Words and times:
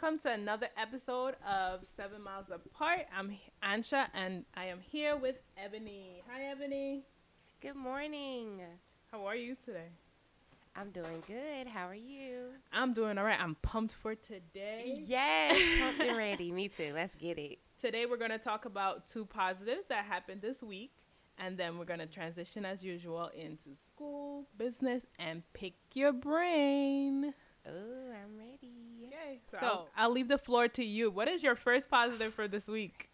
welcome 0.00 0.18
to 0.18 0.32
another 0.32 0.68
episode 0.78 1.34
of 1.46 1.84
Seven 1.84 2.22
Miles 2.22 2.46
Apart. 2.50 3.00
I'm 3.14 3.36
Ansha 3.62 4.06
and 4.14 4.46
I 4.54 4.66
am 4.66 4.80
here 4.80 5.14
with 5.14 5.36
Ebony. 5.62 6.22
Hi, 6.30 6.44
Ebony. 6.44 7.02
Good 7.60 7.76
morning. 7.76 8.62
How 9.12 9.26
are 9.26 9.36
you 9.36 9.56
today? 9.62 9.88
I'm 10.74 10.90
doing 10.90 11.22
good. 11.26 11.66
How 11.66 11.86
are 11.86 11.94
you? 11.94 12.52
I'm 12.72 12.94
doing 12.94 13.18
all 13.18 13.24
right. 13.24 13.38
I'm 13.38 13.56
pumped 13.56 13.92
for 13.92 14.14
today. 14.14 15.04
Yes, 15.06 15.60
pumped 15.80 16.00
and 16.00 16.16
ready. 16.16 16.50
Me 16.50 16.68
too. 16.68 16.92
Let's 16.94 17.14
get 17.14 17.38
it. 17.38 17.58
Today, 17.78 18.06
we're 18.06 18.16
going 18.16 18.30
to 18.30 18.38
talk 18.38 18.64
about 18.64 19.06
two 19.06 19.26
positives 19.26 19.84
that 19.90 20.06
happened 20.06 20.40
this 20.40 20.62
week, 20.62 20.92
and 21.36 21.58
then 21.58 21.76
we're 21.76 21.84
going 21.84 22.00
to 22.00 22.06
transition 22.06 22.64
as 22.64 22.82
usual 22.82 23.30
into 23.36 23.76
school, 23.76 24.46
business, 24.56 25.04
and 25.18 25.42
pick 25.52 25.74
your 25.92 26.12
brain. 26.12 27.34
Oh, 27.66 28.12
I'm 28.12 28.38
ready. 28.38 28.89
Okay, 29.20 29.40
so, 29.50 29.58
so 29.60 29.88
I'll 29.96 30.10
leave 30.10 30.28
the 30.28 30.38
floor 30.38 30.68
to 30.68 30.84
you. 30.84 31.10
What 31.10 31.28
is 31.28 31.42
your 31.42 31.56
first 31.56 31.88
positive 31.88 32.34
for 32.34 32.48
this 32.48 32.66
week? 32.66 33.08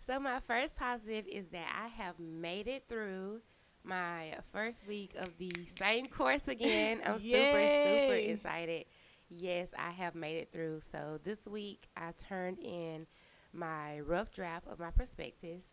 So, 0.00 0.18
my 0.18 0.40
first 0.40 0.76
positive 0.76 1.26
is 1.26 1.48
that 1.48 1.66
I 1.82 1.88
have 1.88 2.18
made 2.18 2.68
it 2.68 2.84
through 2.88 3.40
my 3.84 4.34
first 4.52 4.86
week 4.86 5.12
of 5.18 5.30
the 5.38 5.50
same 5.78 6.06
course 6.06 6.48
again. 6.48 7.00
I'm 7.06 7.18
super, 7.18 7.68
super 7.68 8.14
excited. 8.14 8.84
Yes, 9.28 9.68
I 9.78 9.90
have 9.90 10.14
made 10.14 10.38
it 10.38 10.48
through. 10.52 10.80
So, 10.90 11.18
this 11.22 11.46
week 11.46 11.88
I 11.96 12.12
turned 12.12 12.58
in 12.60 13.06
my 13.52 14.00
rough 14.00 14.32
draft 14.32 14.66
of 14.66 14.78
my 14.78 14.90
prospectus 14.90 15.64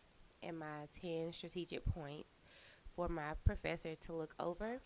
and 0.42 0.60
my 0.60 0.88
10 1.02 1.34
strategic 1.34 1.86
points 1.86 2.40
for 2.96 3.08
my 3.08 3.34
professor 3.46 3.96
to 3.96 4.14
look 4.14 4.34
over. 4.40 4.82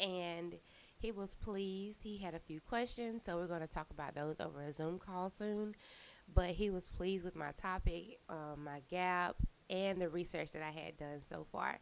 And 0.00 0.54
he 1.04 1.12
was 1.12 1.34
pleased. 1.34 1.98
He 2.02 2.16
had 2.16 2.32
a 2.34 2.38
few 2.38 2.60
questions, 2.60 3.22
so 3.22 3.36
we're 3.36 3.46
going 3.46 3.60
to 3.60 3.66
talk 3.66 3.88
about 3.90 4.14
those 4.14 4.40
over 4.40 4.62
a 4.62 4.72
Zoom 4.72 4.98
call 4.98 5.28
soon. 5.28 5.74
But 6.34 6.50
he 6.50 6.70
was 6.70 6.86
pleased 6.86 7.26
with 7.26 7.36
my 7.36 7.52
topic, 7.52 8.20
um, 8.30 8.64
my 8.64 8.80
gap, 8.88 9.36
and 9.68 10.00
the 10.00 10.08
research 10.08 10.52
that 10.52 10.62
I 10.62 10.70
had 10.70 10.96
done 10.96 11.20
so 11.28 11.46
far. 11.52 11.78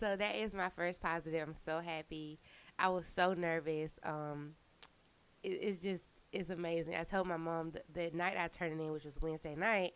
So 0.00 0.16
that 0.16 0.34
is 0.34 0.54
my 0.54 0.70
first 0.70 1.00
positive. 1.00 1.46
I'm 1.46 1.54
so 1.54 1.78
happy. 1.78 2.40
I 2.76 2.88
was 2.88 3.06
so 3.06 3.32
nervous. 3.32 3.92
Um, 4.02 4.54
it, 5.44 5.50
it's 5.50 5.80
just 5.80 6.02
it's 6.32 6.50
amazing. 6.50 6.96
I 6.96 7.04
told 7.04 7.28
my 7.28 7.36
mom 7.36 7.70
the, 7.70 7.82
the 7.92 8.16
night 8.16 8.34
I 8.36 8.48
turned 8.48 8.80
it 8.80 8.84
in, 8.84 8.90
which 8.90 9.04
was 9.04 9.20
Wednesday 9.22 9.54
night, 9.54 9.92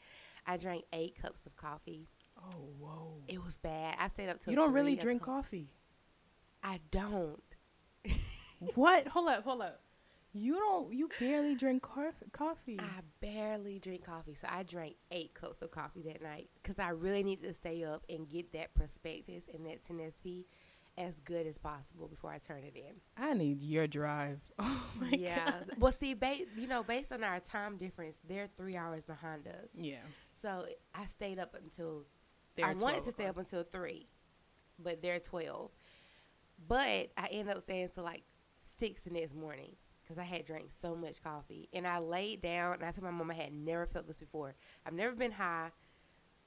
I 0.46 0.56
drank 0.56 0.84
eight 0.92 1.20
cups 1.20 1.46
of 1.46 1.56
coffee. 1.56 2.06
Oh 2.40 2.68
whoa! 2.78 3.24
It 3.26 3.44
was 3.44 3.56
bad. 3.56 3.96
I 3.98 4.06
stayed 4.06 4.28
up 4.28 4.38
till. 4.38 4.52
You 4.52 4.56
don't 4.56 4.72
really 4.72 4.94
drink 4.94 5.22
coffee. 5.22 5.72
I 6.62 6.78
don't 6.92 7.42
what? 8.74 9.08
Hold 9.08 9.28
up, 9.28 9.44
hold 9.44 9.62
up. 9.62 9.80
You 10.32 10.54
don't. 10.56 10.92
You 10.92 11.08
barely 11.18 11.54
drink 11.54 11.82
coffee. 11.82 12.78
I 12.78 13.00
barely 13.20 13.78
drink 13.78 14.04
coffee, 14.04 14.34
so 14.34 14.46
I 14.50 14.62
drank 14.62 14.96
eight 15.10 15.34
cups 15.34 15.62
of 15.62 15.70
coffee 15.70 16.02
that 16.02 16.22
night 16.22 16.50
because 16.62 16.78
I 16.78 16.90
really 16.90 17.22
needed 17.22 17.46
to 17.48 17.54
stay 17.54 17.82
up 17.82 18.04
and 18.08 18.28
get 18.28 18.52
that 18.52 18.74
prospectus 18.74 19.44
and 19.52 19.66
that 19.66 19.82
10SP 19.88 20.44
as 20.98 21.20
good 21.20 21.46
as 21.46 21.56
possible 21.58 22.08
before 22.08 22.30
I 22.30 22.38
turn 22.38 22.62
it 22.64 22.74
in. 22.76 22.96
I 23.16 23.32
need 23.32 23.62
your 23.62 23.86
drive. 23.86 24.40
Oh 24.58 24.84
my 25.00 25.10
yeah. 25.16 25.50
God. 25.50 25.70
Well, 25.78 25.92
see, 25.92 26.14
ba- 26.14 26.38
you 26.56 26.66
know, 26.66 26.82
based 26.82 27.12
on 27.12 27.22
our 27.22 27.38
time 27.38 27.76
difference, 27.76 28.16
they're 28.28 28.48
three 28.56 28.76
hours 28.76 29.04
behind 29.04 29.46
us. 29.46 29.68
Yeah. 29.76 29.98
So 30.42 30.66
I 30.94 31.06
stayed 31.06 31.38
up 31.38 31.54
until 31.54 32.02
they're 32.56 32.66
I 32.66 32.74
wanted 32.74 33.04
to 33.04 33.12
stay 33.12 33.26
up 33.26 33.38
until 33.38 33.62
three, 33.62 34.08
but 34.78 35.00
they're 35.00 35.20
twelve. 35.20 35.70
But 36.66 37.12
I 37.16 37.28
ended 37.30 37.54
up 37.54 37.62
staying 37.62 37.84
until 37.84 38.02
like 38.02 38.24
six 38.78 39.02
the 39.02 39.10
next 39.10 39.34
morning 39.34 39.76
because 40.02 40.18
I 40.18 40.24
had 40.24 40.46
drank 40.46 40.70
so 40.80 40.94
much 40.94 41.22
coffee. 41.22 41.68
And 41.72 41.86
I 41.86 41.98
laid 41.98 42.40
down 42.40 42.74
and 42.74 42.84
I 42.84 42.90
told 42.90 43.04
my 43.04 43.10
mom 43.10 43.30
I 43.30 43.34
had 43.34 43.52
never 43.52 43.86
felt 43.86 44.06
this 44.06 44.18
before. 44.18 44.54
I've 44.86 44.94
never 44.94 45.14
been 45.14 45.32
high 45.32 45.70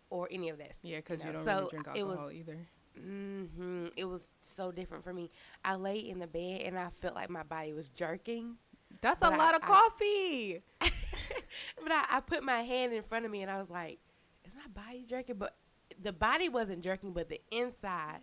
or 0.09 0.27
any 0.31 0.49
of 0.49 0.57
that. 0.57 0.77
Yeah, 0.81 0.97
because 0.97 1.19
you, 1.19 1.25
know? 1.25 1.31
you, 1.31 1.35
don't 1.37 1.45
so 1.45 1.59
really 1.59 1.69
drink 1.69 1.87
alcohol 1.87 2.25
was, 2.25 2.33
either. 2.33 2.57
Mm-hmm. 2.99 3.87
It 3.95 4.05
was 4.05 4.33
so 4.41 4.71
different 4.71 5.03
for 5.03 5.13
me. 5.13 5.29
I 5.63 5.75
lay 5.75 5.99
in 5.99 6.19
the 6.19 6.27
bed 6.27 6.61
and 6.61 6.77
I 6.77 6.89
felt 7.01 7.15
like 7.15 7.29
my 7.29 7.43
body 7.43 7.73
was 7.73 7.89
jerking. 7.89 8.55
That's 9.01 9.21
a 9.21 9.29
lot 9.29 9.53
I, 9.53 9.57
of 9.57 9.61
coffee. 9.61 10.61
I, 10.81 10.91
but 11.83 11.91
I, 11.91 12.05
I 12.11 12.19
put 12.19 12.43
my 12.43 12.61
hand 12.61 12.93
in 12.93 13.03
front 13.03 13.25
of 13.25 13.31
me 13.31 13.41
and 13.41 13.51
I 13.51 13.59
was 13.59 13.69
like, 13.69 13.99
is 14.43 14.53
my 14.55 14.83
body 14.83 15.05
jerking? 15.07 15.35
But 15.35 15.55
the 16.01 16.11
body 16.11 16.49
wasn't 16.49 16.83
jerking, 16.83 17.13
but 17.13 17.29
the 17.29 17.39
inside 17.51 18.19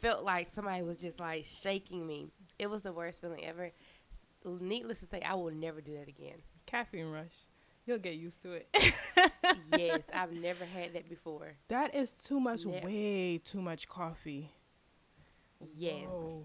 felt 0.00 0.24
like 0.24 0.52
somebody 0.52 0.82
was 0.82 0.98
just 0.98 1.20
like 1.20 1.44
shaking 1.44 2.06
me. 2.06 2.28
It 2.58 2.70
was 2.70 2.82
the 2.82 2.92
worst 2.92 3.20
feeling 3.20 3.44
ever. 3.44 3.70
Needless 4.44 5.00
to 5.00 5.06
say, 5.06 5.20
I 5.22 5.34
will 5.34 5.50
never 5.50 5.80
do 5.80 5.94
that 5.94 6.08
again. 6.08 6.42
Caffeine 6.66 7.06
rush. 7.06 7.32
You'll 7.86 7.98
get 7.98 8.14
used 8.14 8.40
to 8.42 8.52
it. 8.52 8.68
yes, 9.76 10.02
I've 10.12 10.32
never 10.40 10.64
had 10.64 10.94
that 10.94 11.08
before. 11.08 11.54
That 11.68 11.94
is 11.94 12.12
too 12.12 12.40
much, 12.40 12.64
never. 12.64 12.86
way 12.86 13.38
too 13.38 13.60
much 13.60 13.88
coffee. 13.88 14.50
Yes. 15.76 16.08
Whoa. 16.08 16.44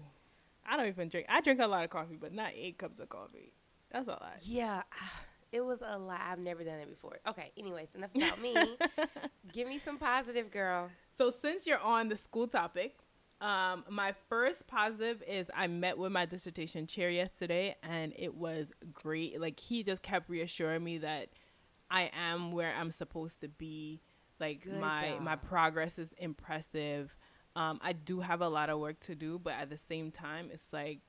I 0.68 0.76
don't 0.76 0.86
even 0.86 1.08
drink. 1.08 1.26
I 1.28 1.40
drink 1.40 1.60
a 1.60 1.66
lot 1.66 1.84
of 1.84 1.90
coffee, 1.90 2.16
but 2.20 2.32
not 2.32 2.52
eight 2.54 2.78
cups 2.78 2.98
of 3.00 3.08
coffee. 3.08 3.52
That's 3.90 4.06
a 4.06 4.12
lot. 4.12 4.36
Yeah, 4.42 4.82
it 5.52 5.62
was 5.62 5.80
a 5.84 5.98
lot. 5.98 6.20
I've 6.22 6.38
never 6.38 6.62
done 6.62 6.78
it 6.78 6.88
before. 6.88 7.18
Okay, 7.26 7.52
anyways, 7.56 7.88
enough 7.94 8.10
about 8.14 8.40
me. 8.40 8.54
Give 9.52 9.66
me 9.66 9.78
some 9.78 9.98
positive, 9.98 10.50
girl. 10.50 10.90
So, 11.16 11.30
since 11.30 11.66
you're 11.66 11.80
on 11.80 12.08
the 12.08 12.16
school 12.16 12.46
topic, 12.46 12.96
um, 13.40 13.84
my 13.88 14.14
first 14.28 14.66
positive 14.66 15.22
is 15.26 15.50
I 15.54 15.66
met 15.66 15.96
with 15.96 16.12
my 16.12 16.26
dissertation 16.26 16.86
chair 16.86 17.08
yesterday, 17.08 17.76
and 17.82 18.12
it 18.16 18.34
was 18.34 18.68
great. 18.92 19.40
Like 19.40 19.58
he 19.58 19.82
just 19.82 20.02
kept 20.02 20.28
reassuring 20.28 20.84
me 20.84 20.98
that 20.98 21.28
I 21.90 22.10
am 22.14 22.52
where 22.52 22.74
I'm 22.74 22.90
supposed 22.90 23.40
to 23.40 23.48
be. 23.48 24.00
Like 24.38 24.64
Good 24.64 24.80
my 24.80 25.10
job. 25.10 25.22
my 25.22 25.36
progress 25.36 25.98
is 25.98 26.10
impressive. 26.18 27.16
Um, 27.56 27.80
I 27.82 27.92
do 27.92 28.20
have 28.20 28.40
a 28.40 28.48
lot 28.48 28.70
of 28.70 28.78
work 28.78 29.00
to 29.00 29.14
do, 29.14 29.38
but 29.38 29.54
at 29.54 29.70
the 29.70 29.76
same 29.76 30.10
time, 30.10 30.50
it's 30.52 30.72
like 30.72 31.00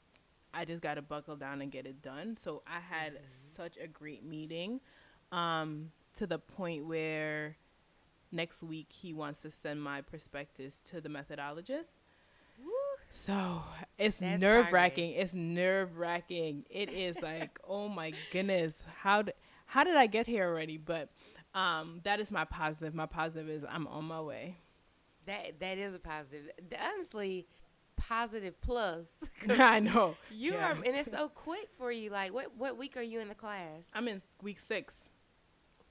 I 0.54 0.66
just 0.66 0.82
got 0.82 0.96
to 0.96 1.02
buckle 1.02 1.36
down 1.36 1.62
and 1.62 1.72
get 1.72 1.86
it 1.86 2.02
done. 2.02 2.38
So 2.38 2.64
I 2.66 2.80
had 2.80 3.14
mm-hmm. 3.14 3.56
such 3.56 3.78
a 3.78 3.88
great 3.88 4.24
meeting 4.24 4.82
um, 5.32 5.92
to 6.18 6.28
the 6.28 6.40
point 6.40 6.86
where 6.88 7.58
next 8.32 8.64
week 8.64 8.88
he 8.90 9.14
wants 9.14 9.42
to 9.42 9.52
send 9.52 9.82
my 9.82 10.02
prospectus 10.02 10.80
to 10.90 11.02
the 11.02 11.10
methodologist. 11.10 12.01
So 13.14 13.62
it's 13.98 14.22
nerve 14.22 14.72
wracking. 14.72 15.12
It's 15.12 15.34
nerve 15.34 15.98
wracking. 15.98 16.66
It 16.70 16.92
is 16.92 17.22
like, 17.22 17.60
oh 17.68 17.88
my 17.88 18.14
goodness, 18.32 18.84
how 19.02 19.24
did 19.24 19.36
how 19.66 19.84
did 19.84 19.96
I 19.96 20.08
get 20.08 20.28
here 20.28 20.48
already? 20.48 20.78
But 20.78 21.10
um, 21.54 22.02
that 22.04 22.20
is 22.20 22.32
my 22.32 22.46
positive. 22.46 22.94
My 22.94 23.06
positive 23.06 23.50
is 23.50 23.64
I'm 23.70 23.88
on 23.88 24.06
my 24.06 24.22
way. 24.22 24.58
That 25.26 25.60
that 25.60 25.78
is 25.78 25.94
a 25.94 26.00
positive. 26.00 26.50
Honestly, 26.80 27.48
positive 27.96 28.60
plus. 28.62 29.08
I 29.50 29.80
know 29.80 30.16
you 30.32 30.54
yeah. 30.54 30.72
are, 30.72 30.72
and 30.72 30.96
it's 30.96 31.12
so 31.18 31.30
quick 31.30 31.70
for 31.78 31.92
you. 31.92 32.10
Like, 32.10 32.34
what 32.34 32.58
what 32.58 32.78
week 32.78 32.98
are 32.98 33.02
you 33.02 33.20
in 33.20 33.28
the 33.28 33.36
class? 33.36 33.90
I'm 33.94 34.08
in 34.08 34.22
week 34.42 34.60
six. 34.60 34.94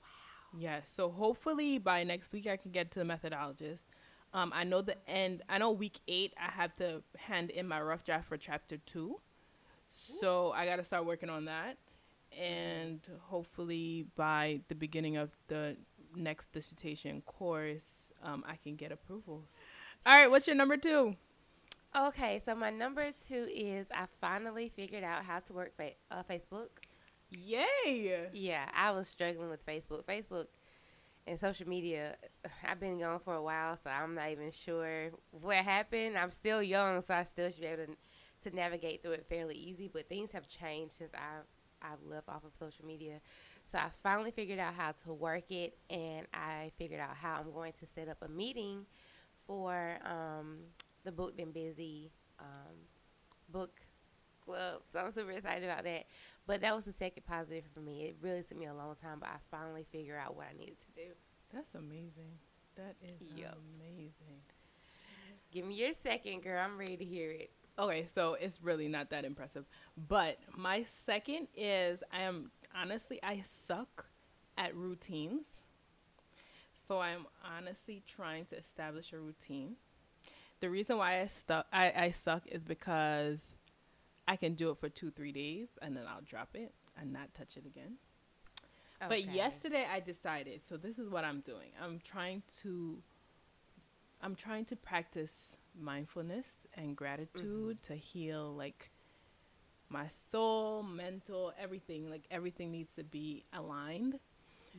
Wow. 0.00 0.60
Yeah. 0.60 0.80
So 0.84 1.10
hopefully 1.10 1.78
by 1.78 2.04
next 2.04 2.32
week 2.32 2.46
I 2.46 2.56
can 2.56 2.70
get 2.70 2.90
to 2.92 2.98
the 2.98 3.04
methodologist. 3.04 3.84
Um, 4.32 4.52
I 4.54 4.64
know 4.64 4.80
the 4.80 4.96
end. 5.08 5.42
I 5.48 5.58
know 5.58 5.70
week 5.72 6.00
eight. 6.06 6.32
I 6.38 6.50
have 6.52 6.76
to 6.76 7.02
hand 7.18 7.50
in 7.50 7.66
my 7.66 7.80
rough 7.80 8.04
draft 8.04 8.28
for 8.28 8.36
chapter 8.36 8.76
two, 8.78 9.20
so 9.90 10.52
I 10.52 10.66
got 10.66 10.76
to 10.76 10.84
start 10.84 11.04
working 11.04 11.28
on 11.28 11.46
that, 11.46 11.78
and 12.38 13.00
hopefully 13.22 14.06
by 14.16 14.60
the 14.68 14.74
beginning 14.76 15.16
of 15.16 15.30
the 15.48 15.76
next 16.14 16.52
dissertation 16.52 17.22
course, 17.22 18.12
um, 18.22 18.44
I 18.46 18.56
can 18.56 18.76
get 18.76 18.92
approval. 18.92 19.42
All 20.06 20.16
right, 20.16 20.30
what's 20.30 20.46
your 20.46 20.56
number 20.56 20.76
two? 20.76 21.16
Okay, 21.96 22.40
so 22.44 22.54
my 22.54 22.70
number 22.70 23.10
two 23.26 23.48
is 23.52 23.88
I 23.92 24.06
finally 24.20 24.68
figured 24.68 25.02
out 25.02 25.24
how 25.24 25.40
to 25.40 25.52
work 25.52 25.76
fa- 25.76 25.94
uh, 26.10 26.22
Facebook. 26.22 26.68
Yay! 27.30 28.28
Yeah, 28.32 28.68
I 28.74 28.92
was 28.92 29.08
struggling 29.08 29.50
with 29.50 29.66
Facebook. 29.66 30.04
Facebook 30.04 30.46
and 31.26 31.38
social 31.38 31.68
media, 31.68 32.16
I've 32.66 32.80
been 32.80 32.98
gone 32.98 33.20
for 33.20 33.34
a 33.34 33.42
while, 33.42 33.76
so 33.76 33.90
I'm 33.90 34.14
not 34.14 34.30
even 34.30 34.50
sure 34.50 35.10
what 35.30 35.56
happened. 35.56 36.16
I'm 36.16 36.30
still 36.30 36.62
young, 36.62 37.02
so 37.02 37.14
I 37.14 37.24
still 37.24 37.50
should 37.50 37.60
be 37.60 37.66
able 37.66 37.86
to, 37.86 38.50
to 38.50 38.56
navigate 38.56 39.02
through 39.02 39.12
it 39.12 39.26
fairly 39.28 39.56
easy. 39.56 39.88
But 39.92 40.08
things 40.08 40.32
have 40.32 40.48
changed 40.48 40.94
since 40.94 41.12
I've 41.14 41.46
I've 41.82 42.02
left 42.06 42.28
off 42.28 42.44
of 42.44 42.52
social 42.58 42.84
media. 42.84 43.20
So 43.64 43.78
I 43.78 43.88
finally 44.02 44.30
figured 44.30 44.58
out 44.58 44.74
how 44.74 44.92
to 45.04 45.12
work 45.14 45.50
it, 45.50 45.78
and 45.88 46.26
I 46.34 46.72
figured 46.78 47.00
out 47.00 47.16
how 47.16 47.38
I'm 47.40 47.52
going 47.52 47.72
to 47.80 47.86
set 47.86 48.08
up 48.08 48.18
a 48.22 48.28
meeting 48.28 48.86
for 49.46 49.98
um, 50.04 50.58
the 51.04 51.12
Booked 51.12 51.40
and 51.40 51.54
Busy 51.54 52.10
um, 52.38 52.76
book 53.48 53.80
club. 54.50 54.82
So 54.92 54.98
I'm 55.00 55.10
super 55.10 55.30
excited 55.30 55.64
about 55.64 55.84
that. 55.84 56.04
But 56.46 56.62
that 56.62 56.74
was 56.74 56.84
the 56.84 56.92
second 56.92 57.24
positive 57.26 57.64
for 57.72 57.80
me. 57.80 58.04
It 58.04 58.16
really 58.20 58.42
took 58.42 58.58
me 58.58 58.66
a 58.66 58.74
long 58.74 58.96
time, 59.00 59.18
but 59.20 59.28
I 59.28 59.36
finally 59.50 59.86
figured 59.92 60.18
out 60.18 60.36
what 60.36 60.46
I 60.52 60.58
needed 60.58 60.76
to 60.80 61.02
do. 61.02 61.10
That's 61.52 61.74
amazing. 61.74 62.38
That 62.76 62.96
is 63.02 63.20
yep. 63.36 63.56
amazing. 63.78 64.40
Give 65.52 65.66
me 65.66 65.74
your 65.74 65.92
second, 65.92 66.42
girl. 66.42 66.62
I'm 66.64 66.78
ready 66.78 66.96
to 66.96 67.04
hear 67.04 67.30
it. 67.30 67.50
Okay, 67.78 68.06
so 68.14 68.34
it's 68.34 68.60
really 68.62 68.88
not 68.88 69.10
that 69.10 69.24
impressive. 69.24 69.64
But 70.08 70.38
my 70.56 70.84
second 70.88 71.48
is 71.56 72.02
I 72.12 72.22
am 72.22 72.50
honestly, 72.74 73.20
I 73.22 73.42
suck 73.66 74.06
at 74.56 74.74
routines. 74.76 75.42
So 76.86 77.00
I'm 77.00 77.26
honestly 77.44 78.02
trying 78.06 78.46
to 78.46 78.58
establish 78.58 79.12
a 79.12 79.18
routine. 79.18 79.76
The 80.60 80.68
reason 80.68 80.98
why 80.98 81.20
I 81.20 81.26
stuck 81.26 81.66
I, 81.72 81.92
I 81.96 82.10
suck 82.10 82.42
is 82.46 82.64
because 82.64 83.56
I 84.30 84.36
can 84.36 84.54
do 84.54 84.70
it 84.70 84.78
for 84.78 84.88
two, 84.88 85.10
three 85.10 85.32
days 85.32 85.66
and 85.82 85.96
then 85.96 86.04
I'll 86.08 86.22
drop 86.22 86.50
it 86.54 86.72
and 86.96 87.12
not 87.12 87.34
touch 87.34 87.56
it 87.56 87.66
again. 87.66 87.96
But 89.08 89.24
yesterday 89.34 89.84
I 89.90 89.98
decided, 89.98 90.60
so 90.68 90.76
this 90.76 91.00
is 91.00 91.10
what 91.10 91.24
I'm 91.24 91.40
doing. 91.40 91.70
I'm 91.82 91.98
trying 91.98 92.44
to 92.62 92.98
I'm 94.22 94.36
trying 94.36 94.66
to 94.66 94.76
practice 94.76 95.56
mindfulness 95.76 96.46
and 96.74 96.94
gratitude 96.94 97.78
mm-hmm. 97.82 97.92
to 97.92 97.98
heal 97.98 98.54
like 98.54 98.90
my 99.88 100.06
soul, 100.30 100.84
mental, 100.84 101.52
everything. 101.60 102.08
Like 102.08 102.22
everything 102.30 102.70
needs 102.70 102.94
to 102.94 103.02
be 103.02 103.42
aligned. 103.52 104.20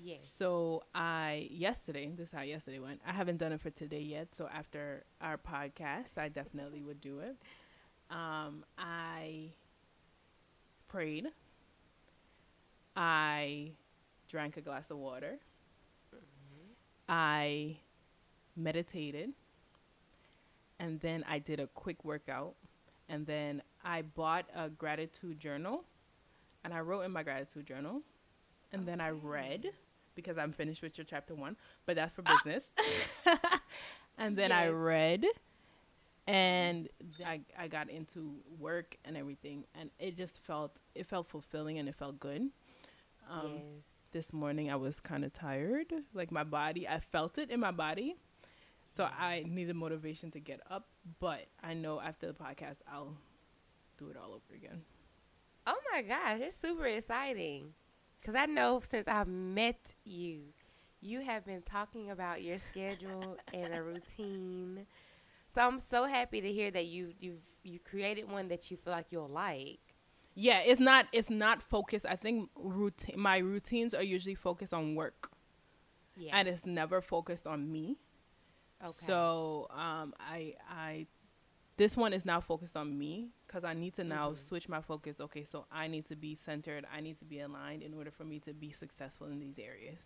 Yes. 0.01 0.21
So 0.37 0.83
I 0.95 1.49
yesterday, 1.51 2.09
this 2.15 2.29
is 2.29 2.33
how 2.33 2.43
yesterday 2.43 2.79
went. 2.79 3.01
I 3.05 3.11
haven't 3.11 3.37
done 3.37 3.51
it 3.51 3.59
for 3.59 3.71
today 3.71 3.99
yet. 3.99 4.33
So 4.33 4.47
after 4.47 5.03
our 5.19 5.37
podcast, 5.37 6.17
I 6.17 6.29
definitely 6.29 6.83
would 6.83 7.01
do 7.01 7.19
it. 7.19 7.35
Um, 8.11 8.65
I 8.77 9.51
prayed. 10.87 11.27
I 12.95 13.71
drank 14.27 14.57
a 14.57 14.61
glass 14.61 14.91
of 14.91 14.97
water. 14.97 15.39
Mm-hmm. 16.13 16.73
I 17.07 17.77
meditated. 18.55 19.31
And 20.79 20.99
then 20.99 21.23
I 21.27 21.39
did 21.39 21.59
a 21.59 21.67
quick 21.67 22.03
workout. 22.03 22.55
And 23.07 23.25
then 23.25 23.61
I 23.83 24.01
bought 24.01 24.45
a 24.55 24.69
gratitude 24.69 25.39
journal. 25.39 25.85
And 26.63 26.73
I 26.73 26.81
wrote 26.81 27.01
in 27.01 27.11
my 27.11 27.23
gratitude 27.23 27.65
journal. 27.65 28.01
And 28.73 28.81
okay. 28.81 28.91
then 28.91 29.01
I 29.01 29.09
read 29.09 29.67
because 30.15 30.37
I'm 30.37 30.51
finished 30.51 30.81
with 30.81 30.97
your 30.97 31.05
chapter 31.05 31.33
one, 31.33 31.55
but 31.85 31.95
that's 31.95 32.13
for 32.13 32.21
business. 32.21 32.63
and 34.17 34.37
then 34.37 34.49
yes. 34.49 34.59
I 34.59 34.69
read 34.69 35.25
and 36.31 36.87
I, 37.25 37.41
I 37.59 37.67
got 37.67 37.89
into 37.89 38.35
work 38.57 38.95
and 39.03 39.17
everything 39.17 39.65
and 39.75 39.89
it 39.99 40.15
just 40.15 40.39
felt 40.39 40.79
it 40.95 41.05
felt 41.05 41.27
fulfilling 41.27 41.77
and 41.77 41.89
it 41.89 41.95
felt 41.95 42.19
good. 42.21 42.49
Um, 43.29 43.51
yes. 43.53 43.63
this 44.13 44.33
morning 44.33 44.69
i 44.71 44.75
was 44.75 44.99
kind 44.99 45.23
of 45.23 45.31
tired 45.31 45.93
like 46.13 46.31
my 46.31 46.43
body 46.43 46.85
i 46.87 46.99
felt 46.99 47.37
it 47.37 47.49
in 47.49 47.59
my 47.59 47.71
body. 47.71 48.15
So 48.93 49.03
i 49.03 49.43
needed 49.45 49.75
motivation 49.75 50.31
to 50.31 50.39
get 50.39 50.61
up 50.69 50.87
but 51.19 51.47
i 51.61 51.73
know 51.73 51.99
after 51.99 52.27
the 52.27 52.33
podcast 52.33 52.77
i'll 52.91 53.17
do 53.97 54.09
it 54.09 54.15
all 54.15 54.31
over 54.31 54.55
again. 54.55 54.81
Oh 55.67 55.77
my 55.93 56.01
gosh 56.01 56.39
it's 56.39 56.57
super 56.57 56.85
exciting. 56.87 57.73
Because 58.21 58.35
i 58.35 58.45
know 58.45 58.81
since 58.89 59.07
i've 59.09 59.27
met 59.27 59.95
you 60.05 60.43
you 61.01 61.21
have 61.21 61.45
been 61.45 61.63
talking 61.63 62.09
about 62.11 62.41
your 62.41 62.59
schedule 62.59 63.35
and 63.53 63.73
a 63.73 63.81
routine 63.91 64.85
so 65.53 65.61
I'm 65.61 65.79
so 65.79 66.05
happy 66.05 66.41
to 66.41 66.51
hear 66.51 66.71
that 66.71 66.85
you 66.85 67.13
you've 67.19 67.43
you 67.63 67.79
created 67.79 68.29
one 68.29 68.47
that 68.49 68.71
you 68.71 68.77
feel 68.77 68.93
like 68.93 69.07
you'll 69.09 69.27
like. 69.27 69.79
Yeah, 70.33 70.59
it's 70.59 70.79
not 70.79 71.07
it's 71.11 71.29
not 71.29 71.61
focused. 71.61 72.05
I 72.05 72.15
think 72.15 72.49
routine 72.55 73.19
my 73.19 73.37
routines 73.37 73.93
are 73.93 74.03
usually 74.03 74.35
focused 74.35 74.73
on 74.73 74.95
work. 74.95 75.29
Yeah. 76.17 76.31
And 76.37 76.47
it's 76.47 76.65
never 76.65 77.01
focused 77.01 77.47
on 77.47 77.71
me. 77.71 77.97
Okay. 78.81 78.91
So, 78.91 79.67
um 79.71 80.13
I 80.19 80.55
I 80.69 81.07
this 81.77 81.97
one 81.97 82.13
is 82.13 82.25
now 82.25 82.39
focused 82.39 82.77
on 82.77 82.97
me 82.97 83.29
because 83.47 83.63
I 83.63 83.73
need 83.73 83.95
to 83.95 84.03
now 84.03 84.27
mm-hmm. 84.29 84.47
switch 84.47 84.69
my 84.69 84.81
focus. 84.81 85.19
Okay, 85.19 85.43
so 85.43 85.65
I 85.71 85.87
need 85.87 86.05
to 86.07 86.15
be 86.15 86.35
centered. 86.35 86.85
I 86.93 87.01
need 87.01 87.17
to 87.19 87.25
be 87.25 87.39
aligned 87.39 87.81
in 87.81 87.93
order 87.93 88.11
for 88.11 88.23
me 88.23 88.39
to 88.41 88.53
be 88.53 88.71
successful 88.71 89.27
in 89.27 89.39
these 89.39 89.57
areas. 89.57 90.01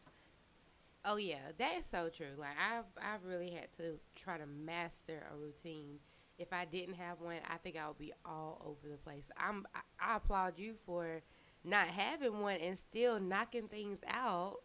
Oh 1.05 1.17
yeah, 1.17 1.51
that 1.59 1.77
is 1.77 1.85
so 1.85 2.09
true. 2.09 2.33
Like 2.37 2.57
I've 2.59 2.85
I've 2.97 3.23
really 3.23 3.51
had 3.51 3.71
to 3.77 3.99
try 4.15 4.37
to 4.37 4.47
master 4.47 5.23
a 5.31 5.37
routine. 5.37 5.99
If 6.39 6.51
I 6.51 6.65
didn't 6.65 6.95
have 6.95 7.21
one, 7.21 7.37
I 7.47 7.57
think 7.57 7.77
I 7.77 7.87
would 7.87 7.99
be 7.99 8.11
all 8.25 8.61
over 8.65 8.91
the 8.91 8.97
place. 8.97 9.29
I'm 9.37 9.67
I, 9.75 10.13
I 10.13 10.17
applaud 10.17 10.57
you 10.57 10.73
for 10.85 11.21
not 11.63 11.87
having 11.87 12.39
one 12.39 12.57
and 12.57 12.77
still 12.77 13.19
knocking 13.19 13.67
things 13.67 13.99
out. 14.07 14.57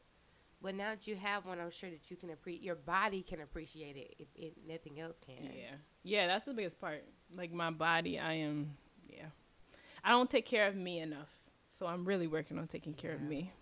But 0.62 0.74
now 0.74 0.90
that 0.90 1.06
you 1.06 1.16
have 1.16 1.46
one, 1.46 1.58
I'm 1.58 1.70
sure 1.70 1.88
that 1.88 2.10
you 2.10 2.16
can 2.16 2.30
appreciate 2.30 2.62
your 2.62 2.74
body 2.74 3.22
can 3.22 3.40
appreciate 3.40 3.96
it 3.96 4.14
if, 4.18 4.28
if 4.34 4.52
nothing 4.66 5.00
else 5.00 5.16
can. 5.24 5.44
Yeah, 5.44 5.74
yeah, 6.02 6.26
that's 6.26 6.46
the 6.46 6.54
biggest 6.54 6.80
part. 6.80 7.04
Like 7.34 7.52
my 7.52 7.70
body, 7.70 8.18
I 8.18 8.34
am. 8.34 8.76
Yeah, 9.08 9.26
I 10.02 10.10
don't 10.10 10.30
take 10.30 10.46
care 10.46 10.68
of 10.68 10.74
me 10.74 11.00
enough, 11.00 11.28
so 11.70 11.86
I'm 11.86 12.04
really 12.04 12.26
working 12.26 12.58
on 12.58 12.66
taking 12.66 12.94
care 12.94 13.12
yeah. 13.12 13.16
of 13.16 13.22
me. 13.22 13.52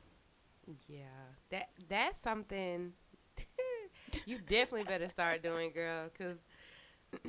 Yeah, 0.88 1.05
that 1.50 1.69
that's 1.88 2.20
something 2.20 2.93
you 4.26 4.38
definitely 4.38 4.85
better 4.85 5.09
start 5.09 5.43
doing, 5.43 5.73
girl, 5.73 6.11
because 6.12 6.37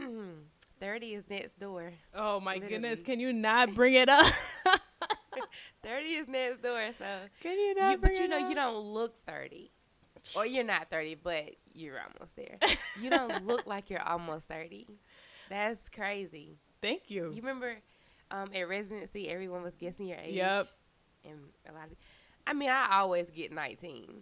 thirty 0.80 1.14
is 1.14 1.24
next 1.30 1.60
door. 1.60 1.94
Oh 2.14 2.40
my 2.40 2.56
literally. 2.56 2.74
goodness, 2.74 3.02
can 3.02 3.20
you 3.20 3.34
not 3.34 3.74
bring 3.74 3.94
it 3.94 4.10
up? 4.10 4.34
thirty 5.84 6.14
is 6.14 6.28
next 6.28 6.62
door, 6.62 6.90
so 6.98 7.06
can 7.42 7.58
you 7.58 7.76
not? 7.76 7.92
You, 7.92 7.98
but 7.98 8.16
you 8.16 8.28
know, 8.28 8.44
up? 8.44 8.50
you 8.50 8.56
don't 8.56 8.78
look 8.78 9.16
thirty, 9.16 9.72
or 10.36 10.46
you're 10.46 10.64
not 10.64 10.90
thirty, 10.90 11.16
but 11.16 11.56
you're 11.74 12.00
almost 12.00 12.36
there. 12.36 12.58
you 13.02 13.10
don't 13.10 13.46
look 13.48 13.66
like 13.66 13.90
you're 13.90 14.08
almost 14.08 14.48
thirty. 14.48 14.88
That's 15.50 15.90
crazy. 15.90 16.58
Thank 16.82 17.10
you. 17.10 17.32
You 17.34 17.42
remember 17.42 17.78
um, 18.32 18.50
at 18.54 18.68
residency, 18.70 19.30
everyone 19.30 19.64
was 19.64 19.76
guessing 19.76 20.08
your 20.08 20.18
age. 20.18 20.36
Yep. 20.36 20.68
And 21.26 21.40
a 21.70 21.74
lot 21.74 21.88
of 21.92 21.98
I 22.50 22.54
mean, 22.54 22.70
I 22.72 22.98
always 23.00 23.30
get 23.30 23.52
19. 23.52 24.22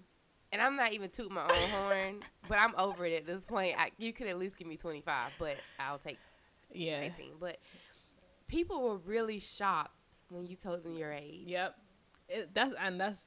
And 0.51 0.61
I'm 0.61 0.75
not 0.75 0.91
even 0.91 1.09
tooting 1.09 1.33
my 1.33 1.43
own 1.43 1.69
horn, 1.69 2.19
but 2.49 2.57
I'm 2.57 2.73
over 2.77 3.05
it 3.05 3.13
at 3.13 3.25
this 3.25 3.45
point. 3.45 3.75
I, 3.77 3.91
you 3.97 4.11
could 4.11 4.27
at 4.27 4.37
least 4.37 4.57
give 4.57 4.67
me 4.67 4.75
25, 4.75 5.31
but 5.39 5.55
I'll 5.79 5.97
take 5.97 6.17
yeah. 6.73 6.99
19. 6.99 7.35
But 7.39 7.57
people 8.47 8.81
were 8.81 8.97
really 8.97 9.39
shocked 9.39 9.93
when 10.29 10.45
you 10.45 10.57
told 10.57 10.83
them 10.83 10.97
your 10.97 11.13
age. 11.13 11.43
Yep. 11.45 11.75
It, 12.27 12.49
that's 12.53 12.73
and 12.77 12.99
that's 12.99 13.21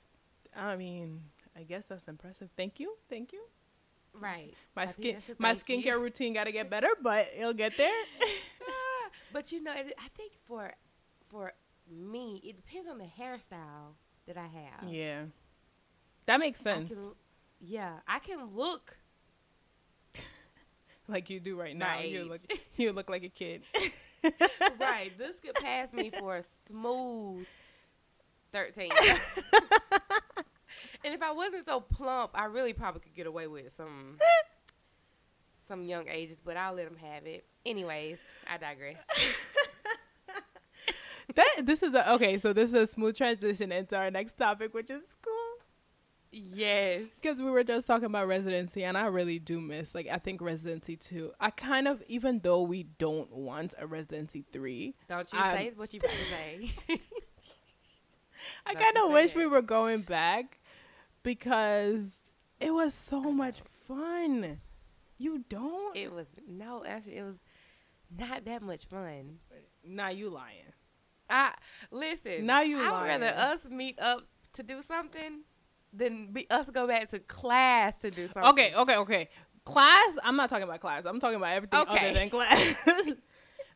I 0.54 0.76
mean, 0.76 1.22
I 1.56 1.62
guess 1.62 1.84
that's 1.88 2.06
impressive. 2.06 2.50
Thank 2.54 2.78
you. 2.78 2.96
Thank 3.08 3.32
you. 3.32 3.42
Right. 4.12 4.52
My 4.76 4.86
skin 4.86 5.16
my 5.38 5.54
skincare 5.54 5.84
you. 5.84 5.98
routine 5.98 6.34
got 6.34 6.44
to 6.44 6.52
get 6.52 6.68
better, 6.68 6.90
but 7.02 7.28
it'll 7.34 7.54
get 7.54 7.78
there. 7.78 8.04
but 9.32 9.50
you 9.50 9.62
know, 9.62 9.72
I 9.72 10.08
think 10.14 10.32
for 10.46 10.74
for 11.30 11.54
me, 11.90 12.42
it 12.44 12.56
depends 12.56 12.86
on 12.90 12.98
the 12.98 13.08
hairstyle 13.18 13.94
that 14.26 14.36
I 14.36 14.46
have. 14.46 14.88
Yeah. 14.90 15.24
That 16.26 16.40
makes 16.40 16.60
sense. 16.60 16.92
I 16.92 16.94
can, 16.94 17.10
yeah, 17.60 17.92
I 18.06 18.18
can 18.18 18.54
look 18.54 18.96
like 21.08 21.30
you 21.30 21.40
do 21.40 21.58
right 21.58 21.76
now. 21.76 21.98
You 21.98 22.24
look 22.24 22.40
you 22.76 22.92
look 22.92 23.10
like 23.10 23.24
a 23.24 23.28
kid. 23.28 23.62
right. 24.78 25.10
This 25.16 25.40
could 25.40 25.54
pass 25.54 25.92
me 25.92 26.10
for 26.10 26.36
a 26.36 26.44
smooth 26.66 27.46
13. 28.52 28.90
and 31.04 31.14
if 31.14 31.22
I 31.22 31.32
wasn't 31.32 31.64
so 31.64 31.80
plump, 31.80 32.32
I 32.34 32.44
really 32.44 32.72
probably 32.74 33.00
could 33.00 33.14
get 33.14 33.26
away 33.26 33.46
with 33.46 33.74
some 33.74 34.18
some 35.66 35.82
young 35.82 36.08
ages, 36.08 36.42
but 36.44 36.56
I'll 36.56 36.74
let 36.74 36.86
them 36.86 36.98
have 36.98 37.26
it. 37.26 37.44
Anyways, 37.64 38.18
I 38.48 38.58
digress 38.58 39.04
that 41.34 41.62
this 41.64 41.82
is 41.82 41.94
a 41.94 42.12
okay. 42.14 42.38
So 42.38 42.52
this 42.52 42.70
is 42.70 42.74
a 42.74 42.86
smooth 42.86 43.16
transition 43.16 43.72
into 43.72 43.96
our 43.96 44.10
next 44.10 44.34
topic, 44.34 44.74
which 44.74 44.90
is 44.90 45.02
school. 45.04 45.34
Yes, 46.32 47.02
because 47.20 47.42
we 47.42 47.50
were 47.50 47.64
just 47.64 47.88
talking 47.88 48.04
about 48.06 48.28
residency, 48.28 48.84
and 48.84 48.96
I 48.96 49.06
really 49.06 49.40
do 49.40 49.60
miss. 49.60 49.96
Like, 49.96 50.06
I 50.06 50.18
think 50.18 50.40
residency 50.40 50.94
two. 50.94 51.32
I 51.40 51.50
kind 51.50 51.88
of, 51.88 52.04
even 52.06 52.38
though 52.44 52.62
we 52.62 52.84
don't 52.84 53.32
want 53.32 53.74
a 53.78 53.86
residency 53.86 54.44
three, 54.52 54.94
don't 55.08 55.32
you 55.32 55.38
I'm, 55.40 55.56
say 55.56 55.72
what 55.74 55.92
you 55.92 56.00
say. 56.00 56.70
I 58.66 58.74
kind 58.74 58.96
of 58.98 59.10
wish 59.10 59.32
it. 59.32 59.36
we 59.36 59.46
were 59.46 59.60
going 59.60 60.02
back 60.02 60.60
because 61.24 62.18
it 62.60 62.72
was 62.72 62.94
so 62.94 63.32
much 63.32 63.60
fun. 63.88 64.60
You 65.18 65.44
don't? 65.48 65.96
It 65.96 66.12
was 66.12 66.28
no, 66.46 66.84
actually, 66.86 67.16
it 67.16 67.24
was 67.24 67.42
not 68.16 68.44
that 68.44 68.62
much 68.62 68.84
fun. 68.86 69.38
Now 69.84 70.10
you 70.10 70.30
lying. 70.30 70.72
I 71.30 71.54
listen. 71.90 72.46
Now 72.46 72.62
you. 72.62 72.80
I 72.80 72.90
would 72.92 73.06
rather 73.06 73.26
us 73.26 73.60
meet 73.70 73.98
up 74.00 74.26
to 74.54 74.62
do 74.62 74.82
something 74.82 75.42
than 75.92 76.32
be 76.32 76.48
us 76.50 76.70
go 76.70 76.86
back 76.86 77.10
to 77.10 77.18
class 77.18 77.96
to 77.98 78.10
do 78.10 78.28
something. 78.28 78.50
Okay, 78.50 78.74
okay, 78.74 78.96
okay. 78.96 79.28
Class. 79.64 80.16
I'm 80.22 80.36
not 80.36 80.50
talking 80.50 80.64
about 80.64 80.80
class. 80.80 81.04
I'm 81.06 81.20
talking 81.20 81.36
about 81.36 81.52
everything 81.52 81.80
okay. 81.80 82.10
other 82.10 82.18
than 82.18 82.30
class. 82.30 82.74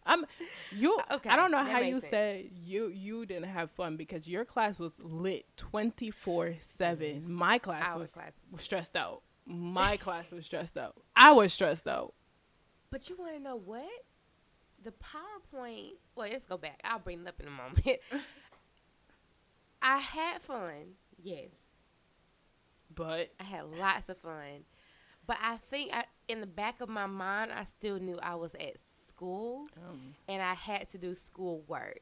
I'm 0.06 0.26
you. 0.72 0.98
Okay, 1.12 1.30
I 1.30 1.36
don't 1.36 1.50
know 1.50 1.64
how 1.64 1.80
you 1.80 2.00
sense. 2.00 2.10
said 2.10 2.50
you 2.52 2.88
you 2.88 3.24
didn't 3.26 3.48
have 3.48 3.70
fun 3.70 3.96
because 3.96 4.28
your 4.28 4.44
class 4.44 4.78
was 4.78 4.92
lit 4.98 5.46
twenty 5.56 6.10
four 6.10 6.54
seven. 6.60 7.32
My 7.32 7.58
class 7.58 7.96
was, 7.96 8.10
class 8.10 8.32
was 8.50 8.62
stressed 8.62 8.96
out. 8.96 9.22
My 9.46 9.96
class 9.98 10.30
was 10.30 10.44
stressed 10.44 10.76
out. 10.76 10.96
I 11.16 11.32
was 11.32 11.52
stressed 11.52 11.86
out. 11.86 12.14
But 12.90 13.08
you 13.08 13.16
want 13.18 13.36
to 13.36 13.42
know 13.42 13.56
what? 13.56 13.84
The 14.84 14.92
PowerPoint. 14.92 15.92
Well, 16.14 16.28
let's 16.30 16.46
go 16.46 16.56
back. 16.56 16.80
I'll 16.84 16.98
bring 16.98 17.20
it 17.22 17.28
up 17.28 17.40
in 17.40 17.48
a 17.48 17.50
moment. 17.50 17.86
I 19.82 19.98
had 19.98 20.42
fun. 20.42 20.94
Yes. 21.22 21.50
But 22.94 23.30
I 23.40 23.44
had 23.44 23.64
lots 23.78 24.08
of 24.08 24.18
fun. 24.18 24.64
But 25.26 25.38
I 25.42 25.56
think 25.56 25.90
I, 25.94 26.04
in 26.28 26.40
the 26.40 26.46
back 26.46 26.80
of 26.80 26.88
my 26.88 27.06
mind, 27.06 27.50
I 27.52 27.64
still 27.64 27.98
knew 27.98 28.18
I 28.22 28.34
was 28.34 28.54
at 28.54 28.74
school 29.08 29.66
um, 29.88 30.14
and 30.28 30.42
I 30.42 30.54
had 30.54 30.90
to 30.90 30.98
do 30.98 31.14
school 31.14 31.62
work. 31.66 32.00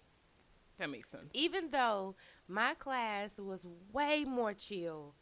that 0.79 0.91
makes 0.91 1.11
sense. 1.11 1.31
Even 1.35 1.71
though 1.71 2.17
my 2.49 2.75
class 2.75 3.39
was 3.39 3.61
way 3.93 4.25
more 4.25 4.55
chill 4.55 5.15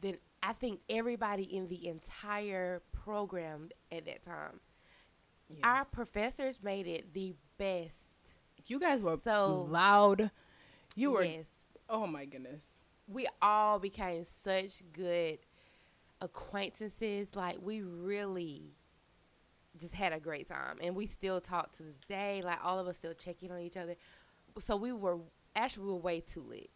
than 0.00 0.18
I 0.42 0.52
think 0.52 0.80
everybody 0.90 1.44
in 1.44 1.68
the 1.68 1.88
entire 1.88 2.82
program 2.92 3.70
at 3.90 4.04
that 4.04 4.22
time. 4.22 4.60
Yeah. 5.48 5.58
Our 5.78 5.84
professors 5.84 6.60
made 6.62 6.86
it 6.86 7.12
the 7.14 7.34
best. 7.58 7.92
you 8.66 8.80
guys 8.80 9.00
were 9.00 9.16
So- 9.16 9.62
loud. 9.62 10.30
You 10.96 11.12
were. 11.12 11.22
yes. 11.24 11.48
Oh 11.88 12.06
my 12.06 12.24
goodness. 12.24 12.62
we 13.06 13.28
all 13.40 13.78
became 13.78 14.24
such 14.24 14.82
good 14.92 15.38
acquaintances. 16.20 17.34
Like 17.36 17.58
we 17.62 17.82
really 17.82 18.74
just 19.78 19.94
had 19.94 20.12
a 20.12 20.18
great 20.18 20.48
time, 20.48 20.78
and 20.80 20.96
we 20.96 21.06
still 21.06 21.40
talk 21.40 21.70
to 21.76 21.82
this 21.84 22.00
day. 22.08 22.42
Like 22.42 22.58
all 22.64 22.78
of 22.78 22.88
us 22.88 22.96
still 22.96 23.14
check 23.14 23.42
in 23.42 23.52
on 23.52 23.60
each 23.60 23.76
other. 23.76 23.94
So 24.58 24.76
we 24.76 24.92
were 24.92 25.18
actually 25.54 25.84
we 25.84 25.90
were 25.92 25.98
way 25.98 26.20
too 26.20 26.40
lit, 26.40 26.70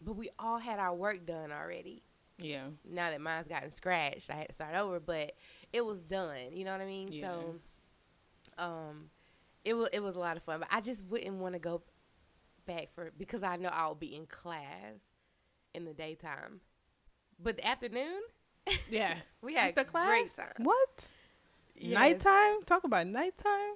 but 0.00 0.14
we 0.16 0.30
all 0.38 0.58
had 0.58 0.78
our 0.78 0.94
work 0.94 1.26
done 1.26 1.52
already. 1.52 2.02
Yeah. 2.38 2.64
Now 2.88 3.10
that 3.10 3.20
mine's 3.20 3.46
gotten 3.48 3.70
scratched, 3.70 4.28
I 4.30 4.34
had 4.34 4.48
to 4.48 4.52
start 4.54 4.74
over, 4.74 4.98
but 5.00 5.32
it 5.72 5.84
was 5.84 6.00
done. 6.00 6.52
You 6.52 6.64
know 6.64 6.72
what 6.72 6.80
I 6.80 6.86
mean? 6.86 7.12
Yeah. 7.12 7.30
So, 7.30 7.54
um, 8.58 9.10
it 9.64 9.74
was 9.74 9.88
it 9.92 10.00
was 10.00 10.16
a 10.16 10.18
lot 10.18 10.36
of 10.36 10.42
fun, 10.42 10.60
but 10.60 10.68
I 10.70 10.80
just 10.80 11.04
wouldn't 11.06 11.36
want 11.36 11.54
to 11.54 11.58
go 11.58 11.82
back 12.66 12.88
for 12.94 13.12
because 13.16 13.42
I 13.42 13.56
know 13.56 13.70
I'll 13.72 13.94
be 13.94 14.14
in 14.14 14.26
class 14.26 15.12
in 15.74 15.84
the 15.84 15.92
daytime, 15.94 16.60
but 17.42 17.56
the 17.56 17.66
afternoon 17.66 18.20
Yeah. 18.90 19.16
we 19.42 19.54
had 19.54 19.74
the 19.74 19.84
class. 19.84 20.08
great 20.08 20.34
time. 20.36 20.52
What? 20.58 21.08
Yes. 21.76 21.94
Nighttime? 21.94 22.62
Talk 22.66 22.84
about 22.84 23.06
nighttime. 23.06 23.74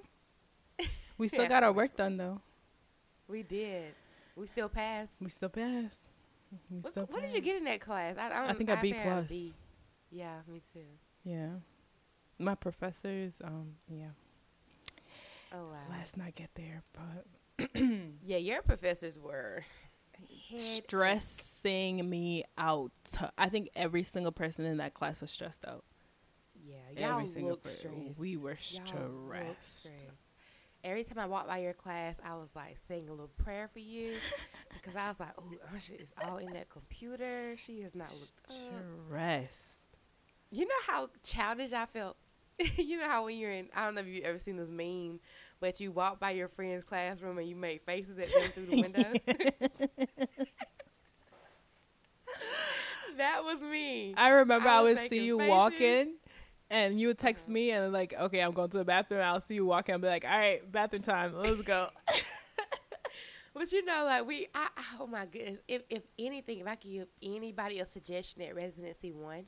We 1.17 1.27
still 1.27 1.43
Yeah. 1.43 1.49
got 1.49 1.63
our 1.63 1.73
work 1.73 1.97
done 1.97 2.15
though. 2.17 2.41
We 3.27 3.43
did. 3.43 3.93
We 4.35 4.47
still 4.47 4.69
passed. 4.69 5.11
We 5.19 5.29
still 5.29 5.49
passed. 5.49 5.97
What, 6.69 7.11
what 7.11 7.21
did 7.21 7.33
you 7.33 7.41
get 7.41 7.57
in 7.57 7.63
that 7.65 7.81
class? 7.81 8.15
I, 8.17 8.25
I, 8.27 8.29
don't, 8.29 8.49
I 8.49 8.53
think 8.53 8.69
B 8.69 8.75
think 8.75 8.95
I 8.95 8.99
had 8.99 9.13
plus. 9.13 9.27
B. 9.27 9.53
Yeah, 10.11 10.39
me 10.47 10.61
too. 10.73 10.85
Yeah. 11.23 11.49
My 12.39 12.55
professors, 12.55 13.41
um, 13.43 13.75
yeah. 13.87 14.09
Oh 15.53 15.67
wow. 15.67 15.77
Let's 15.89 16.15
not 16.15 16.35
get 16.35 16.49
there, 16.55 16.83
but 16.93 17.69
Yeah, 18.23 18.37
your 18.37 18.61
professors 18.61 19.19
were 19.19 19.65
stressing 20.57 22.09
me 22.09 22.43
out. 22.57 22.91
I 23.37 23.49
think 23.49 23.69
every 23.75 24.03
single 24.03 24.31
person 24.31 24.65
in 24.65 24.77
that 24.77 24.93
class 24.93 25.21
was 25.21 25.31
stressed 25.31 25.65
out. 25.65 25.83
Yeah, 26.65 26.75
y'all 26.95 27.11
every 27.19 27.27
single 27.27 27.57
person. 27.57 27.79
stressed. 27.79 28.19
We 28.19 28.37
were 28.37 28.57
stressed. 28.57 29.79
stressed. 29.79 30.28
Every 30.83 31.03
time 31.03 31.19
I 31.19 31.25
walked 31.25 31.47
by 31.47 31.57
your 31.59 31.73
class, 31.73 32.15
I 32.23 32.35
was 32.35 32.49
like 32.55 32.77
saying 32.87 33.07
a 33.09 33.11
little 33.11 33.29
prayer 33.43 33.69
for 33.71 33.79
you 33.79 34.13
because 34.73 34.95
I 34.95 35.07
was 35.09 35.19
like, 35.19 35.31
"Oh, 35.37 35.43
Usha 35.75 36.01
is 36.01 36.13
all 36.23 36.37
in 36.37 36.53
that 36.53 36.69
computer. 36.69 37.55
She 37.57 37.81
has 37.81 37.93
not 37.95 38.09
looked 38.13 38.39
up." 38.49 38.55
Stressed. 39.07 39.79
You 40.51 40.65
know 40.65 40.75
how 40.87 41.09
childish 41.23 41.73
I 41.73 41.85
felt. 41.85 42.15
you 42.77 42.99
know 42.99 43.07
how 43.07 43.25
when 43.25 43.37
you're 43.37 43.51
in, 43.51 43.67
I 43.75 43.85
don't 43.85 43.95
know 43.95 44.01
if 44.01 44.07
you've 44.07 44.25
ever 44.25 44.39
seen 44.39 44.57
this 44.57 44.69
meme, 44.69 45.19
but 45.59 45.79
you 45.79 45.91
walk 45.91 46.19
by 46.19 46.31
your 46.31 46.47
friend's 46.47 46.83
classroom 46.83 47.37
and 47.37 47.47
you 47.47 47.55
make 47.55 47.85
faces 47.85 48.17
at 48.17 48.31
them 48.31 48.51
through 48.51 48.65
the 48.65 48.81
window. 48.81 49.13
that 53.17 53.43
was 53.43 53.61
me. 53.61 54.13
I 54.17 54.29
remember 54.29 54.67
I, 54.67 54.77
I 54.77 54.81
would 54.81 55.09
see 55.09 55.25
you 55.25 55.37
faces. 55.37 55.49
walking 55.49 56.13
and 56.69 56.99
you 56.99 57.07
would 57.07 57.17
text 57.17 57.49
me 57.49 57.71
and 57.71 57.91
like, 57.93 58.13
okay, 58.13 58.39
I'm 58.41 58.51
going 58.51 58.69
to 58.71 58.77
the 58.79 58.85
bathroom. 58.85 59.21
I'll 59.23 59.41
see 59.41 59.55
you 59.55 59.65
walking. 59.65 59.93
I'll 59.93 59.99
be 60.01 60.07
like, 60.07 60.25
all 60.25 60.37
right, 60.37 60.71
bathroom 60.71 61.01
time. 61.01 61.33
Let's 61.35 61.61
go. 61.61 61.89
But 63.53 63.71
you 63.71 63.83
know, 63.83 64.05
like 64.05 64.25
we, 64.25 64.47
I, 64.53 64.67
I- 64.77 64.83
oh 65.01 65.07
my 65.07 65.25
goodness. 65.25 65.59
If 65.67 65.81
if 65.89 66.03
anything, 66.17 66.59
if 66.59 66.67
I 66.67 66.75
could 66.75 66.91
give 66.91 67.07
anybody 67.21 67.79
a 67.79 67.85
suggestion 67.85 68.41
at 68.43 68.55
residency 68.55 69.11
one, 69.11 69.45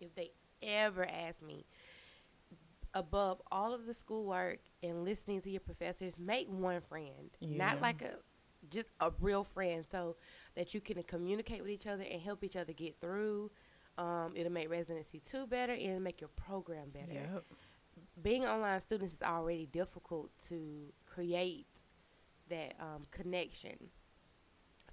if 0.00 0.14
they 0.14 0.30
ever 0.62 1.06
ask 1.08 1.42
me, 1.42 1.64
above 2.94 3.40
all 3.50 3.72
of 3.74 3.86
the 3.86 3.94
schoolwork 3.94 4.58
and 4.82 5.04
listening 5.04 5.40
to 5.42 5.50
your 5.50 5.60
professors, 5.60 6.18
make 6.18 6.46
one 6.48 6.80
friend, 6.82 7.30
Yeah. 7.40 7.56
not 7.56 7.80
like 7.80 8.02
a 8.02 8.16
just 8.70 8.88
a 9.00 9.10
real 9.18 9.42
friend, 9.44 9.84
so 9.90 10.16
that 10.54 10.74
you 10.74 10.80
can 10.82 11.02
communicate 11.02 11.62
with 11.62 11.70
each 11.70 11.86
other 11.86 12.04
and 12.08 12.20
help 12.20 12.44
each 12.44 12.54
other 12.56 12.74
get 12.74 13.00
through. 13.00 13.50
Um, 14.00 14.32
it'll 14.34 14.52
make 14.52 14.70
residency 14.70 15.20
two 15.20 15.46
better, 15.46 15.72
and 15.72 15.82
it'll 15.82 16.00
make 16.00 16.20
your 16.20 16.30
program 16.30 16.88
better 16.90 17.12
yep. 17.12 17.44
being 18.22 18.46
online 18.46 18.80
students 18.80 19.14
is 19.14 19.22
already 19.22 19.66
difficult 19.66 20.30
to 20.48 20.92
create 21.06 21.66
that 22.48 22.74
um, 22.80 23.06
connection. 23.10 23.90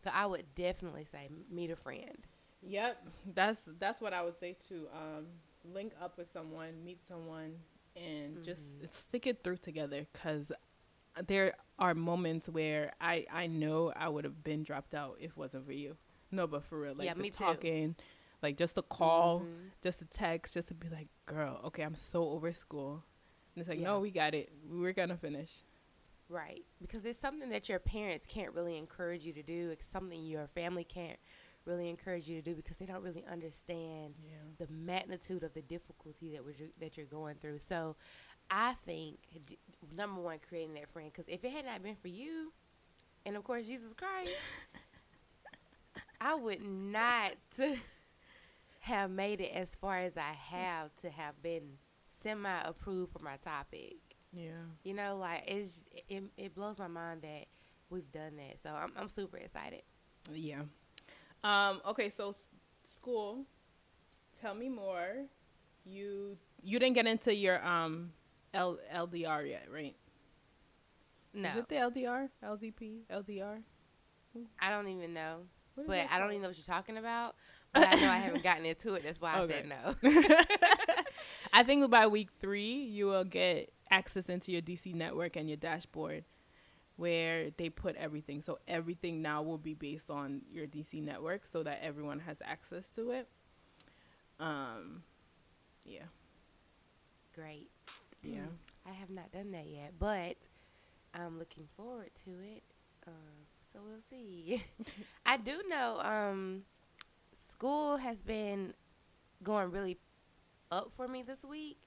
So 0.04 0.12
I 0.14 0.26
would 0.26 0.54
definitely 0.56 1.06
say 1.06 1.30
meet 1.50 1.72
a 1.72 1.76
friend. 1.76 2.28
Yep. 2.62 3.08
That's 3.34 3.70
that's 3.80 4.02
what 4.02 4.14
I 4.14 4.24
would 4.24 4.38
say 4.38 4.58
too. 4.68 4.88
Um, 4.94 5.28
link 5.64 5.94
up 6.02 6.18
with 6.18 6.30
someone, 6.32 6.84
meet 6.84 7.06
someone, 7.08 7.54
and 7.96 8.44
just 8.44 8.80
Mhm. 8.80 8.92
stick 8.92 9.28
it 9.28 9.44
through 9.44 9.58
together. 9.58 10.08
Cause 10.14 10.52
there 11.26 11.56
are 11.80 11.96
moments 11.96 12.48
where 12.50 12.94
I 13.02 13.26
I 13.32 13.48
know 13.48 13.92
I 13.96 14.10
would 14.10 14.24
have 14.24 14.44
been 14.44 14.64
dropped 14.64 14.94
out 14.94 15.18
if 15.20 15.32
it 15.32 15.38
wasn't 15.38 15.66
for 15.66 15.72
you. 15.74 15.98
No, 16.32 16.46
but 16.46 16.64
for 16.64 16.80
real, 16.80 16.94
like 16.96 17.06
Yeah, 17.06 17.14
the 17.14 17.22
me 17.22 17.30
too. 17.30 17.46
Like 18.42 18.58
just 18.58 18.78
a 18.78 18.82
call, 18.82 19.42
Mhm. 19.42 19.72
just 19.82 20.02
a 20.02 20.06
text, 20.06 20.54
just 20.54 20.68
to 20.70 20.74
be 20.74 20.90
like, 20.90 21.08
girl, 21.26 21.60
okay, 21.66 21.84
I'm 21.84 21.96
so 21.96 22.30
over 22.30 22.52
school. 22.54 23.04
And 23.56 23.62
it's 23.62 23.70
like, 23.70 23.80
Yeah. 23.80 23.86
no, 23.86 24.00
we 24.00 24.12
got 24.12 24.34
it. 24.36 24.52
We're 24.70 24.94
gonna 24.94 25.18
finish. 25.18 25.64
Right. 26.30 26.66
Because 26.82 27.06
it's 27.06 27.20
something 27.20 27.50
that 27.50 27.70
your 27.70 27.80
parents 27.80 28.26
can't 28.28 28.54
really 28.54 28.78
encourage 28.78 29.24
you 29.26 29.34
to 29.34 29.42
do. 29.44 29.70
It's 29.72 29.86
something 29.88 30.26
your 30.26 30.46
family 30.48 30.84
can't 30.84 31.20
really 31.66 31.90
encourage 31.90 32.28
you 32.28 32.36
to 32.36 32.42
do 32.42 32.56
because 32.56 32.78
they 32.78 32.86
don't 32.86 33.02
really 33.04 33.26
understand 33.26 34.16
Yeah. 34.24 34.44
the 34.58 34.68
magnitude 34.72 35.44
of 35.44 35.54
the 35.54 35.62
difficulty 35.62 36.32
that 36.34 36.44
was 36.44 36.58
that 36.80 36.96
you're 36.98 37.06
going 37.06 37.36
through. 37.38 37.60
So, 37.60 37.96
I 38.50 38.76
think 38.76 39.20
d- 39.46 39.58
number 39.92 40.22
one, 40.22 40.40
creating 40.40 40.76
that 40.76 40.90
friend. 40.90 41.12
Because 41.12 41.28
if 41.28 41.44
it 41.44 41.52
had 41.52 41.66
not 41.66 41.82
been 41.84 41.96
for 41.98 42.08
you, 42.08 42.54
and 43.26 43.36
of 43.36 43.44
course 43.44 43.66
Jesus 43.66 43.94
Christ, 43.94 44.32
I 46.22 46.36
would 46.36 46.62
not 46.62 47.34
have 48.88 49.12
made 49.12 49.42
it 49.42 49.52
as 49.54 49.76
far 49.76 49.98
as 50.00 50.18
I 50.18 50.34
have 50.52 50.96
to 51.02 51.10
have 51.10 51.42
been 51.42 51.78
semi 52.24 52.62
approved 52.64 53.12
for 53.14 53.20
my 53.20 53.38
topic. 53.38 53.96
Yeah. 54.34 54.52
You 54.84 54.94
know, 54.94 55.18
like 55.18 55.44
it's 55.48 55.82
it, 56.10 56.24
it 56.38 56.56
blows 56.56 56.78
my 56.78 56.88
mind 56.88 57.22
that 57.22 57.46
we've 57.90 58.12
done 58.12 58.38
that. 58.38 58.58
So 58.64 58.70
I'm 58.70 58.92
I'm 58.98 59.10
super 59.10 59.38
excited. 59.38 59.82
Yeah. 60.34 60.62
Um, 61.44 61.82
okay, 61.88 62.10
so 62.10 62.32
s- 62.32 62.48
school. 62.84 63.46
Tell 64.42 64.54
me 64.56 64.70
more. 64.70 65.26
You 65.86 66.38
you 66.62 66.80
didn't 66.80 66.96
get 66.96 67.08
into 67.08 67.34
your 67.34 67.64
um 67.66 68.12
L- 68.54 68.80
LDR 68.94 69.48
yet, 69.50 69.68
right? 69.72 69.96
No, 71.34 71.50
Is 71.50 71.58
it 71.58 71.70
the 71.70 71.76
LDR, 71.76 72.30
LDP, 72.44 73.02
LDR? 73.12 73.60
I 74.60 74.70
don't 74.70 74.88
even 74.88 75.14
know. 75.14 75.42
But 75.76 76.08
I 76.12 76.18
don't 76.20 76.32
even 76.32 76.42
know 76.42 76.48
what 76.50 76.58
you're 76.58 76.66
talking 76.66 76.98
about. 76.98 77.36
But 77.74 77.88
I 77.88 77.96
know 78.02 78.10
I 78.10 78.18
haven't 78.18 78.44
gotten 78.44 78.66
into 78.66 78.94
it. 78.96 79.04
That's 79.04 79.22
why 79.22 79.40
I 79.42 79.48
said 79.48 79.68
no. 79.68 79.96
I 81.54 81.64
think 81.64 81.90
by 81.90 82.08
week 82.08 82.30
three 82.40 82.74
you 82.84 83.08
will 83.08 83.24
get 83.24 83.72
access 83.90 84.30
into 84.30 84.52
your 84.52 84.62
DC 84.62 84.94
network 84.94 85.36
and 85.36 85.48
your 85.50 85.58
dashboard, 85.58 86.24
where 86.96 87.52
they 87.58 87.70
put 87.70 87.96
everything. 87.96 88.42
So 88.42 88.60
everything 88.68 89.22
now 89.22 89.42
will 89.42 89.58
be 89.58 89.74
based 89.74 90.10
on 90.10 90.42
your 90.52 90.68
DC 90.68 91.02
network, 91.04 91.46
so 91.52 91.64
that 91.64 91.80
everyone 91.82 92.20
has 92.20 92.38
access 92.44 92.88
to 92.96 93.12
it. 93.12 93.28
Um, 94.40 95.04
yeah, 95.84 96.04
Great. 97.34 97.70
yeah. 98.22 98.42
I 98.86 98.94
have 98.94 99.10
not 99.10 99.32
done 99.32 99.52
that 99.52 99.68
yet, 99.68 99.94
but 100.00 100.38
I'm 101.14 101.38
looking 101.40 101.68
forward 101.76 102.12
to 102.26 102.32
it. 102.32 102.64
Um, 103.06 103.14
so 103.74 103.80
we'll 103.86 104.02
see. 104.10 104.64
I 105.26 105.38
do 105.38 105.62
know 105.68 106.00
um, 106.02 106.62
school 107.58 107.98
has 107.98 108.22
been 108.22 108.72
going 109.42 109.72
really 109.72 109.98
up 110.72 110.92
for 110.96 111.08
me 111.08 111.24
this 111.24 111.44
week. 111.44 111.80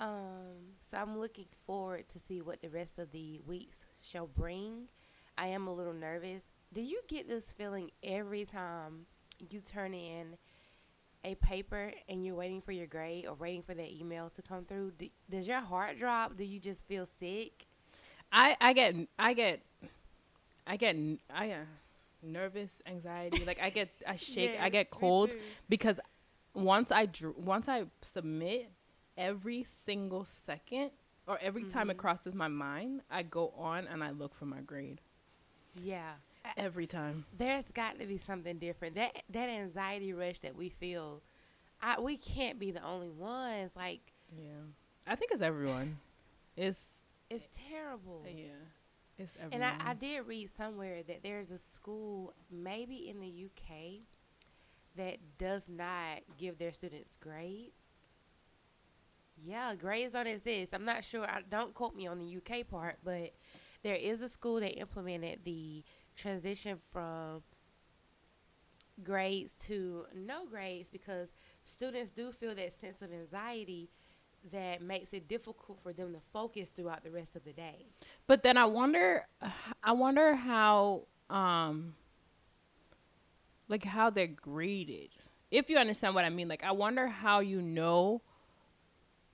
Um, 0.00 0.74
so 0.90 0.98
I'm 0.98 1.18
looking 1.18 1.46
forward 1.64 2.08
to 2.08 2.18
see 2.18 2.42
what 2.42 2.60
the 2.60 2.68
rest 2.68 2.98
of 2.98 3.12
the 3.12 3.40
weeks 3.46 3.84
shall 4.00 4.26
bring. 4.26 4.88
I 5.38 5.46
am 5.48 5.68
a 5.68 5.72
little 5.72 5.92
nervous. 5.92 6.42
Do 6.74 6.80
you 6.80 7.02
get 7.06 7.28
this 7.28 7.44
feeling 7.56 7.92
every 8.02 8.44
time 8.44 9.06
you 9.48 9.60
turn 9.60 9.94
in 9.94 10.38
a 11.24 11.36
paper 11.36 11.92
and 12.08 12.26
you're 12.26 12.34
waiting 12.34 12.60
for 12.60 12.72
your 12.72 12.88
grade 12.88 13.26
or 13.26 13.34
waiting 13.34 13.62
for 13.62 13.74
that 13.74 13.92
email 13.92 14.30
to 14.30 14.42
come 14.42 14.64
through? 14.64 14.92
Do, 14.98 15.06
does 15.30 15.46
your 15.46 15.60
heart 15.60 16.00
drop? 16.00 16.36
Do 16.36 16.42
you 16.42 16.58
just 16.58 16.84
feel 16.88 17.06
sick? 17.20 17.66
I 18.32 18.56
I 18.60 18.72
get 18.72 18.96
I 19.20 19.34
get 19.34 19.62
I 20.66 20.76
get 20.76 20.96
I 21.32 21.52
uh, 21.52 21.64
nervous 22.26 22.82
anxiety. 22.86 23.44
Like 23.44 23.60
I 23.62 23.70
get 23.70 23.88
I 24.06 24.16
shake, 24.16 24.58
I 24.60 24.68
get 24.68 24.90
cold 24.90 25.34
because 25.68 26.00
once 26.54 26.90
I 26.90 27.06
dr- 27.06 27.36
once 27.38 27.68
I 27.68 27.84
submit 28.02 28.70
every 29.16 29.64
single 29.84 30.26
second 30.30 30.90
or 31.26 31.38
every 31.42 31.64
time 31.64 31.82
Mm-hmm. 31.84 31.90
it 31.90 31.96
crosses 31.98 32.34
my 32.34 32.48
mind, 32.48 33.00
I 33.10 33.22
go 33.22 33.52
on 33.56 33.86
and 33.86 34.02
I 34.04 34.10
look 34.10 34.34
for 34.34 34.46
my 34.46 34.60
grade. 34.60 35.00
Yeah. 35.82 36.12
Every 36.56 36.86
time. 36.86 37.24
There's 37.36 37.64
got 37.74 37.98
to 37.98 38.06
be 38.06 38.18
something 38.18 38.58
different. 38.58 38.94
That 38.94 39.22
that 39.30 39.48
anxiety 39.48 40.12
rush 40.12 40.38
that 40.40 40.54
we 40.54 40.68
feel, 40.68 41.20
I, 41.82 41.98
we 42.00 42.16
can't 42.16 42.58
be 42.58 42.70
the 42.70 42.82
only 42.84 43.08
ones. 43.10 43.72
Like 43.74 44.00
Yeah. 44.38 44.52
I 45.06 45.16
think 45.16 45.32
it's 45.32 45.42
everyone. 45.42 45.98
It's 46.56 46.80
it's 47.28 47.48
terrible. 47.68 48.24
yeah. 48.32 48.44
It's. 49.18 49.32
And 49.50 49.64
I, 49.64 49.74
I 49.84 49.94
did 49.94 50.26
read 50.26 50.50
somewhere 50.56 51.02
that 51.06 51.22
there's 51.22 51.50
a 51.50 51.58
school, 51.58 52.34
maybe 52.50 53.08
in 53.08 53.20
the 53.20 53.46
UK, 53.46 54.02
that 54.96 55.18
does 55.38 55.64
not 55.68 56.20
give 56.38 56.58
their 56.58 56.72
students 56.72 57.16
grades. 57.20 57.72
Yeah, 59.44 59.74
grades 59.74 60.12
don't 60.12 60.26
exist. 60.26 60.70
I'm 60.72 60.84
not 60.84 61.04
sure. 61.04 61.24
I, 61.24 61.42
don't 61.48 61.74
quote 61.74 61.94
me 61.94 62.06
on 62.06 62.18
the 62.18 62.36
UK 62.36 62.66
part, 62.68 62.96
but 63.04 63.34
there 63.82 63.94
is 63.94 64.22
a 64.22 64.28
school 64.28 64.60
that 64.60 64.78
implemented 64.78 65.40
the 65.44 65.84
transition 66.16 66.78
from 66.92 67.42
grades 69.02 69.52
to 69.66 70.06
no 70.14 70.46
grades 70.46 70.88
because 70.88 71.28
students 71.64 72.10
do 72.10 72.32
feel 72.32 72.54
that 72.54 72.72
sense 72.72 73.02
of 73.02 73.12
anxiety 73.12 73.90
that 74.52 74.82
makes 74.82 75.12
it 75.12 75.28
difficult 75.28 75.80
for 75.80 75.92
them 75.92 76.12
to 76.12 76.20
focus 76.32 76.70
throughout 76.74 77.04
the 77.04 77.10
rest 77.10 77.36
of 77.36 77.44
the 77.44 77.52
day. 77.52 77.86
But 78.26 78.42
then 78.42 78.56
I 78.56 78.64
wonder, 78.64 79.26
I 79.82 79.92
wonder 79.92 80.34
how, 80.34 81.02
um, 81.30 81.94
like 83.68 83.84
how 83.84 84.10
they're 84.10 84.26
graded. 84.26 85.10
If 85.50 85.70
you 85.70 85.78
understand 85.78 86.14
what 86.14 86.24
I 86.24 86.30
mean, 86.30 86.48
like 86.48 86.64
I 86.64 86.72
wonder 86.72 87.08
how 87.08 87.40
you 87.40 87.60
know. 87.60 88.22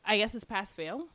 I 0.04 0.19
guess 0.19 0.35
it's 0.35 0.45
pass 0.45 0.73
fail. 0.73 1.07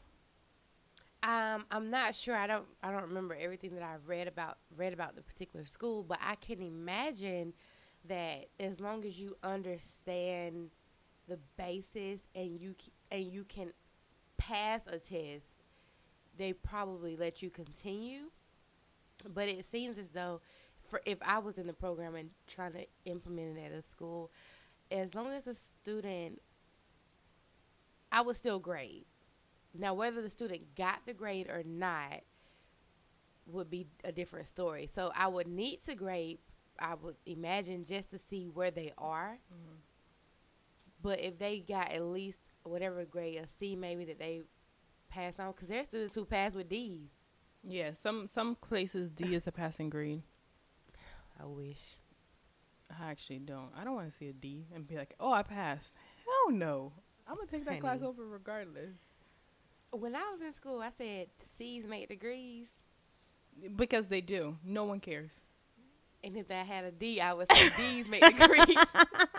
Um, 1.24 1.66
I'm 1.72 1.90
not 1.90 2.16
sure. 2.16 2.36
I 2.36 2.48
don't. 2.48 2.66
I 2.82 2.92
don't 2.92 3.04
remember 3.04 3.36
everything 3.40 3.76
that 3.76 3.84
I've 3.84 4.08
read 4.08 4.28
about 4.28 4.58
read 4.76 4.94
about 4.94 5.16
the 5.16 5.22
particular 5.22 5.66
school, 5.66 6.04
but 6.04 6.20
I 6.24 6.36
can 6.36 6.62
imagine 6.62 7.54
that 8.08 8.46
as 8.60 8.80
long 8.80 9.04
as 9.04 9.20
you 9.20 9.36
understand 9.44 10.70
the 11.28 11.38
basis 11.58 12.20
and 12.36 12.60
you 12.60 12.76
and 13.12 13.26
you 13.26 13.44
can 13.44 13.74
pass 14.48 14.82
a 14.88 14.98
test, 14.98 15.46
they 16.38 16.54
probably 16.54 17.16
let 17.16 17.42
you 17.42 17.50
continue. 17.50 18.32
But 19.28 19.50
it 19.50 19.66
seems 19.66 19.98
as 19.98 20.12
though, 20.12 20.42
for 20.90 21.02
if 21.06 21.18
I 21.22 21.40
was 21.40 21.58
in 21.58 21.68
the 21.68 21.74
program 21.74 22.16
and 22.16 22.30
trying 22.46 22.74
to 22.74 22.86
implement 23.06 23.58
it 23.58 23.66
at 23.66 23.72
a 23.72 23.82
school, 23.82 24.32
as 24.92 25.16
long 25.16 25.34
as 25.34 25.48
a 25.48 25.54
student, 25.54 26.42
I 28.12 28.22
would 28.22 28.36
still 28.36 28.60
grade. 28.60 29.06
Now, 29.78 29.94
whether 29.94 30.22
the 30.22 30.30
student 30.30 30.76
got 30.76 31.06
the 31.06 31.14
grade 31.14 31.50
or 31.50 31.64
not 31.66 32.22
would 33.48 33.70
be 33.70 33.88
a 34.04 34.12
different 34.12 34.48
story. 34.48 34.90
So 34.94 35.12
I 35.16 35.28
would 35.28 35.48
need 35.48 35.84
to 35.86 35.96
grade, 35.96 36.40
I 36.80 36.96
would 36.96 37.16
imagine, 37.26 37.86
just 37.86 38.12
to 38.12 38.20
see 38.20 38.46
where 38.46 38.72
they 38.72 38.94
are. 38.98 39.40
Mm-hmm. 39.54 39.76
But 41.02 41.22
if 41.22 41.38
they 41.38 41.60
got 41.60 41.92
at 41.92 42.04
least 42.04 42.40
whatever 42.68 43.06
grade, 43.06 43.38
a 43.38 43.48
C 43.48 43.76
maybe 43.76 44.06
that 44.06 44.20
they 44.20 44.42
pass 45.10 45.40
on, 45.40 45.52
because 45.52 45.70
there 45.70 45.80
are 45.82 45.86
students 45.86 46.16
who 46.16 46.26
pass 46.26 46.54
with 46.54 46.70
D's. 46.70 47.10
Yeah, 47.64 47.92
some 47.94 48.28
some 48.30 48.56
places 48.56 49.10
D 49.12 49.36
is 49.36 49.48
a 49.48 49.52
passing 49.52 49.90
grade. 49.90 50.22
I 51.42 51.46
wish. 51.46 51.98
I 52.90 53.12
actually 53.12 53.40
don't. 53.40 53.70
I 53.80 53.84
don't 53.84 53.96
want 53.96 54.10
to 54.12 54.18
see 54.18 54.30
a 54.30 54.34
D 54.34 54.68
and 54.74 54.88
be 54.88 54.96
like, 54.96 55.14
oh, 55.20 55.32
I 55.32 55.44
passed. 55.44 55.94
Hell 56.26 56.56
no. 56.56 56.94
I'm 57.28 57.36
gonna 57.36 57.48
take 57.48 57.66
that 57.66 57.82
class 57.82 58.02
over 58.02 58.26
regardless 58.26 58.96
When 59.92 60.16
I 60.16 60.30
was 60.32 60.42
in 60.42 60.54
school, 60.54 60.80
I 60.82 60.90
said 60.90 61.28
C's 61.58 61.86
make 61.86 62.08
degrees. 62.08 62.68
because 63.76 64.08
they 64.08 64.22
do. 64.22 64.58
No 64.64 64.86
one 64.86 65.00
cares. 65.02 65.32
And 66.24 66.36
if 66.38 66.50
I 66.50 66.64
had 66.64 66.86
a 66.86 66.92
D, 66.92 67.20
I 67.22 67.34
would 67.34 67.52
say 67.52 67.70
D's 67.78 68.08
make 68.08 68.24
degrees. 68.26 68.78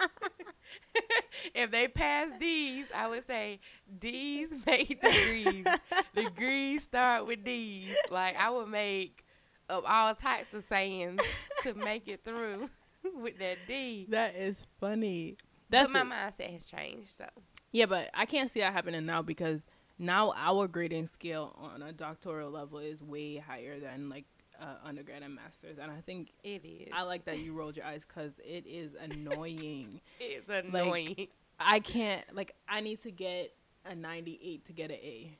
if 1.54 1.70
they 1.70 1.88
pass 1.88 2.30
D's, 2.38 2.86
I 2.94 3.08
would 3.08 3.26
say 3.26 3.60
D's 3.98 4.48
make 4.66 5.00
degrees. 5.00 5.64
degrees 6.14 6.82
start 6.82 7.26
with 7.26 7.44
D's. 7.44 7.94
Like 8.10 8.36
I 8.38 8.50
would 8.50 8.68
make 8.68 9.24
up 9.68 9.84
all 9.88 10.14
types 10.14 10.52
of 10.54 10.64
sayings 10.64 11.20
to 11.62 11.74
make 11.74 12.08
it 12.08 12.24
through 12.24 12.70
with 13.22 13.38
that 13.38 13.58
D. 13.66 14.06
That 14.10 14.34
is 14.36 14.64
funny. 14.80 15.36
But 15.70 15.78
That's 15.78 15.90
my 15.90 16.00
it. 16.00 16.04
mindset 16.04 16.52
has 16.52 16.66
changed. 16.66 17.16
So 17.18 17.26
Yeah, 17.72 17.86
but 17.86 18.10
I 18.14 18.24
can't 18.24 18.50
see 18.50 18.60
that 18.60 18.72
happening 18.72 19.04
now 19.06 19.22
because 19.22 19.66
now 19.98 20.32
our 20.36 20.66
grading 20.68 21.08
scale 21.08 21.54
on 21.58 21.82
a 21.82 21.92
doctoral 21.92 22.50
level 22.50 22.78
is 22.78 23.02
way 23.02 23.36
higher 23.36 23.78
than 23.78 24.08
like 24.08 24.24
uh, 24.60 24.74
undergrad 24.84 25.22
and 25.22 25.36
masters, 25.36 25.78
and 25.80 25.88
I 25.90 26.00
think 26.00 26.32
it 26.42 26.64
is. 26.64 26.88
I 26.92 27.02
like 27.02 27.26
that 27.26 27.38
you 27.38 27.52
rolled 27.52 27.76
your 27.76 27.84
eyes 27.86 28.04
because 28.06 28.32
it 28.38 28.66
is 28.66 28.90
annoying. 29.00 30.00
it's 30.18 30.48
annoying. 30.48 31.28
I 31.58 31.80
can't 31.80 32.24
like 32.34 32.54
I 32.68 32.80
need 32.80 33.02
to 33.02 33.10
get 33.10 33.54
a 33.84 33.94
98 33.94 34.66
to 34.66 34.72
get 34.72 34.90
an 34.90 34.96
A, 34.96 35.38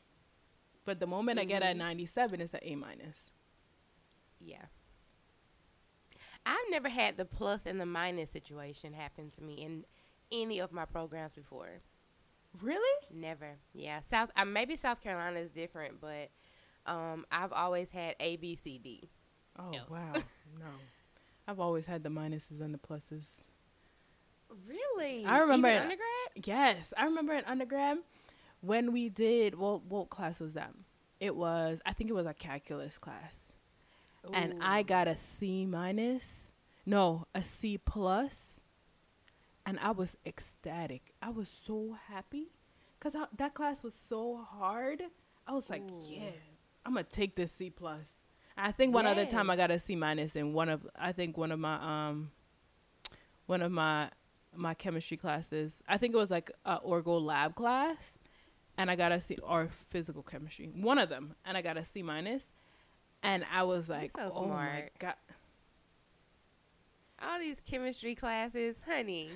but 0.85 0.99
the 1.01 1.07
moment 1.07 1.39
I 1.39 1.45
get 1.45 1.63
a 1.63 1.67
Mhm. 1.67 1.77
97, 1.77 2.41
it's 2.41 2.55
an 2.55 2.61
A 2.63 2.75
minus. 2.77 3.17
yeah. 4.41 4.67
I've 6.47 6.71
never 6.71 6.89
had 6.89 7.17
the 7.19 7.25
plus 7.27 7.67
and 7.67 7.79
the 7.81 7.85
minus 7.87 8.31
situation 8.31 8.95
happen 8.95 9.31
to 9.33 9.43
me 9.43 9.55
in 9.63 9.85
any 10.33 10.61
of 10.61 10.73
my 10.73 10.85
programs 10.87 11.35
before. 11.35 11.81
Really? 12.63 13.07
Never. 13.13 13.57
Yeah. 13.75 14.01
South. 14.01 14.31
Uh, 14.35 14.45
maybe 14.47 14.77
South 14.77 15.03
Carolina 15.03 15.41
is 15.41 15.51
different, 15.51 16.01
but 16.01 16.31
um, 16.87 17.27
I've 17.31 17.53
always 17.53 17.91
had 17.91 18.17
A, 18.19 18.37
B, 18.37 18.57
C, 18.57 18.79
D. 18.79 19.11
Oh 19.59 19.71
No. 19.71 19.85
wow, 19.91 20.13
no. 20.59 20.67
I've 21.47 21.61
always 21.61 21.87
had 21.87 22.03
the 22.03 22.09
minuses 22.09 22.61
and 22.61 22.73
the 22.73 22.79
pluses. 22.79 23.27
Really? 24.67 25.25
I 25.25 25.39
remember 25.39 25.69
Even 25.69 25.79
it- 25.79 25.83
undergrad. 25.83 26.47
Yes, 26.47 26.93
I 26.97 27.05
remember 27.05 27.35
in 27.35 27.45
undergrad 27.45 27.99
when 28.61 28.93
we 28.93 29.09
did. 29.09 29.55
Well, 29.57 29.83
what 29.89 30.11
class 30.11 30.41
was 30.41 30.53
that? 30.55 30.73
It 31.21 31.35
was. 31.37 31.81
I 31.85 31.93
think 31.93 32.11
it 32.11 32.15
was 32.15 32.27
a 32.27 32.35
calculus 32.35 32.97
class, 32.99 33.33
and 34.33 34.63
I 34.63 34.83
got 34.83 35.09
a 35.09 35.17
C 35.17 35.67
minus. 35.67 36.25
No, 36.87 37.27
a 37.35 37.43
C 37.45 37.77
plus, 37.77 38.61
and 39.67 39.79
I 39.81 39.91
was 39.91 40.17
ecstatic. 40.25 41.13
I 41.21 41.31
was 41.31 41.49
so 41.49 41.97
happy 42.09 42.49
because 42.99 43.15
that 43.37 43.55
class 43.55 43.83
was 43.83 43.95
so 43.95 44.37
hard. 44.49 45.03
I 45.47 45.53
was 45.53 45.69
like, 45.69 45.83
Ooh. 45.83 46.03
yeah, 46.09 46.31
I'm 46.87 46.95
gonna 46.95 47.05
take 47.05 47.35
this 47.37 47.53
C 47.53 47.69
plus. 47.71 48.05
I 48.57 48.73
think 48.73 48.95
one 48.95 49.07
other 49.07 49.27
time 49.27 49.51
I 49.51 49.57
got 49.57 49.71
a 49.71 49.79
C 49.79 49.97
minus 49.97 50.37
in 50.37 50.53
one 50.53 50.69
of. 50.69 50.87
I 50.97 51.13
think 51.13 51.37
one 51.37 51.53
of 51.53 51.59
my 51.59 52.09
um. 52.09 52.31
One 53.47 53.63
of 53.63 53.73
my 53.73 54.11
my 54.55 54.75
chemistry 54.75 55.17
classes. 55.17 55.83
I 55.89 55.99
think 55.99 56.15
it 56.15 56.19
was 56.19 56.31
like 56.31 56.51
a 56.65 56.79
orgo 56.79 57.21
lab 57.21 57.55
class, 57.55 57.97
and 58.77 58.91
I 58.91 58.97
got 58.97 59.13
a 59.13 59.21
C 59.21 59.37
or 59.43 59.69
physical 59.89 60.23
chemistry. 60.23 60.67
One 60.75 60.99
of 60.99 61.09
them, 61.09 61.35
and 61.45 61.57
I 61.57 61.63
got 61.63 61.77
a 61.77 61.85
C 61.85 62.03
minus, 62.03 62.45
and 63.23 63.45
I 63.53 63.63
was 63.63 63.89
like, 63.89 64.13
so 64.17 64.31
oh 64.35 64.47
my 64.47 64.47
smart. 64.47 64.93
god. 64.99 65.15
All 67.21 67.39
these 67.39 67.57
chemistry 67.69 68.15
classes, 68.15 68.77
honey. 68.87 69.31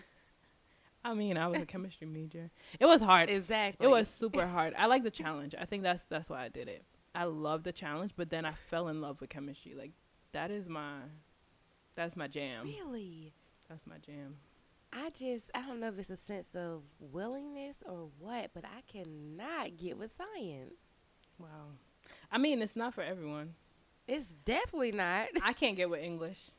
I 1.05 1.15
mean, 1.15 1.37
I 1.37 1.49
was 1.49 1.61
a 1.61 1.67
chemistry 1.67 2.07
major. 2.07 2.51
It 2.79 2.87
was 2.87 3.01
hard. 3.01 3.29
Exactly. 3.29 3.85
It 3.85 3.91
was 3.91 4.09
super 4.09 4.47
hard. 4.47 4.73
I 4.79 4.87
like 4.87 5.03
the 5.03 5.11
challenge. 5.11 5.55
I 5.59 5.65
think 5.65 5.83
that's 5.83 6.05
that's 6.05 6.31
why 6.31 6.45
I 6.45 6.49
did 6.49 6.69
it. 6.69 6.85
I 7.15 7.25
love 7.25 7.65
the 7.65 7.73
challenge, 7.73 8.13
but 8.17 8.31
then 8.31 8.45
I 8.45 8.53
fell 8.71 8.89
in 8.89 9.01
love 9.01 9.21
with 9.21 9.31
chemistry. 9.31 9.75
Like 9.77 9.91
that 10.33 10.51
is 10.51 10.69
my 10.69 10.99
that's 11.97 12.17
my 12.17 12.29
jam. 12.29 12.67
really. 12.67 13.33
That's 13.69 13.87
my 13.87 13.97
jam. 13.99 14.37
I 14.93 15.11
just 15.11 15.51
I 15.55 15.63
don't 15.63 15.81
know 15.81 15.89
if 15.89 15.99
it's 15.99 16.11
a 16.11 16.17
sense 16.17 16.49
of 16.55 16.83
willingness 17.01 17.77
or 17.87 18.09
what, 18.19 18.51
but 18.55 18.65
I 18.65 18.83
cannot 18.91 19.77
get 19.77 19.99
with 19.99 20.15
science. 20.15 20.75
Wow. 21.39 21.77
I 22.31 22.39
mean, 22.39 22.61
it's 22.61 22.77
not 22.77 22.95
for 22.95 23.03
everyone. 23.03 23.55
It's 24.07 24.35
definitely 24.45 24.93
not. 24.93 25.29
I 25.43 25.53
can't 25.53 25.77
get 25.77 25.89
with 25.89 26.01
English. 26.01 26.51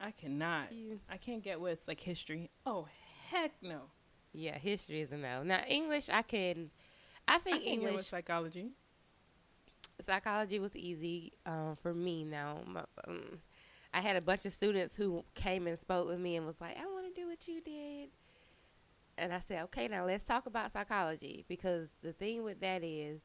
I 0.00 0.10
cannot. 0.10 0.68
I 1.10 1.16
can't 1.16 1.42
get 1.42 1.60
with 1.60 1.78
like 1.86 2.00
history. 2.00 2.50
Oh 2.66 2.86
heck 3.30 3.52
no. 3.62 3.82
yeah, 4.32 4.58
history 4.58 5.00
is 5.00 5.12
a 5.12 5.16
no. 5.16 5.42
Now 5.42 5.62
English, 5.68 6.08
I 6.08 6.22
can. 6.22 6.70
I 7.26 7.36
I 7.36 7.38
think 7.38 7.62
can't 7.62 7.64
get 7.64 7.80
with 7.82 7.88
English 7.90 8.06
psychology. 8.06 8.70
psychology 10.04 10.58
was 10.58 10.74
easy 10.76 11.32
um, 11.46 11.76
for 11.80 11.92
me. 11.92 12.24
Now, 12.24 12.58
my, 12.66 12.84
um, 13.06 13.40
I 13.92 14.00
had 14.00 14.16
a 14.16 14.20
bunch 14.22 14.46
of 14.46 14.52
students 14.52 14.94
who 14.94 15.24
came 15.34 15.66
and 15.66 15.78
spoke 15.78 16.08
with 16.08 16.18
me 16.18 16.36
and 16.36 16.46
was 16.46 16.60
like, 16.60 16.76
"I 16.76 16.86
want 16.86 16.97
to 16.97 16.97
do 16.97 16.97
what 17.38 17.48
you 17.48 17.60
did," 17.60 18.10
and 19.16 19.32
I 19.32 19.40
said, 19.40 19.62
"Okay, 19.64 19.88
now 19.88 20.04
let's 20.06 20.24
talk 20.24 20.46
about 20.46 20.72
psychology 20.72 21.44
because 21.48 21.88
the 22.02 22.12
thing 22.12 22.42
with 22.42 22.60
that 22.60 22.82
is, 22.82 23.20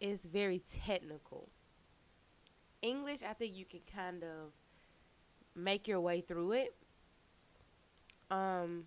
it's 0.00 0.24
very 0.24 0.62
technical, 0.84 1.48
English, 2.84 3.20
I 3.22 3.32
think 3.32 3.56
you 3.56 3.64
can 3.64 3.80
kind 3.94 4.22
of 4.22 4.52
make 5.54 5.88
your 5.88 6.00
way 6.00 6.20
through 6.20 6.52
it. 6.52 6.74
Um, 8.30 8.84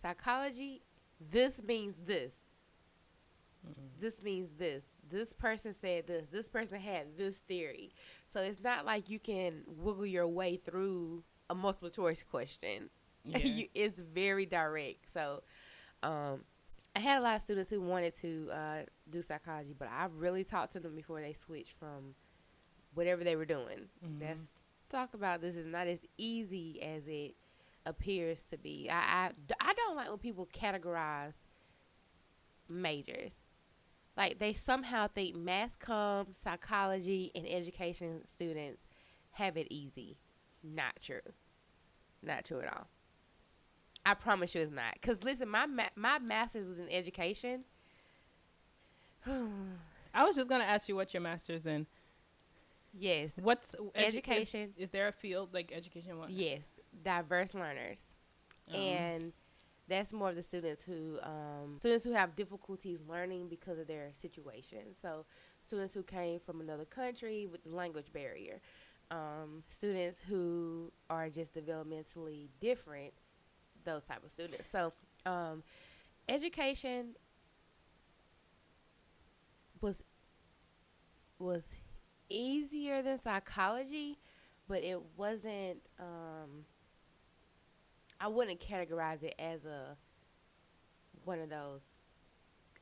psychology, 0.00 0.82
this 1.30 1.62
means 1.62 1.96
this. 2.06 2.32
Mm-hmm. 3.66 4.00
This 4.00 4.22
means 4.22 4.50
this. 4.56 4.84
This 5.10 5.32
person 5.32 5.74
said 5.80 6.06
this. 6.06 6.26
This 6.30 6.48
person 6.48 6.78
had 6.80 7.18
this 7.18 7.38
theory. 7.38 7.90
So 8.32 8.40
it's 8.40 8.60
not 8.62 8.86
like 8.86 9.10
you 9.10 9.18
can 9.18 9.62
wiggle 9.66 10.06
your 10.06 10.28
way 10.28 10.56
through 10.56 11.24
a 11.50 11.54
multiple 11.54 11.90
choice 11.90 12.24
question. 12.28 12.90
Yeah. 13.22 13.36
you, 13.36 13.68
it's 13.74 13.98
very 14.00 14.46
direct. 14.46 15.12
So, 15.12 15.42
um, 16.02 16.40
I 16.96 17.00
had 17.00 17.18
a 17.18 17.20
lot 17.20 17.36
of 17.36 17.42
students 17.42 17.68
who 17.68 17.78
wanted 17.82 18.16
to 18.22 18.48
uh, 18.50 18.78
do 19.10 19.20
psychology, 19.20 19.74
but 19.78 19.88
I 19.88 20.06
really 20.16 20.42
talked 20.42 20.72
to 20.72 20.80
them 20.80 20.96
before 20.96 21.20
they 21.20 21.34
switched 21.34 21.74
from 21.78 22.14
whatever 22.94 23.22
they 23.22 23.36
were 23.36 23.44
doing. 23.44 23.90
Mm-hmm. 24.02 24.22
Let's 24.22 24.42
talk 24.88 25.12
about 25.12 25.42
this 25.42 25.54
is 25.54 25.66
not 25.66 25.86
as 25.86 25.98
easy 26.16 26.80
as 26.82 27.02
it 27.06 27.34
appears 27.84 28.44
to 28.50 28.56
be. 28.56 28.88
I, 28.90 28.94
I, 28.94 29.30
I 29.60 29.74
don't 29.74 29.96
like 29.96 30.08
when 30.08 30.18
people 30.18 30.48
categorize 30.52 31.34
majors. 32.70 33.32
Like 34.16 34.38
they 34.38 34.54
somehow 34.54 35.08
think 35.08 35.36
mass 35.36 35.70
comm, 35.78 36.28
psychology, 36.42 37.30
and 37.34 37.46
education 37.46 38.22
students 38.26 38.82
have 39.32 39.56
it 39.56 39.66
easy. 39.70 40.16
Not 40.62 41.00
true. 41.02 41.20
Not 42.22 42.44
true 42.44 42.60
at 42.60 42.72
all. 42.72 42.86
I 44.04 44.14
promise 44.14 44.54
you 44.54 44.62
it's 44.62 44.72
not. 44.72 45.00
Cause 45.02 45.22
listen, 45.22 45.48
my 45.48 45.66
ma- 45.66 45.94
my 45.94 46.18
master's 46.18 46.66
was 46.66 46.78
in 46.78 46.88
education. 46.90 47.64
I 49.26 50.24
was 50.24 50.36
just 50.36 50.48
gonna 50.48 50.64
ask 50.64 50.88
you 50.88 50.96
what 50.96 51.12
your 51.12 51.20
master's 51.20 51.66
in. 51.66 51.86
Yes. 52.98 53.32
What's 53.40 53.74
edu- 53.74 53.90
education? 53.94 54.72
Is, 54.76 54.84
is, 54.84 54.90
there 54.90 55.08
a 55.08 55.12
field 55.12 55.50
like 55.52 55.72
education? 55.74 56.18
What? 56.18 56.30
Yes, 56.30 56.68
diverse 57.04 57.54
learners, 57.54 58.00
um. 58.68 58.74
and 58.74 59.32
that's 59.88 60.12
more 60.12 60.30
of 60.30 60.36
the 60.36 60.42
students 60.42 60.82
who 60.82 61.18
um, 61.22 61.76
students 61.78 62.04
who 62.04 62.12
have 62.12 62.34
difficulties 62.36 62.98
learning 63.08 63.48
because 63.48 63.78
of 63.78 63.86
their 63.86 64.10
situation. 64.12 64.80
So 65.02 65.26
students 65.66 65.94
who 65.94 66.02
came 66.02 66.40
from 66.40 66.60
another 66.60 66.84
country 66.84 67.46
with 67.46 67.62
the 67.64 67.70
language 67.70 68.12
barrier, 68.12 68.60
um, 69.10 69.62
students 69.68 70.20
who 70.28 70.92
are 71.08 71.28
just 71.28 71.54
developmentally 71.54 72.48
different, 72.60 73.12
those 73.84 74.04
type 74.04 74.24
of 74.24 74.30
students. 74.30 74.66
So 74.70 74.92
um, 75.26 75.62
education 76.28 77.16
was 79.80 80.02
was 81.38 81.64
easier 82.28 83.02
than 83.02 83.18
psychology, 83.18 84.18
but 84.68 84.84
it 84.84 85.00
wasn't. 85.16 85.78
Um, 85.98 86.64
I 88.20 88.28
wouldn't 88.28 88.60
categorize 88.60 89.22
it 89.22 89.34
as 89.38 89.64
a 89.64 89.96
one 91.24 91.40
of 91.40 91.48
those. 91.48 91.80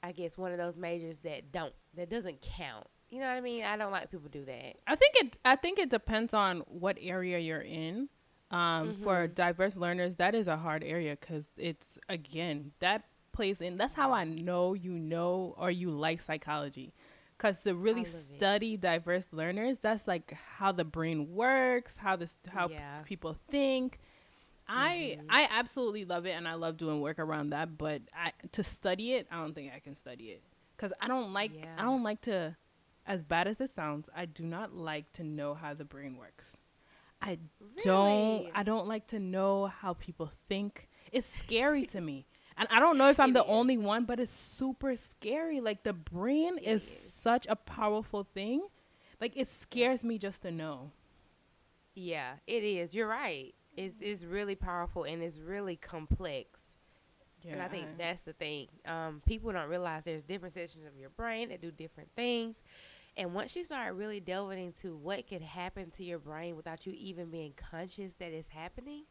I 0.03 0.13
guess 0.13 0.37
one 0.37 0.53
of 0.53 0.59
those 0.59 0.77
majors 0.77 1.19
that 1.25 1.51
don't 1.53 1.73
that 1.95 2.11
doesn't 2.11 2.43
count. 2.43 2.87
You 3.11 3.21
know 3.21 3.27
what 3.27 3.37
I 3.37 3.41
mean? 3.41 3.65
I 3.65 3.77
don't 3.77 3.93
like 3.93 4.11
people 4.11 4.29
do 4.31 4.45
that. 4.45 4.77
I 4.87 4.95
think 4.95 5.15
it. 5.17 5.39
I 5.45 5.57
think 5.57 5.79
it 5.79 5.89
depends 5.89 6.35
on 6.35 6.61
what 6.67 6.99
area 7.01 7.39
you're 7.39 7.61
in. 7.61 8.09
Um, 8.51 8.59
mm-hmm. 8.93 9.03
For 9.03 9.27
diverse 9.27 9.77
learners, 9.77 10.17
that 10.17 10.35
is 10.35 10.49
a 10.49 10.57
hard 10.57 10.83
area 10.83 11.17
because 11.19 11.51
it's 11.57 11.99
again 12.09 12.73
that 12.81 13.05
plays 13.33 13.61
in. 13.61 13.77
That's 13.77 13.95
how 13.95 14.13
I 14.13 14.25
know 14.25 14.75
you 14.75 14.93
know 14.93 15.55
or 15.59 15.71
you 15.71 15.91
like 15.91 16.21
psychology 16.21 16.95
because 17.39 17.63
to 17.63 17.75
really 17.75 18.05
study 18.05 18.75
it. 18.75 18.81
diverse 18.81 19.29
learners 19.31 19.79
that's 19.79 20.07
like 20.09 20.37
how 20.57 20.73
the 20.73 20.85
brain 20.85 21.35
works 21.35 21.97
how 21.97 22.17
this 22.17 22.37
how 22.49 22.69
yeah. 22.69 22.99
p- 22.99 23.15
people 23.15 23.37
think 23.49 23.99
i 24.67 25.17
mm-hmm. 25.19 25.27
i 25.31 25.49
absolutely 25.51 26.05
love 26.05 26.27
it 26.27 26.33
and 26.33 26.49
i 26.49 26.55
love 26.55 26.77
doing 26.77 27.01
work 27.01 27.19
around 27.19 27.51
that 27.51 27.79
but 27.79 28.03
I, 28.15 28.33
to 28.53 28.65
study 28.65 29.15
it 29.15 29.27
i 29.31 29.37
don't 29.37 29.55
think 29.55 29.73
i 29.75 29.79
can 29.79 29.95
study 29.95 30.25
it 30.25 30.43
because 30.77 30.93
i 31.01 31.07
don't 31.07 31.33
like 31.33 31.53
yeah. 31.55 31.77
i 31.79 31.83
don't 31.83 32.03
like 32.03 32.21
to 32.23 32.57
as 33.09 33.25
bad 33.25 33.49
as 33.49 33.61
it 33.61 33.73
sounds 33.73 34.09
i 34.15 34.25
do 34.25 34.45
not 34.45 34.73
like 34.75 35.13
to 35.13 35.25
know 35.25 35.55
how 35.55 35.75
the 35.75 35.85
brain 35.85 36.17
works 36.17 36.45
i 37.21 37.39
really? 37.61 37.83
don't 37.85 38.49
i 38.55 38.63
don't 38.63 38.87
like 38.87 39.09
to 39.09 39.19
know 39.19 39.67
how 39.67 39.95
people 39.95 40.31
think 40.49 40.89
it's 41.11 41.29
scary 41.29 41.85
to 41.87 42.01
me 42.01 42.27
and 42.59 42.67
I 42.71 42.81
don't 42.81 42.99
know 42.99 43.09
if 43.09 43.21
I'm 43.21 43.31
it 43.31 43.35
the 43.35 43.45
is. 43.45 43.49
only 43.49 43.79
one, 43.79 44.05
but 44.05 44.19
it's 44.19 44.35
super 44.35 44.97
scary. 44.97 45.61
Like 45.61 45.85
the 45.85 45.93
brain 45.93 46.59
is, 46.59 46.83
is 46.83 47.13
such 47.15 47.47
a 47.49 47.57
powerful 47.57 48.27
thing. 48.35 48.67
Like 49.21 49.33
it 49.37 49.49
scares 49.49 50.05
me 50.05 50.19
just 50.19 50.43
to 50.43 50.51
know. 50.51 50.91
Yeah, 51.95 52.35
it 52.47 52.63
is. 52.65 52.95
You're 52.95 53.09
right. 53.09 53.55
It's 53.77 53.95
it's 54.01 54.25
really 54.25 54.55
powerful 54.55 55.05
and 55.05 55.23
it's 55.23 55.39
really 55.39 55.77
complex. 55.77 56.61
Yeah. 57.43 57.53
And 57.53 57.63
I 57.63 57.69
think 57.69 57.87
that's 57.97 58.23
the 58.23 58.33
thing. 58.33 58.67
Um, 58.85 59.23
people 59.25 59.53
don't 59.53 59.69
realize 59.69 60.05
there's 60.05 60.25
different 60.25 60.55
sections 60.55 60.85
of 60.87 60.99
your 60.99 61.11
brain 61.11 61.51
that 61.51 61.61
do 61.61 61.71
different 61.71 62.11
things. 62.17 62.65
And 63.19 63.35
once 63.35 63.57
you 63.57 63.65
start 63.65 63.95
really 63.97 64.21
delving 64.21 64.65
into 64.65 64.97
what 64.97 65.27
could 65.29 65.43
happen 65.43 65.91
to 65.91 66.05
your 66.05 66.21
brain 66.21 66.55
without 66.55 66.87
you 66.87 66.93
even 66.97 67.31
being 67.31 67.53
conscious 67.57 68.13
that 68.21 68.33
it's 68.33 68.49
happening, 68.49 69.07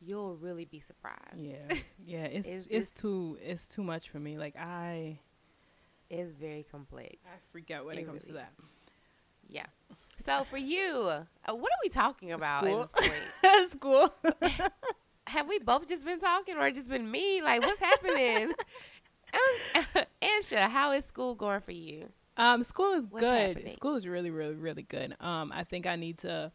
you'll 0.00 0.36
really 0.36 0.64
be 0.64 0.78
surprised. 0.78 1.36
Yeah, 1.36 1.56
yeah, 2.06 2.24
it's 2.24 2.46
it's, 2.46 2.66
it's 2.70 2.90
too 2.92 3.36
it's 3.42 3.66
too 3.66 3.82
much 3.82 4.08
for 4.10 4.20
me. 4.20 4.38
Like 4.38 4.56
I, 4.56 5.18
it's 6.08 6.30
very 6.30 6.64
complex. 6.70 7.16
I 7.26 7.36
freak 7.50 7.72
out 7.72 7.84
when 7.84 7.98
it, 7.98 8.02
it 8.02 8.06
comes 8.06 8.22
really 8.22 8.34
to 8.34 8.38
that. 8.38 8.52
Yeah. 9.48 9.66
So 10.24 10.44
for 10.44 10.56
you, 10.56 11.08
uh, 11.08 11.52
what 11.52 11.72
are 11.72 11.82
we 11.82 11.88
talking 11.88 12.30
about 12.30 12.62
School. 12.62 12.82
at 12.82 12.92
this 12.92 13.10
point? 13.42 13.72
School. 13.72 14.14
Have 15.26 15.48
we 15.48 15.58
both 15.58 15.88
just 15.88 16.04
been 16.04 16.20
talking, 16.20 16.56
or 16.56 16.70
just 16.70 16.88
been 16.88 17.10
me? 17.10 17.42
Like, 17.42 17.62
what's 17.62 17.80
happening? 17.80 18.52
Ansha, 20.22 20.68
how 20.68 20.92
is 20.92 21.06
school 21.06 21.34
going 21.34 21.60
for 21.60 21.72
you? 21.72 22.10
Um, 22.36 22.64
school 22.64 22.92
is 22.94 23.06
What's 23.06 23.22
good. 23.22 23.56
Happening? 23.56 23.74
School 23.74 23.94
is 23.94 24.06
really, 24.06 24.30
really, 24.30 24.54
really 24.54 24.82
good. 24.82 25.16
Um, 25.20 25.52
I 25.54 25.64
think 25.64 25.86
I 25.86 25.96
need 25.96 26.18
to, 26.18 26.52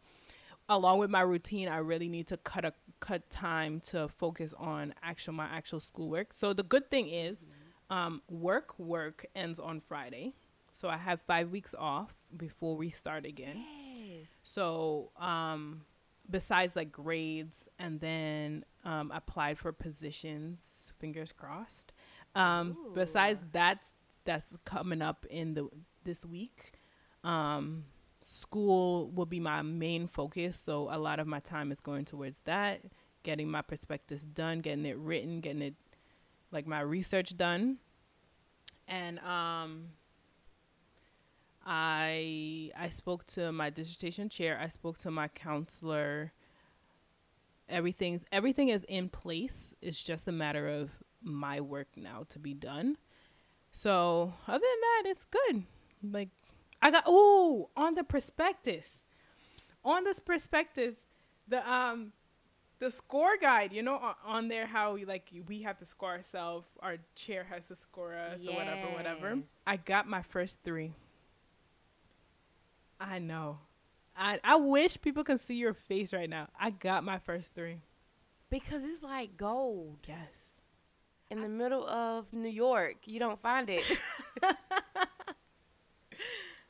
along 0.67 0.99
with 0.99 1.09
my 1.09 1.21
routine, 1.21 1.67
I 1.67 1.77
really 1.77 2.09
need 2.09 2.27
to 2.27 2.37
cut 2.37 2.65
a 2.65 2.73
cut 2.99 3.29
time 3.29 3.79
to 3.79 4.07
focus 4.07 4.55
on 4.57 4.93
actual 5.03 5.33
my 5.33 5.45
actual 5.45 5.79
schoolwork. 5.79 6.33
So 6.33 6.53
the 6.53 6.63
good 6.63 6.89
thing 6.89 7.09
is, 7.09 7.47
um, 7.89 8.21
work 8.29 8.77
work 8.79 9.25
ends 9.35 9.59
on 9.59 9.79
Friday, 9.79 10.33
so 10.73 10.89
I 10.89 10.97
have 10.97 11.21
five 11.27 11.51
weeks 11.51 11.75
off 11.77 12.15
before 12.35 12.75
we 12.75 12.89
start 12.89 13.25
again. 13.25 13.63
Yes. 13.97 14.41
So 14.43 15.11
um, 15.19 15.81
besides 16.29 16.75
like 16.75 16.91
grades, 16.91 17.67
and 17.79 17.99
then 17.99 18.65
um, 18.83 19.11
applied 19.13 19.57
for 19.59 19.71
positions. 19.71 20.93
Fingers 20.99 21.31
crossed. 21.31 21.93
Um, 22.35 22.77
besides 22.93 23.41
that's 23.51 23.93
that's 24.27 24.53
coming 24.65 25.01
up 25.01 25.25
in 25.31 25.55
the 25.55 25.69
this 26.03 26.23
week. 26.23 26.73
Um, 27.23 27.85
school 28.23 29.09
will 29.09 29.25
be 29.25 29.39
my 29.39 29.61
main 29.61 30.05
focus. 30.05 30.61
So 30.63 30.89
a 30.91 30.99
lot 30.99 31.19
of 31.19 31.27
my 31.27 31.39
time 31.39 31.71
is 31.71 31.79
going 31.79 32.03
towards 32.05 32.41
that, 32.41 32.81
getting 33.23 33.49
my 33.49 33.61
prospectus 33.61 34.21
done, 34.21 34.59
getting 34.59 34.85
it 34.85 34.97
written, 34.97 35.39
getting 35.39 35.61
it 35.61 35.75
like 36.51 36.67
my 36.67 36.81
research 36.81 37.37
done. 37.37 37.77
And 38.87 39.19
um 39.19 39.89
I 41.65 42.71
I 42.77 42.89
spoke 42.89 43.25
to 43.27 43.51
my 43.51 43.69
dissertation 43.69 44.27
chair, 44.29 44.59
I 44.61 44.67
spoke 44.67 44.97
to 44.99 45.11
my 45.11 45.29
counselor. 45.29 46.33
Everything's 47.69 48.25
everything 48.31 48.69
is 48.69 48.83
in 48.89 49.07
place. 49.07 49.73
It's 49.81 50.03
just 50.03 50.27
a 50.27 50.33
matter 50.33 50.67
of 50.67 50.91
my 51.21 51.61
work 51.61 51.87
now 51.95 52.25
to 52.29 52.39
be 52.39 52.53
done. 52.53 52.97
So 53.71 54.33
other 54.47 54.59
than 54.59 54.81
that, 54.81 55.03
it's 55.05 55.25
good. 55.25 55.63
Like 56.03 56.29
I 56.81 56.91
got 56.91 57.03
oh 57.05 57.69
on 57.75 57.95
the 57.95 58.03
prospectus, 58.03 58.87
on 59.83 60.03
this 60.03 60.19
prospectus, 60.19 60.95
the 61.47 61.69
um 61.69 62.13
the 62.79 62.91
score 62.91 63.37
guide. 63.39 63.73
You 63.73 63.83
know 63.83 64.13
on, 64.25 64.47
there 64.47 64.67
how 64.67 64.93
we 64.93 65.05
like 65.05 65.29
we 65.47 65.61
have 65.63 65.77
to 65.79 65.85
score 65.85 66.11
ourselves. 66.11 66.67
Our 66.81 66.97
chair 67.15 67.45
has 67.49 67.67
to 67.67 67.75
score 67.75 68.15
us 68.15 68.39
yes. 68.41 68.49
or 68.49 68.55
whatever, 68.55 68.93
whatever. 68.93 69.39
I 69.65 69.77
got 69.77 70.07
my 70.07 70.21
first 70.21 70.59
three. 70.63 70.93
I 72.99 73.19
know. 73.19 73.59
I 74.15 74.39
I 74.43 74.55
wish 74.55 74.99
people 75.01 75.23
can 75.23 75.37
see 75.37 75.55
your 75.55 75.73
face 75.73 76.13
right 76.13 76.29
now. 76.29 76.49
I 76.59 76.71
got 76.71 77.03
my 77.03 77.19
first 77.19 77.53
three. 77.53 77.81
Because 78.49 78.85
it's 78.85 79.03
like 79.03 79.35
gold. 79.37 79.97
Yes. 80.07 80.29
In 81.29 81.41
the 81.41 81.49
middle 81.49 81.85
of 81.87 82.31
New 82.31 82.49
York, 82.49 82.97
you 83.05 83.19
don't 83.19 83.41
find 83.41 83.69
it. 83.69 83.83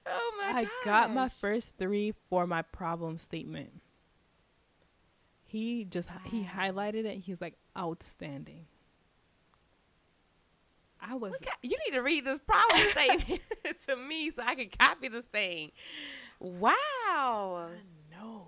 Oh 0.09 0.33
my 0.37 0.51
god 0.51 0.57
I 0.57 0.63
gosh. 0.63 0.71
got 0.85 1.13
my 1.13 1.29
first 1.29 1.73
three 1.77 2.13
for 2.29 2.47
my 2.47 2.61
problem 2.61 3.17
statement. 3.17 3.81
He 5.43 5.85
just 5.85 6.09
wow. 6.09 6.17
he 6.25 6.43
highlighted 6.43 7.05
it. 7.05 7.19
He's 7.19 7.41
like 7.41 7.55
outstanding. 7.77 8.65
I 11.01 11.15
was. 11.15 11.33
At, 11.41 11.47
you 11.61 11.77
need 11.85 11.95
to 11.95 12.01
read 12.01 12.25
this 12.25 12.39
problem 12.39 12.81
statement 12.91 13.41
to 13.87 13.95
me 13.95 14.31
so 14.31 14.43
I 14.45 14.55
can 14.55 14.69
copy 14.69 15.07
this 15.07 15.25
thing. 15.25 15.71
Wow. 16.39 17.69
No. 18.11 18.47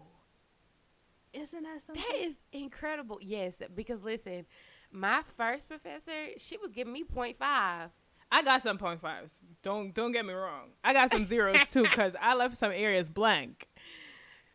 Isn't 1.32 1.64
that 1.64 1.82
something? 1.86 2.04
That 2.10 2.18
is 2.26 2.36
incredible. 2.52 3.20
Yes, 3.22 3.62
because 3.76 4.04
listen, 4.04 4.46
my 4.92 5.22
first 5.36 5.68
professor, 5.68 6.38
she 6.38 6.58
was 6.58 6.72
giving 6.72 6.94
me 6.94 7.04
0.5. 7.04 7.36
I 8.32 8.44
got 8.44 8.62
some 8.62 8.78
point 8.78 9.02
fives. 9.02 9.32
Don't 9.64 9.94
don't 9.94 10.12
get 10.12 10.26
me 10.26 10.34
wrong. 10.34 10.70
I 10.84 10.94
got 10.94 11.12
some 11.12 11.26
zeros 11.26 11.58
too 11.72 11.82
because 11.90 12.14
I 12.22 12.36
left 12.36 12.58
some 12.58 12.72
areas 12.72 13.10
blank. 13.10 13.68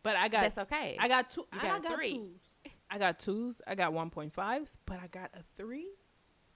But 0.01 0.15
I 0.15 0.27
got 0.27 0.43
That's 0.43 0.57
okay. 0.59 0.97
I 0.99 1.07
got 1.07 1.29
two. 1.31 1.45
You 1.51 1.59
I 1.61 1.79
got 1.79 1.95
three. 1.95 2.13
twos. 2.13 2.71
I 2.89 2.97
got 2.97 3.19
twos. 3.19 3.61
I 3.67 3.75
got 3.75 3.91
one 3.91 4.09
point 4.09 4.33
fives, 4.33 4.71
but 4.85 4.99
I 5.03 5.07
got 5.07 5.31
a 5.33 5.41
three. 5.57 5.89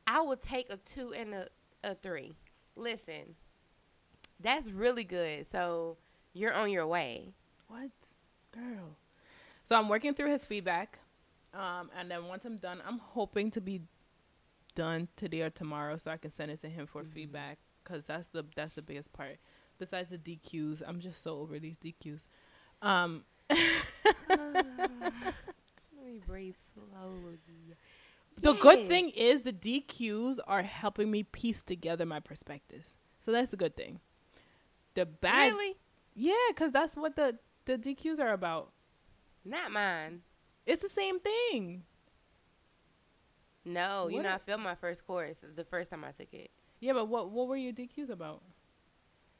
I 0.07 0.21
would 0.21 0.41
take 0.41 0.71
a 0.71 0.77
two 0.77 1.13
and 1.13 1.33
a, 1.33 1.47
a 1.83 1.95
three. 1.95 2.35
Listen, 2.75 3.35
that's 4.39 4.69
really 4.69 5.03
good. 5.03 5.47
So 5.47 5.97
you're 6.33 6.53
on 6.53 6.71
your 6.71 6.87
way. 6.87 7.33
What, 7.67 7.89
girl? 8.51 8.95
So 9.63 9.75
I'm 9.75 9.89
working 9.89 10.13
through 10.13 10.31
his 10.31 10.45
feedback, 10.45 10.99
um, 11.53 11.89
and 11.97 12.09
then 12.09 12.25
once 12.25 12.45
I'm 12.45 12.57
done, 12.57 12.81
I'm 12.85 12.99
hoping 12.99 13.51
to 13.51 13.61
be 13.61 13.81
done 14.75 15.07
today 15.15 15.41
or 15.41 15.49
tomorrow, 15.49 15.97
so 15.97 16.11
I 16.11 16.17
can 16.17 16.31
send 16.31 16.51
it 16.51 16.61
to 16.61 16.69
him 16.69 16.87
for 16.87 17.03
feedback. 17.03 17.57
Cause 17.83 18.03
that's 18.05 18.27
the 18.27 18.45
that's 18.55 18.73
the 18.73 18.81
biggest 18.83 19.13
part. 19.13 19.37
Besides 19.79 20.11
the 20.11 20.17
DQs, 20.17 20.83
I'm 20.85 20.99
just 20.99 21.23
so 21.23 21.39
over 21.39 21.57
these 21.57 21.77
DQs. 21.77 22.27
Um, 22.81 23.23
Let 24.29 26.05
me 26.05 26.19
breathe 26.25 26.55
slowly. 26.73 27.39
The 28.41 28.53
good 28.53 28.87
thing 28.87 29.09
is 29.09 29.41
the 29.41 29.53
DQs 29.53 30.39
are 30.47 30.61
helping 30.61 31.09
me 31.11 31.23
piece 31.23 31.63
together 31.63 32.05
my 32.05 32.19
prospectus. 32.19 32.95
So 33.21 33.31
that's 33.31 33.51
the 33.51 33.57
good 33.57 33.75
thing. 33.75 33.99
The 34.93 35.05
bad, 35.05 35.53
Really? 35.53 35.75
yeah, 36.15 36.33
because 36.49 36.71
that's 36.71 36.95
what 36.95 37.15
the 37.15 37.37
the 37.65 37.77
DQs 37.77 38.19
are 38.19 38.33
about. 38.33 38.71
Not 39.45 39.71
mine. 39.71 40.21
It's 40.69 40.83
the 40.83 40.89
same 40.89 41.19
thing. 41.19 41.83
No, 43.65 44.07
you 44.07 44.17
What 44.17 44.23
know, 44.23 44.33
I 44.33 44.37
failed 44.37 44.61
my 44.61 44.75
first 44.75 45.05
course 45.05 45.39
the 45.55 45.65
first 45.65 45.91
time 45.91 46.03
I 46.05 46.11
took 46.11 46.33
it. 46.33 46.51
Yeah, 46.79 46.93
but 46.93 47.07
what 47.07 47.29
what 47.31 47.47
were 47.47 47.57
your 47.57 47.73
DQs 47.73 48.09
about? 48.09 48.43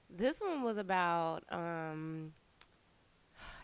This 0.10 0.42
one 0.42 0.64
was 0.64 0.78
about 0.78 1.44
um 1.52 2.34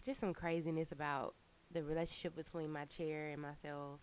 just 0.05 0.19
some 0.19 0.33
craziness 0.33 0.91
about 0.91 1.35
the 1.71 1.83
relationship 1.83 2.35
between 2.35 2.71
my 2.71 2.85
chair 2.85 3.29
and 3.29 3.41
myself. 3.41 3.99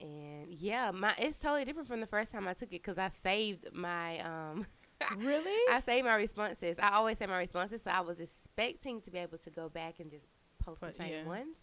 And 0.00 0.48
yeah, 0.52 0.90
my 0.90 1.14
it's 1.18 1.38
totally 1.38 1.64
different 1.64 1.88
from 1.88 2.00
the 2.00 2.06
first 2.06 2.32
time 2.32 2.48
I 2.48 2.54
took 2.54 2.72
it 2.72 2.82
cuz 2.82 2.98
I 2.98 3.08
saved 3.08 3.72
my 3.72 4.18
um 4.20 4.66
Really? 5.16 5.74
I 5.74 5.80
saved 5.80 6.06
my 6.06 6.14
responses. 6.16 6.78
I 6.78 6.90
always 6.92 7.18
say 7.18 7.26
my 7.26 7.38
responses, 7.38 7.82
so 7.82 7.90
I 7.90 8.00
was 8.00 8.20
expecting 8.20 9.00
to 9.02 9.10
be 9.10 9.18
able 9.18 9.38
to 9.38 9.50
go 9.50 9.68
back 9.68 10.00
and 10.00 10.10
just 10.10 10.26
post 10.58 10.80
But, 10.80 10.92
the 10.92 10.96
same 10.96 11.12
yeah. 11.12 11.24
ones. 11.24 11.56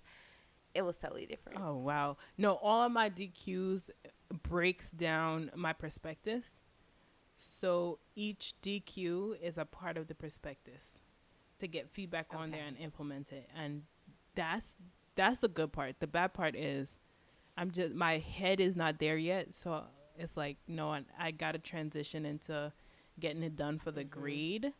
It 0.73 0.83
was 0.83 0.95
totally 0.97 1.25
different. 1.25 1.59
oh 1.61 1.75
wow. 1.77 2.17
No, 2.37 2.53
all 2.55 2.81
of 2.83 2.91
my 2.91 3.09
DQs 3.09 3.89
breaks 4.43 4.89
down 4.89 5.51
my 5.55 5.73
prospectus. 5.73 6.61
So 7.37 7.99
each 8.15 8.53
DQ 8.61 9.41
is 9.41 9.57
a 9.57 9.65
part 9.65 9.97
of 9.97 10.07
the 10.07 10.15
prospectus 10.15 10.83
to 11.59 11.67
get 11.67 11.89
feedback 11.89 12.27
on 12.33 12.51
there 12.51 12.63
and 12.65 12.77
implement 12.77 13.31
it. 13.31 13.49
And 13.55 13.83
that's 14.35 14.75
that's 15.15 15.39
the 15.39 15.47
good 15.47 15.71
part. 15.73 15.99
The 15.99 16.07
bad 16.07 16.33
part 16.33 16.55
is 16.55 16.97
I'm 17.57 17.71
just 17.71 17.93
my 17.93 18.17
head 18.19 18.59
is 18.59 18.75
not 18.75 18.99
there 18.99 19.17
yet, 19.17 19.55
so 19.55 19.83
it's 20.17 20.37
like 20.37 20.57
no, 20.67 20.91
I, 20.91 21.01
I 21.19 21.31
got 21.31 21.51
to 21.53 21.59
transition 21.59 22.25
into 22.25 22.71
getting 23.19 23.43
it 23.43 23.55
done 23.55 23.77
for 23.79 23.91
the 23.91 24.05
Mhm. 24.05 24.09
grade 24.09 24.73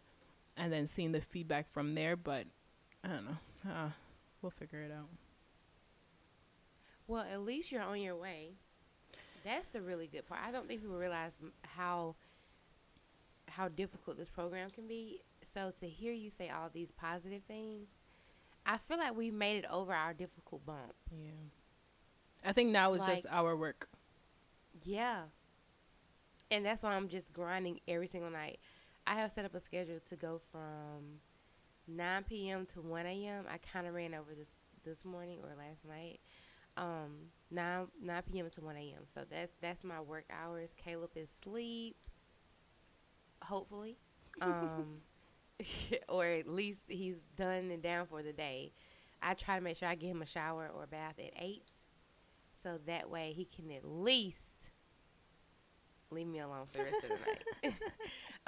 and 0.56 0.72
then 0.72 0.88
seeing 0.88 1.12
the 1.12 1.22
feedback 1.22 1.70
from 1.72 1.96
there, 1.96 2.16
but 2.16 2.46
I 3.04 3.08
don't 3.10 3.26
know. 3.26 3.38
Uh, 3.72 3.90
we'll 4.42 4.52
figure 4.52 4.82
it 4.82 4.92
out. 4.92 5.10
Well, 7.08 7.26
at 7.32 7.42
least 7.42 7.72
you're 7.72 7.82
on 7.82 8.00
your 8.00 8.16
way. 8.16 8.52
That's 9.44 9.70
the 9.70 9.82
really 9.82 10.08
good 10.08 10.26
part. 10.28 10.42
I 10.46 10.52
don't 10.52 10.68
think 10.68 10.82
people 10.82 10.98
realize 10.98 11.34
how 11.64 12.16
how 13.50 13.68
difficult 13.68 14.18
this 14.18 14.30
program 14.30 14.70
can 14.70 14.88
be. 14.88 15.22
So 15.54 15.74
to 15.80 15.88
hear 15.88 16.14
you 16.14 16.30
say 16.30 16.50
all 16.50 16.70
these 16.74 16.92
positive 16.92 17.42
things, 17.48 17.88
I 18.66 18.78
feel 18.78 18.98
like 18.98 19.16
we've 19.16 19.34
made 19.34 19.58
it 19.58 19.66
over 19.70 19.94
our 19.94 20.14
difficult 20.14 20.66
bump. 20.66 20.94
Yeah. 21.12 21.32
I 22.46 22.54
think 22.54 22.70
now 22.70 22.94
it's 22.94 23.06
just 23.06 23.28
our 23.30 23.56
work. 23.56 23.90
Yeah. 24.84 25.24
And 26.50 26.66
that's 26.66 26.84
why 26.84 26.94
I'm 26.94 27.08
just 27.08 27.32
grinding 27.34 27.80
every 27.88 28.08
single 28.08 28.30
night. 28.30 28.60
I 29.06 29.16
have 29.16 29.32
set 29.32 29.46
up 29.46 29.56
a 29.56 29.60
schedule 29.60 30.00
to 30.08 30.16
go 30.16 30.40
from 30.52 31.20
9 31.88 32.24
p.m. 32.24 32.66
to 32.74 32.82
1 32.82 33.06
a.m. 33.06 33.46
I 33.52 33.58
kind 33.58 33.88
of 33.88 33.94
ran 33.94 34.14
over 34.14 34.34
this 34.38 34.50
this 34.84 35.06
morning 35.06 35.40
or 35.44 35.50
last 35.58 35.86
night. 35.88 36.20
Um, 36.78 37.30
9 37.52 37.88
9 38.02 38.24
p.m. 38.32 38.50
to 38.50 38.62
1 38.62 38.76
a.m. 38.78 39.04
So 39.14 39.22
that's 39.30 39.54
that's 39.62 39.84
my 39.84 40.00
work 40.02 40.26
hours. 40.32 40.72
Caleb 40.78 41.12
is 41.16 41.30
asleep. 41.30 41.98
Hopefully, 43.44 43.98
um, 44.42 45.02
or 46.10 46.26
at 46.26 46.48
least 46.48 46.82
he's 46.88 47.18
done 47.36 47.72
and 47.72 47.82
down 47.82 48.06
for 48.06 48.24
the 48.24 48.34
day. 48.34 48.72
I 49.22 49.34
try 49.34 49.58
to 49.58 49.62
make 49.62 49.78
sure 49.78 49.88
I 49.88 49.96
get 49.96 50.08
him 50.08 50.22
a 50.22 50.26
shower 50.26 50.70
or 50.74 50.88
bath 50.88 51.20
at 51.20 51.34
eight, 51.40 51.64
so 52.64 52.80
that 52.88 53.10
way 53.10 53.34
he 53.36 53.46
can 53.46 53.72
at 53.72 53.86
least 53.86 54.51
leave 56.12 56.28
me 56.28 56.40
alone 56.40 56.66
for 56.72 56.80
the 56.80 56.84
rest 56.86 56.98
of 57.04 57.10
the 57.10 57.68
night. 57.70 57.76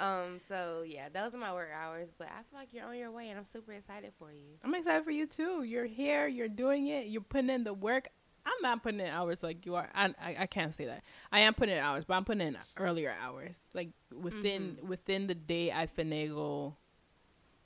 um, 0.00 0.40
so 0.48 0.82
yeah, 0.86 1.08
those 1.08 1.34
are 1.34 1.38
my 1.38 1.52
work 1.52 1.70
hours. 1.74 2.08
But 2.18 2.28
I 2.28 2.42
feel 2.50 2.58
like 2.58 2.68
you're 2.72 2.86
on 2.86 2.96
your 2.96 3.10
way, 3.10 3.28
and 3.30 3.38
I'm 3.38 3.46
super 3.46 3.72
excited 3.72 4.12
for 4.18 4.32
you. 4.32 4.58
I'm 4.62 4.74
excited 4.74 5.04
for 5.04 5.10
you 5.10 5.26
too. 5.26 5.62
You're 5.62 5.86
here. 5.86 6.26
You're 6.26 6.48
doing 6.48 6.86
it. 6.88 7.06
You're 7.06 7.22
putting 7.22 7.50
in 7.50 7.64
the 7.64 7.74
work. 7.74 8.08
I'm 8.46 8.52
not 8.62 8.82
putting 8.82 9.00
in 9.00 9.06
hours 9.06 9.42
like 9.42 9.64
you 9.64 9.74
are. 9.74 9.88
I, 9.94 10.14
I, 10.22 10.36
I 10.40 10.46
can't 10.46 10.74
say 10.74 10.84
that. 10.84 11.02
I 11.32 11.40
am 11.40 11.54
putting 11.54 11.76
in 11.76 11.80
hours, 11.82 12.04
but 12.06 12.14
I'm 12.14 12.24
putting 12.26 12.46
in 12.46 12.58
earlier 12.76 13.14
hours. 13.22 13.54
Like 13.72 13.90
within 14.14 14.78
within 14.86 15.26
the 15.26 15.34
day, 15.34 15.72
I 15.72 15.86
finagle 15.86 16.74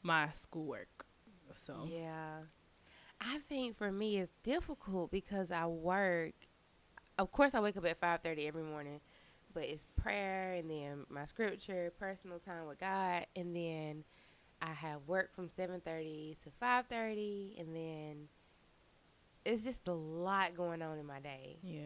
my 0.03 0.29
schoolwork. 0.35 1.05
So 1.67 1.89
Yeah. 1.91 2.39
I 3.21 3.39
think 3.49 3.77
for 3.77 3.91
me 3.91 4.19
it's 4.19 4.31
difficult 4.45 5.11
because 5.11 5.51
I 5.51 5.67
work. 5.67 6.35
Of 7.19 7.33
course, 7.33 7.53
I 7.55 7.61
wake 7.61 7.77
up 7.77 7.85
at 7.85 7.99
five 7.99 8.21
thirty 8.23 8.47
every 8.47 8.63
morning, 8.63 9.01
but 9.55 9.65
it's 9.65 9.85
prayer 9.97 10.55
and 10.55 10.71
then 10.71 11.07
my 11.09 11.25
scripture, 11.25 11.93
personal 11.99 12.39
time 12.39 12.67
with 12.67 12.79
God, 12.79 13.27
and 13.37 13.55
then 13.55 14.05
I 14.61 14.73
have 14.73 15.07
work 15.07 15.35
from 15.35 15.49
seven 15.49 15.81
thirty 15.81 16.37
to 16.45 16.51
five 16.59 16.87
thirty, 16.87 17.57
and 17.59 17.75
then 17.75 18.29
it's 19.45 19.65
just 19.65 19.87
a 19.89 19.93
lot 19.93 20.57
going 20.57 20.83
on 20.83 20.99
in 20.99 21.07
my 21.07 21.21
day. 21.21 21.59
yeah, 21.63 21.81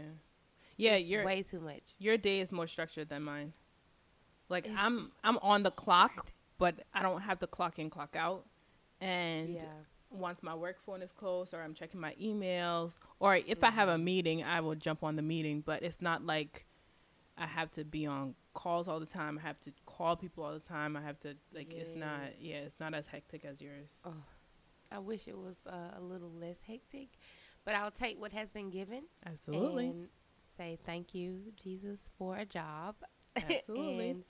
yeah. 0.77 0.93
It's 0.95 1.09
your 1.09 1.25
way 1.25 1.43
too 1.43 1.61
much. 1.61 1.83
your 1.99 2.17
day 2.17 2.41
is 2.41 2.51
more 2.51 2.67
structured 2.67 3.09
than 3.09 3.23
mine. 3.23 3.53
Like 4.49 4.65
It's- 4.67 4.79
I'm 4.81 5.11
I'm 5.23 5.39
on 5.39 5.63
the 5.63 5.71
clock, 5.71 6.15
hard. 6.15 6.31
but 6.59 6.75
I 6.93 7.03
don't 7.03 7.21
have 7.23 7.39
the 7.39 7.47
clock 7.47 7.79
in 7.79 7.91
clock 7.91 8.17
out. 8.17 8.47
And 9.01 9.55
Yeah. 9.55 9.73
once 10.11 10.43
my 10.43 10.55
work 10.55 10.79
phone 10.85 11.03
is 11.03 11.11
closed 11.13 11.55
or 11.55 11.63
I'm 11.63 11.75
checking 11.75 12.01
my 12.01 12.15
emails 12.15 12.93
or 13.19 13.37
if 13.37 13.63
I 13.65 13.71
have 13.71 13.89
a 13.89 13.97
Mhm. 13.97 14.03
meeting, 14.05 14.43
I 14.45 14.61
will 14.61 14.75
jump 14.75 15.03
on 15.03 15.17
the 15.17 15.23
meeting, 15.23 15.61
but 15.61 15.83
it's 15.83 16.01
not 16.01 16.25
like 16.25 16.67
I 17.39 17.47
have 17.47 17.71
to 17.73 17.85
be 17.85 18.07
on 18.07 18.35
calls 18.55 18.89
all 18.89 19.01
the 19.01 19.07
time. 19.07 19.39
I 19.39 19.47
have 19.47 19.61
to 19.61 19.73
call 19.87 20.17
people 20.17 20.45
all 20.45 20.53
the 20.53 20.61
time. 20.61 20.97
I 20.97 21.03
have 21.03 21.19
to 21.21 21.35
like 21.55 21.73
it's 21.73 21.95
not 21.95 22.41
yeah, 22.41 22.57
it's 22.57 22.79
not 22.79 22.95
as 22.95 23.07
hectic 23.07 23.45
as 23.45 23.61
yours. 23.61 23.89
Oh. 24.05 24.13
I 24.91 24.99
wish 24.99 25.27
it 25.27 25.37
was 25.39 25.57
uh, 25.67 25.97
a 25.99 26.01
little 26.03 26.31
less 26.31 26.59
hectic, 26.69 27.09
but 27.65 27.75
I'll 27.75 27.91
take 27.91 28.21
what 28.21 28.33
has 28.33 28.51
been 28.51 28.69
given. 28.69 29.05
Absolutely. 29.25 29.87
and 29.87 30.09
say 30.59 30.79
thank 30.85 31.15
you, 31.15 31.53
Jesus, 31.63 32.01
for 32.19 32.37
a 32.37 32.45
job. 32.45 32.97
Absolutely. 33.37 34.11
and 34.11 34.25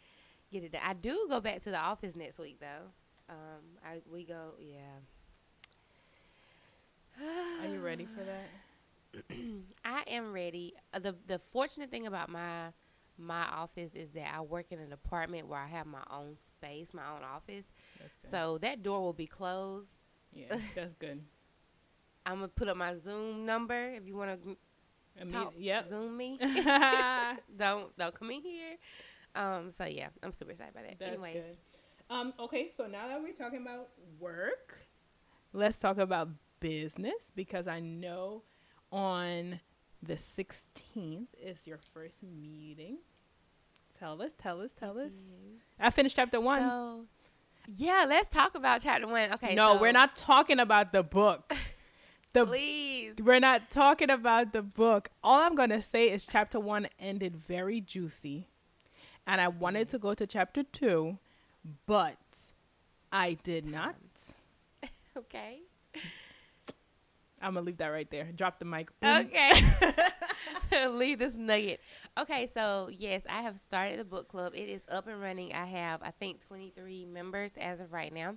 get 0.52 0.62
it 0.62 0.70
done. 0.72 0.82
I 0.86 0.92
do 0.92 1.26
go 1.28 1.40
back 1.40 1.62
to 1.64 1.70
the 1.70 1.78
office 1.78 2.14
next 2.14 2.38
week 2.38 2.60
though. 2.60 2.92
Um, 3.28 3.78
I 3.84 3.98
we 4.10 4.24
go, 4.24 4.52
yeah. 4.60 5.00
Are 7.60 7.66
you 7.66 7.80
ready 7.80 8.06
for 8.06 8.24
that? 8.24 9.24
I 9.84 10.04
am 10.06 10.32
ready. 10.32 10.74
Uh, 10.94 11.00
the 11.00 11.16
The 11.26 11.38
fortunate 11.38 11.90
thing 11.90 12.06
about 12.06 12.28
my 12.28 12.68
my 13.18 13.44
office 13.44 13.90
is 13.94 14.12
that 14.12 14.32
I 14.34 14.40
work 14.40 14.66
in 14.70 14.78
an 14.78 14.92
apartment 14.92 15.48
where 15.48 15.60
I 15.60 15.66
have 15.66 15.86
my 15.86 16.02
own 16.10 16.36
space, 16.56 16.88
my 16.92 17.02
own 17.14 17.22
office. 17.22 17.64
That's 17.98 18.12
good. 18.22 18.30
So 18.30 18.58
that 18.58 18.82
door 18.82 19.00
will 19.00 19.12
be 19.12 19.26
closed. 19.26 19.88
yeah, 20.32 20.56
that's 20.74 20.94
good. 20.94 21.22
I'm 22.26 22.36
gonna 22.36 22.48
put 22.48 22.68
up 22.68 22.76
my 22.76 22.96
Zoom 22.96 23.44
number 23.44 23.90
if 23.94 24.06
you 24.06 24.16
want 24.16 24.42
to 24.44 24.56
I 25.20 25.24
mean, 25.24 25.32
talk. 25.32 25.54
yep. 25.58 25.88
Zoom 25.88 26.16
me. 26.16 26.38
don't 27.56 27.96
don't 27.98 28.14
come 28.14 28.30
in 28.30 28.42
here. 28.42 28.76
Um. 29.34 29.70
So 29.76 29.84
yeah, 29.84 30.08
I'm 30.22 30.32
super 30.32 30.52
excited 30.52 30.72
about 30.74 30.98
that. 30.98 31.08
Anyways, 31.08 31.34
good. 31.34 31.56
Um, 32.10 32.34
okay, 32.38 32.70
so 32.76 32.86
now 32.86 33.08
that 33.08 33.22
we're 33.22 33.32
talking 33.32 33.62
about 33.62 33.88
work, 34.20 34.78
let's 35.52 35.78
talk 35.78 35.98
about 35.98 36.28
business 36.60 37.32
because 37.34 37.66
I 37.66 37.80
know 37.80 38.42
on 38.90 39.60
the 40.02 40.14
16th 40.14 41.28
is 41.40 41.58
your 41.64 41.78
first 41.94 42.16
meeting. 42.22 42.98
Tell 43.98 44.20
us, 44.20 44.32
tell 44.36 44.60
us, 44.60 44.72
tell 44.72 44.98
us. 44.98 45.12
I 45.78 45.90
finished 45.90 46.16
chapter 46.16 46.40
one. 46.40 46.60
So, 46.60 47.04
Yeah, 47.76 48.04
let's 48.08 48.28
talk 48.28 48.54
about 48.56 48.80
chapter 48.82 49.06
one. 49.06 49.32
Okay. 49.34 49.54
no, 49.54 49.74
so- 49.74 49.80
we're 49.80 49.92
not 49.92 50.16
talking 50.16 50.58
about 50.58 50.92
the 50.92 51.02
book. 51.02 51.52
The 52.34 52.46
Please. 52.46 53.12
we're 53.22 53.40
not 53.40 53.70
talking 53.70 54.08
about 54.08 54.54
the 54.54 54.62
book. 54.62 55.10
All 55.22 55.40
I'm 55.42 55.54
gonna 55.54 55.82
say 55.82 56.10
is 56.10 56.24
chapter 56.24 56.58
one 56.58 56.88
ended 56.98 57.36
very 57.36 57.78
juicy, 57.78 58.48
and 59.26 59.38
I 59.38 59.48
wanted 59.48 59.90
to 59.90 59.98
go 59.98 60.14
to 60.14 60.26
chapter 60.26 60.62
two, 60.62 61.18
but 61.84 62.16
I 63.12 63.34
did 63.42 63.66
not. 63.66 63.96
Okay. 65.14 65.58
I'm 67.42 67.54
gonna 67.54 67.66
leave 67.66 67.78
that 67.78 67.88
right 67.88 68.10
there. 68.10 68.30
Drop 68.32 68.58
the 68.58 68.64
mic. 68.64 68.88
Boom. 69.00 69.26
Okay. 69.26 69.62
Leave 70.88 71.18
this 71.18 71.34
nugget. 71.34 71.80
Okay, 72.18 72.48
so 72.52 72.88
yes, 72.90 73.22
I 73.28 73.42
have 73.42 73.58
started 73.58 73.98
the 73.98 74.04
book 74.04 74.28
club. 74.28 74.52
It 74.54 74.68
is 74.68 74.82
up 74.90 75.06
and 75.06 75.20
running. 75.20 75.52
I 75.52 75.66
have, 75.66 76.02
I 76.02 76.10
think, 76.10 76.40
23 76.46 77.06
members 77.06 77.50
as 77.60 77.80
of 77.80 77.92
right 77.92 78.12
now. 78.12 78.36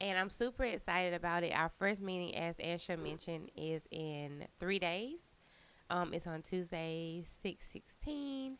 And 0.00 0.18
I'm 0.18 0.30
super 0.30 0.64
excited 0.64 1.14
about 1.14 1.42
it. 1.42 1.52
Our 1.52 1.70
first 1.78 2.00
meeting, 2.00 2.36
as 2.36 2.56
Ansha 2.56 3.00
mentioned, 3.00 3.50
is 3.56 3.82
in 3.90 4.46
three 4.60 4.78
days. 4.78 5.18
Um, 5.88 6.12
it's 6.12 6.26
on 6.26 6.42
Tuesday, 6.42 7.24
6 7.42 7.66
16 7.72 8.58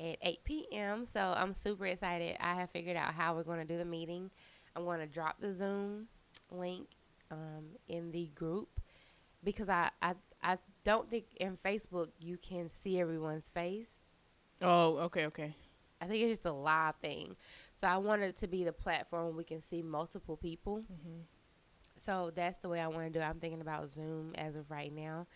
at 0.00 0.16
8 0.22 0.44
p.m. 0.44 1.04
So 1.04 1.20
I'm 1.20 1.52
super 1.52 1.86
excited. 1.86 2.36
I 2.40 2.54
have 2.54 2.70
figured 2.70 2.96
out 2.96 3.14
how 3.14 3.34
we're 3.34 3.42
going 3.42 3.58
to 3.58 3.64
do 3.64 3.76
the 3.76 3.84
meeting. 3.84 4.30
I'm 4.76 4.84
going 4.84 5.00
to 5.00 5.06
drop 5.06 5.40
the 5.40 5.52
Zoom 5.52 6.06
link 6.50 6.86
um, 7.30 7.76
in 7.88 8.12
the 8.12 8.30
group 8.34 8.68
because 9.44 9.68
I, 9.68 9.90
I 10.02 10.14
I 10.42 10.56
don't 10.84 11.10
think 11.10 11.26
in 11.36 11.56
Facebook 11.56 12.08
you 12.20 12.36
can 12.36 12.70
see 12.70 13.00
everyone's 13.00 13.50
face. 13.50 13.88
Oh, 14.62 14.96
okay, 14.98 15.26
okay. 15.26 15.54
I 16.00 16.06
think 16.06 16.22
it's 16.22 16.38
just 16.38 16.46
a 16.46 16.52
live 16.52 16.94
thing. 16.96 17.36
So 17.80 17.86
I 17.86 17.96
want 17.96 18.22
it 18.22 18.36
to 18.38 18.46
be 18.46 18.64
the 18.64 18.72
platform 18.72 19.24
where 19.24 19.34
we 19.34 19.44
can 19.44 19.60
see 19.60 19.82
multiple 19.82 20.36
people. 20.36 20.78
Mm-hmm. 20.78 21.20
So 22.04 22.30
that's 22.34 22.58
the 22.58 22.68
way 22.68 22.80
I 22.80 22.86
want 22.88 23.06
to 23.06 23.10
do 23.10 23.18
it. 23.18 23.28
I'm 23.28 23.40
thinking 23.40 23.60
about 23.60 23.90
Zoom 23.90 24.34
as 24.36 24.56
of 24.56 24.70
right 24.70 24.94
now. 24.94 25.26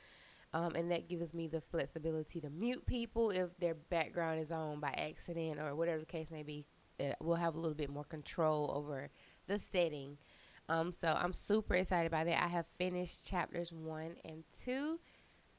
Um, 0.54 0.74
and 0.74 0.90
that 0.90 1.08
gives 1.08 1.32
me 1.32 1.48
the 1.48 1.60
flexibility 1.60 2.40
to 2.40 2.50
mute 2.50 2.84
people 2.86 3.30
if 3.30 3.56
their 3.58 3.74
background 3.74 4.40
is 4.40 4.52
on 4.52 4.80
by 4.80 4.90
accident 4.90 5.58
or 5.58 5.74
whatever 5.74 6.00
the 6.00 6.06
case 6.06 6.30
may 6.30 6.42
be. 6.42 6.66
Uh, 7.00 7.14
we'll 7.20 7.36
have 7.36 7.54
a 7.54 7.58
little 7.58 7.74
bit 7.74 7.90
more 7.90 8.04
control 8.04 8.70
over 8.74 9.08
the 9.46 9.58
setting. 9.58 10.18
Um, 10.68 10.92
so 10.92 11.08
I'm 11.08 11.32
super 11.32 11.74
excited 11.74 12.06
about 12.06 12.26
that. 12.26 12.42
I 12.42 12.48
have 12.48 12.66
finished 12.78 13.24
chapters 13.24 13.72
one 13.72 14.16
and 14.24 14.44
two, 14.64 14.98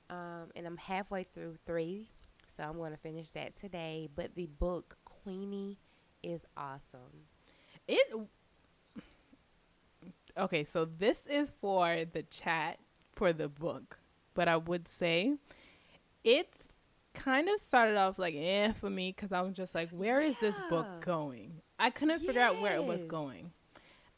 um, 0.09 0.49
and 0.55 0.65
I'm 0.65 0.77
halfway 0.77 1.23
through 1.23 1.57
three. 1.65 2.09
So 2.55 2.63
I'm 2.63 2.77
going 2.77 2.91
to 2.91 2.97
finish 2.97 3.29
that 3.31 3.55
today. 3.55 4.09
But 4.15 4.35
the 4.35 4.45
book 4.45 4.97
Queenie 5.05 5.77
is 6.21 6.45
awesome. 6.55 7.27
It. 7.87 8.07
Okay, 10.37 10.63
so 10.63 10.85
this 10.85 11.27
is 11.27 11.51
for 11.61 12.05
the 12.11 12.23
chat 12.23 12.79
for 13.15 13.33
the 13.33 13.47
book, 13.47 13.99
but 14.33 14.47
I 14.47 14.57
would 14.57 14.87
say 14.87 15.35
it's 16.23 16.69
kind 17.13 17.47
of 17.47 17.59
started 17.59 17.97
off 17.97 18.17
like 18.17 18.33
eh 18.35 18.71
for 18.73 18.89
me 18.89 19.13
because 19.15 19.31
I 19.31 19.41
was 19.41 19.53
just 19.55 19.75
like, 19.75 19.89
where 19.91 20.21
is 20.21 20.35
this 20.39 20.55
book 20.69 20.87
going? 21.05 21.61
I 21.77 21.91
couldn't 21.91 22.19
figure 22.21 22.41
out 22.41 22.61
where 22.61 22.75
it 22.75 22.83
was 22.83 23.03
going, 23.03 23.51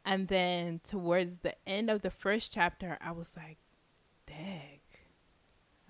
and 0.05 0.27
then 0.27 0.79
towards 0.83 1.39
the 1.39 1.55
end 1.67 1.89
of 1.89 2.01
the 2.01 2.11
first 2.11 2.53
chapter, 2.53 2.97
I 3.01 3.11
was 3.11 3.31
like, 3.35 3.57
dag. 4.27 4.79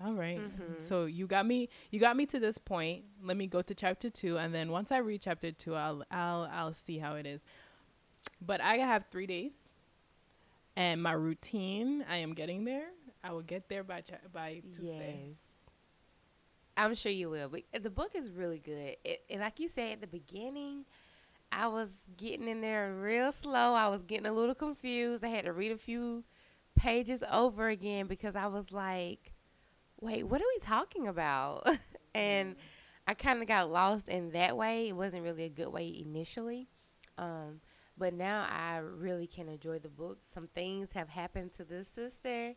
All 0.04 0.12
right. 0.14 0.38
Mhm. 0.40 0.82
So 0.82 1.06
you 1.06 1.26
got 1.26 1.46
me 1.46 1.68
you 1.90 1.98
got 2.00 2.16
me 2.16 2.26
to 2.26 2.38
this 2.38 2.58
point. 2.58 3.04
Let 3.22 3.36
me 3.36 3.46
go 3.46 3.62
to 3.62 3.74
chapter 3.74 4.10
2 4.10 4.36
and 4.38 4.54
then 4.54 4.70
once 4.70 4.90
I 4.92 4.98
read 4.98 5.22
chapter 5.22 5.50
2 5.52 5.74
I'll 5.74 6.02
I'll 6.10 6.48
I'll 6.52 6.74
see 6.74 6.98
how 6.98 7.14
it 7.14 7.24
is. 7.26 7.42
But 8.40 8.60
I 8.60 8.76
have 8.76 9.06
3 9.10 9.26
days. 9.26 9.52
And 10.76 11.02
my 11.02 11.12
routine, 11.12 12.04
I 12.06 12.18
am 12.18 12.34
getting 12.34 12.64
there. 12.66 12.88
I 13.24 13.32
will 13.32 13.40
get 13.40 13.68
there 13.70 13.82
by 13.82 14.02
cha- 14.02 14.16
by 14.30 14.60
Tuesday. 14.70 15.28
Yes. 15.28 15.36
I'm 16.76 16.94
sure 16.94 17.10
you 17.10 17.30
will. 17.30 17.48
But 17.48 17.82
the 17.82 17.88
book 17.88 18.10
is 18.14 18.30
really 18.30 18.58
good. 18.58 18.96
It, 19.02 19.22
and 19.30 19.40
like 19.40 19.58
you 19.58 19.70
said 19.70 19.92
at 19.92 20.00
the 20.02 20.06
beginning, 20.06 20.84
I 21.52 21.68
was 21.68 21.90
getting 22.16 22.48
in 22.48 22.60
there 22.60 22.92
real 22.92 23.32
slow. 23.32 23.74
I 23.74 23.88
was 23.88 24.02
getting 24.02 24.26
a 24.26 24.32
little 24.32 24.54
confused. 24.54 25.24
I 25.24 25.28
had 25.28 25.44
to 25.46 25.52
read 25.52 25.72
a 25.72 25.78
few 25.78 26.24
pages 26.74 27.20
over 27.30 27.68
again 27.68 28.06
because 28.06 28.36
I 28.36 28.46
was 28.46 28.72
like, 28.72 29.32
wait, 30.00 30.24
what 30.24 30.40
are 30.40 30.44
we 30.54 30.60
talking 30.60 31.08
about? 31.08 31.66
and 32.14 32.56
I 33.06 33.14
kind 33.14 33.40
of 33.40 33.48
got 33.48 33.70
lost 33.70 34.08
in 34.08 34.30
that 34.30 34.56
way. 34.56 34.88
It 34.88 34.96
wasn't 34.96 35.22
really 35.22 35.44
a 35.44 35.48
good 35.48 35.68
way 35.68 36.04
initially. 36.04 36.68
Um, 37.18 37.60
but 37.96 38.12
now 38.12 38.46
I 38.50 38.78
really 38.78 39.26
can 39.26 39.48
enjoy 39.48 39.78
the 39.78 39.88
book. 39.88 40.18
Some 40.22 40.48
things 40.48 40.92
have 40.92 41.08
happened 41.08 41.54
to 41.54 41.64
this 41.64 41.88
sister 41.88 42.54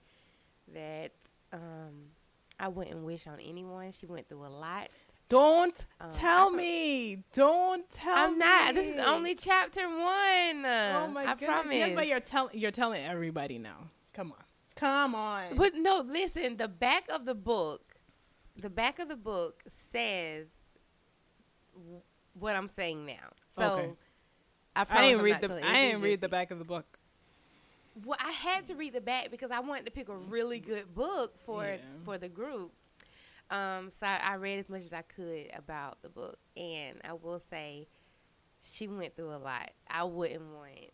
that 0.73 1.13
um, 1.53 2.11
I 2.59 2.67
wouldn't 2.67 3.03
wish 3.03 3.25
on 3.27 3.39
anyone. 3.39 3.91
She 3.91 4.05
went 4.05 4.27
through 4.27 4.45
a 4.45 4.47
lot. 4.47 4.89
Don't 5.29 5.85
Um, 6.01 6.09
tell 6.09 6.49
me. 6.49 7.23
Don't 7.33 7.87
tell 7.91 8.15
me. 8.15 8.21
I'm 8.33 8.37
not. 8.39 8.75
This 8.75 8.95
is 8.95 9.05
only 9.05 9.35
chapter 9.35 9.87
one. 9.87 10.65
Oh 10.65 11.07
my 11.13 11.21
I 11.25 11.33
goodness. 11.33 11.45
promise. 11.47 11.75
Yes, 11.75 11.91
but 11.95 12.07
you're 12.07 12.19
telling 12.19 12.59
you're 12.59 12.71
telling 12.71 13.03
everybody 13.05 13.59
now. 13.59 13.89
Come 14.13 14.31
on. 14.31 14.43
Come 14.75 15.13
on. 15.15 15.55
But 15.55 15.75
no, 15.75 15.99
listen. 16.05 16.57
The 16.57 16.67
back 16.67 17.05
of 17.09 17.25
the 17.25 17.35
book, 17.35 17.95
the 18.57 18.69
back 18.71 18.97
of 18.99 19.07
the 19.07 19.15
book 19.15 19.61
says 19.67 20.47
w- 21.73 22.01
what 22.33 22.55
I'm 22.55 22.67
saying 22.67 23.05
now. 23.05 23.33
So 23.51 23.63
Okay. 23.63 23.91
I 24.75 24.81
I 24.81 24.83
promise 24.85 25.05
didn't 25.05 25.19
I'm 25.19 25.25
read 25.25 25.41
the 25.41 25.67
I 25.67 25.73
didn't 25.87 26.01
read 26.01 26.21
the 26.21 26.29
back 26.29 26.49
of 26.51 26.57
the 26.59 26.65
book. 26.65 26.97
Well, 28.05 28.17
I 28.21 28.31
had 28.31 28.65
to 28.67 28.75
read 28.75 28.93
the 28.93 29.01
back 29.01 29.29
because 29.29 29.51
I 29.51 29.59
wanted 29.59 29.85
to 29.85 29.91
pick 29.91 30.07
a 30.09 30.15
really 30.15 30.59
good 30.59 30.95
book 30.95 31.37
for 31.45 31.65
Yeah. 31.65 31.77
for 32.03 32.17
the 32.17 32.29
group. 32.29 32.71
Um, 33.49 33.89
so 33.99 34.05
I, 34.05 34.35
read 34.35 34.59
as 34.59 34.69
much 34.69 34.83
as 34.83 34.93
I 34.93 35.01
could 35.01 35.49
about 35.57 36.01
the 36.03 36.09
book, 36.09 36.37
and 36.55 36.99
I 37.03 37.13
will 37.13 37.39
say, 37.49 37.87
she 38.61 38.87
went 38.87 39.15
through 39.15 39.33
a 39.33 39.37
lot. 39.37 39.71
I 39.89 40.03
wouldn't 40.03 40.41
want, 40.53 40.91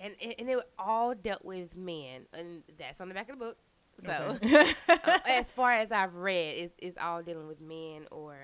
and 0.00 0.14
and, 0.20 0.34
and 0.38 0.48
it 0.50 0.58
all 0.78 1.14
dealt 1.14 1.44
with 1.44 1.76
men, 1.76 2.26
and 2.32 2.62
that's 2.78 3.00
on 3.00 3.08
the 3.08 3.14
back 3.14 3.28
of 3.28 3.38
the 3.38 3.44
book. 3.44 3.56
So, 4.04 4.38
Okay. 4.42 4.72
uh, 4.88 5.18
as 5.26 5.50
far 5.50 5.72
as 5.72 5.92
I've 5.92 6.14
read, 6.14 6.56
it's, 6.58 6.74
it's 6.78 6.98
all 6.98 7.22
dealing 7.22 7.46
with 7.46 7.60
men 7.60 8.06
or 8.10 8.34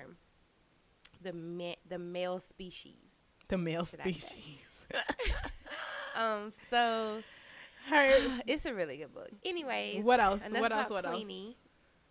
the 1.21 1.33
ma- 1.33 1.75
the 1.87 1.97
male 1.99 2.39
species. 2.39 2.95
the 3.49 3.57
male 3.57 3.83
should 3.85 4.01
I 4.01 4.11
say? 4.11 4.19
species. 4.19 4.59
Um, 6.15 6.49
so 6.71 7.21
Her, 7.89 8.09
it's 8.47 8.65
a 8.65 8.73
really 8.73 8.97
good 8.97 9.13
book. 9.13 9.29
Anyways, 9.45 10.03
what 10.03 10.19
else? 10.19 10.41
What 10.49 10.71
else? 10.71 10.89
What 10.89 11.05
else? 11.05 11.15
Queenie. 11.15 11.55
Uh, 11.55 11.66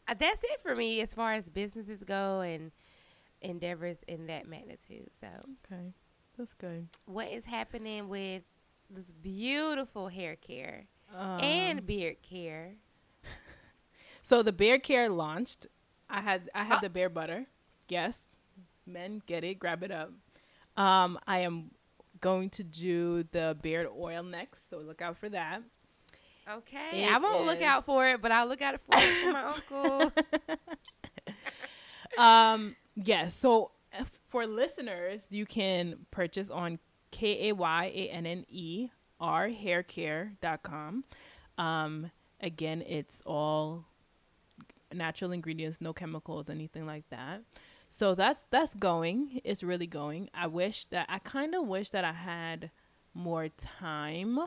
that's 0.07 0.43
it 0.45 0.61
for 0.63 0.75
me 0.75 1.01
as 1.01 1.13
far 1.15 1.35
as 1.35 1.49
businesses 1.49 2.03
go 2.05 2.41
and 2.41 2.73
endeavors 3.41 3.97
in 4.09 4.27
that 4.27 4.47
magnitude. 4.49 5.11
So, 5.21 5.29
Okay, 5.71 5.93
that's 6.39 6.55
good. 6.55 6.89
what 7.07 7.29
is 7.31 7.45
happening 7.47 8.09
with 8.09 8.45
this 8.89 9.13
beautiful 9.13 10.09
hair 10.09 10.37
care 10.37 10.87
Um, 11.15 11.41
and 11.41 11.87
beard 11.87 12.23
care? 12.23 12.75
so 14.23 14.43
the 14.43 14.53
beard 14.53 14.83
care 14.83 15.09
launched. 15.09 15.67
I 16.09 16.21
had 16.21 16.51
I 16.55 16.65
had 16.65 16.79
Oh. 16.79 16.81
the 16.83 16.91
bear 16.91 17.09
butter. 17.09 17.47
Yes, 17.89 18.25
men 18.87 19.23
get 19.27 19.45
it. 19.45 19.59
Grab 19.59 19.83
it 19.83 19.91
up. 19.91 20.13
Um, 20.77 21.19
I 21.27 21.39
am 21.41 21.71
going 22.21 22.49
to 22.51 22.65
do 22.65 23.25
the 23.33 23.57
beard 23.61 23.89
oil 23.97 24.23
next, 24.23 24.69
so 24.71 24.79
look 24.79 25.01
out 25.03 25.17
for 25.17 25.29
that. 25.31 25.63
Okay, 26.49 27.05
It 27.05 27.13
I 27.13 27.19
won't 27.19 27.45
look 27.45 27.61
out 27.63 27.85
for 27.85 28.07
it, 28.07 28.23
but 28.23 28.31
I'll 28.31 28.47
look 28.47 28.63
out 28.63 28.79
for 28.81 28.97
it 28.97 29.25
for 29.25 29.33
my 29.33 29.43
uncle. 29.55 30.13
um 32.19 32.77
yes 32.95 33.35
so 33.35 33.73
uh, 33.99 34.05
for 34.31 34.47
listeners 34.47 35.21
you 35.29 35.45
can 35.45 36.07
purchase 36.11 36.49
on 36.49 36.79
k-a-y-a-n-n-e 37.11 38.89
r 39.21 39.49
haircare.com 39.49 41.05
um 41.59 42.11
again 42.41 42.83
it's 42.87 43.21
all 43.27 43.85
natural 44.95 45.33
ingredients 45.33 45.81
no 45.81 45.93
chemicals 45.93 46.49
anything 46.49 46.87
like 46.87 47.05
that. 47.11 47.43
So 47.91 48.15
that's 48.15 48.45
that's 48.51 48.75
going. 48.75 49.41
It's 49.45 49.63
really 49.63 49.87
going. 49.87 50.29
I 50.35 50.47
wish 50.47 50.85
that 50.87 51.07
i 51.09 51.19
kind 51.19 51.55
of 51.55 51.67
wish 51.67 51.91
that 51.91 52.05
i 52.05 52.13
had 52.13 52.71
more 53.15 53.49
time 53.49 54.39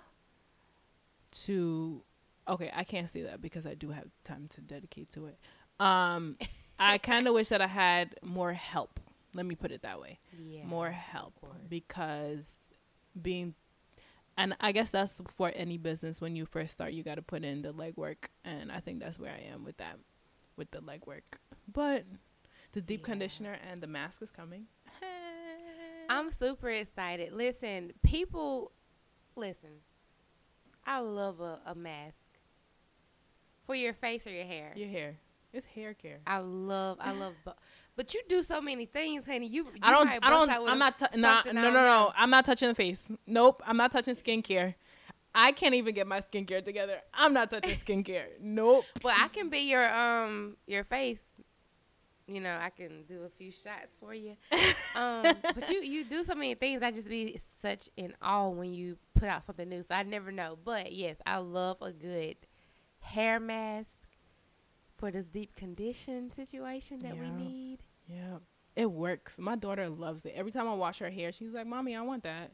to 1.31 2.03
okay 2.47 2.71
i 2.75 2.83
can't 2.83 3.09
say 3.09 3.21
that 3.21 3.41
because 3.41 3.65
i 3.65 3.73
do 3.73 3.89
have 3.91 4.05
time 4.23 4.47
to 4.53 4.61
dedicate 4.61 5.09
to 5.11 5.25
it. 5.27 5.37
Um 5.79 6.37
i 6.79 6.97
kind 6.97 7.27
of 7.27 7.33
wish 7.33 7.49
that 7.49 7.61
i 7.61 7.67
had 7.67 8.15
more 8.23 8.53
help. 8.53 8.99
Let 9.33 9.45
me 9.45 9.55
put 9.55 9.71
it 9.71 9.81
that 9.83 9.99
way. 10.01 10.19
Yeah, 10.37 10.65
more 10.65 10.91
help 10.91 11.33
because 11.69 12.57
being 13.19 13.53
and 14.37 14.55
i 14.59 14.71
guess 14.71 14.89
that's 14.89 15.21
for 15.29 15.51
any 15.55 15.77
business. 15.77 16.19
When 16.21 16.35
you 16.35 16.45
first 16.45 16.73
start 16.73 16.93
you 16.93 17.03
got 17.03 17.15
to 17.15 17.21
put 17.21 17.43
in 17.43 17.61
the 17.61 17.73
legwork 17.73 18.29
and 18.43 18.71
i 18.71 18.79
think 18.79 18.99
that's 18.99 19.19
where 19.19 19.31
i 19.31 19.41
am 19.53 19.63
with 19.63 19.77
that 19.77 19.97
with 20.55 20.71
the 20.71 20.79
legwork. 20.79 21.37
But 21.71 22.05
the 22.73 22.81
deep 22.81 23.01
Yeah. 23.01 23.05
conditioner 23.05 23.57
and 23.69 23.81
the 23.81 23.87
mask 23.87 24.21
is 24.21 24.31
coming. 24.31 24.65
I'm 26.09 26.31
super 26.31 26.69
excited. 26.69 27.33
Listen, 27.33 27.93
people 28.03 28.71
listen, 29.35 29.69
I 30.89 31.01
love 31.01 31.39
a, 31.39 31.59
a 31.67 31.75
mask 31.75 32.15
for 33.67 33.75
your 33.75 33.93
face 33.93 34.25
or 34.25 34.31
your 34.31 34.45
hair. 34.45 34.73
Your 34.75 34.89
hair. 34.89 35.17
It's 35.53 35.67
hair 35.67 35.93
care. 35.93 36.17
I 36.25 36.39
love, 36.39 36.97
I 36.99 37.11
love, 37.11 37.35
bu- 37.45 37.51
but 37.95 38.11
you 38.15 38.21
do 38.27 38.41
so 38.41 38.59
many 38.59 38.87
things, 38.87 39.27
honey. 39.27 39.47
You, 39.47 39.65
you 39.65 39.71
I 39.83 39.91
don't. 39.91 40.09
I 40.09 40.29
don't. 40.29 40.49
I'm 40.49 40.79
not. 40.79 40.97
T- 40.97 41.05
nah, 41.15 41.43
no, 41.45 41.51
no, 41.51 41.69
no. 41.69 41.71
know. 41.71 42.13
I'm 42.17 42.31
not 42.31 42.43
touching 42.45 42.69
the 42.69 42.75
face. 42.75 43.07
Nope. 43.27 43.61
I'm 43.67 43.77
not 43.77 43.91
touching 43.91 44.15
skincare. 44.15 44.73
I 45.35 45.51
can't 45.51 45.75
even 45.75 45.93
get 45.93 46.07
my 46.07 46.21
skincare 46.21 46.65
together. 46.65 47.01
I'm 47.13 47.33
not 47.33 47.51
touching 47.51 47.77
skincare. 47.85 48.25
Nope. 48.41 48.85
But 49.03 49.13
I 49.19 49.27
can 49.27 49.49
be 49.49 49.69
your 49.69 49.87
um 49.93 50.57
your 50.65 50.83
face. 50.83 51.21
You 52.29 52.41
know, 52.41 52.57
I 52.61 52.69
can 52.69 53.03
do 53.07 53.23
a 53.23 53.29
few 53.29 53.51
shots 53.51 53.95
for 53.99 54.13
you. 54.13 54.35
Um, 54.95 55.35
but 55.55 55.69
you 55.69 55.81
you 55.81 56.03
do 56.03 56.23
so 56.23 56.33
many 56.33 56.55
things. 56.55 56.81
I 56.81 56.89
just 56.91 57.07
be 57.07 57.39
such 57.61 57.89
in 57.95 58.13
awe 58.21 58.49
when 58.49 58.73
you 58.73 58.97
put 59.13 59.29
out 59.29 59.43
something 59.45 59.69
new. 59.69 59.83
So 59.83 59.93
I 59.93 60.01
never 60.03 60.31
know. 60.31 60.57
But 60.63 60.91
yes, 60.93 61.17
I 61.27 61.37
love 61.37 61.77
a 61.81 61.91
good 61.91 62.37
hair 62.99 63.39
mask 63.39 64.07
for 64.97 65.11
this 65.11 65.27
deep 65.27 65.55
condition 65.55 66.31
situation 66.31 66.97
that 66.99 67.15
we 67.17 67.29
need. 67.29 67.79
Yeah. 68.07 68.39
It 68.75 68.91
works. 68.91 69.35
My 69.37 69.55
daughter 69.55 69.89
loves 69.89 70.25
it. 70.25 70.33
Every 70.35 70.51
time 70.51 70.67
I 70.67 70.73
wash 70.73 70.99
her 70.99 71.09
hair, 71.11 71.31
she's 71.31 71.53
like, 71.53 71.67
"Mommy, 71.67 71.95
I 71.95 72.01
want 72.01 72.23
that." 72.23 72.51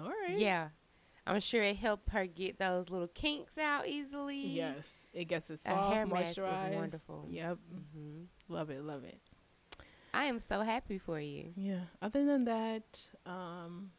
All 0.00 0.08
right. 0.08 0.38
Yeah. 0.38 0.68
I'm 1.26 1.40
sure 1.40 1.62
it 1.62 1.76
helped 1.76 2.10
her 2.10 2.24
get 2.26 2.58
those 2.58 2.88
little 2.88 3.08
kinks 3.08 3.58
out 3.58 3.86
easily. 3.88 4.46
Yes. 4.46 4.84
It 5.12 5.24
gets 5.24 5.50
it 5.50 5.60
A 5.64 5.68
soft, 5.70 5.92
hair 5.94 6.06
mask 6.06 6.30
is 6.30 6.36
moisturized. 6.38 6.74
wonderful. 6.74 7.26
Yep. 7.28 7.58
hmm 7.92 8.22
Love 8.48 8.70
it. 8.70 8.82
Love 8.82 9.04
it. 9.04 9.18
I 10.14 10.24
am 10.24 10.38
so 10.40 10.62
happy 10.62 10.98
for 10.98 11.20
you. 11.20 11.52
Yeah. 11.56 11.80
Other 12.00 12.24
than 12.24 12.44
that, 12.46 12.82
um, 13.26 13.90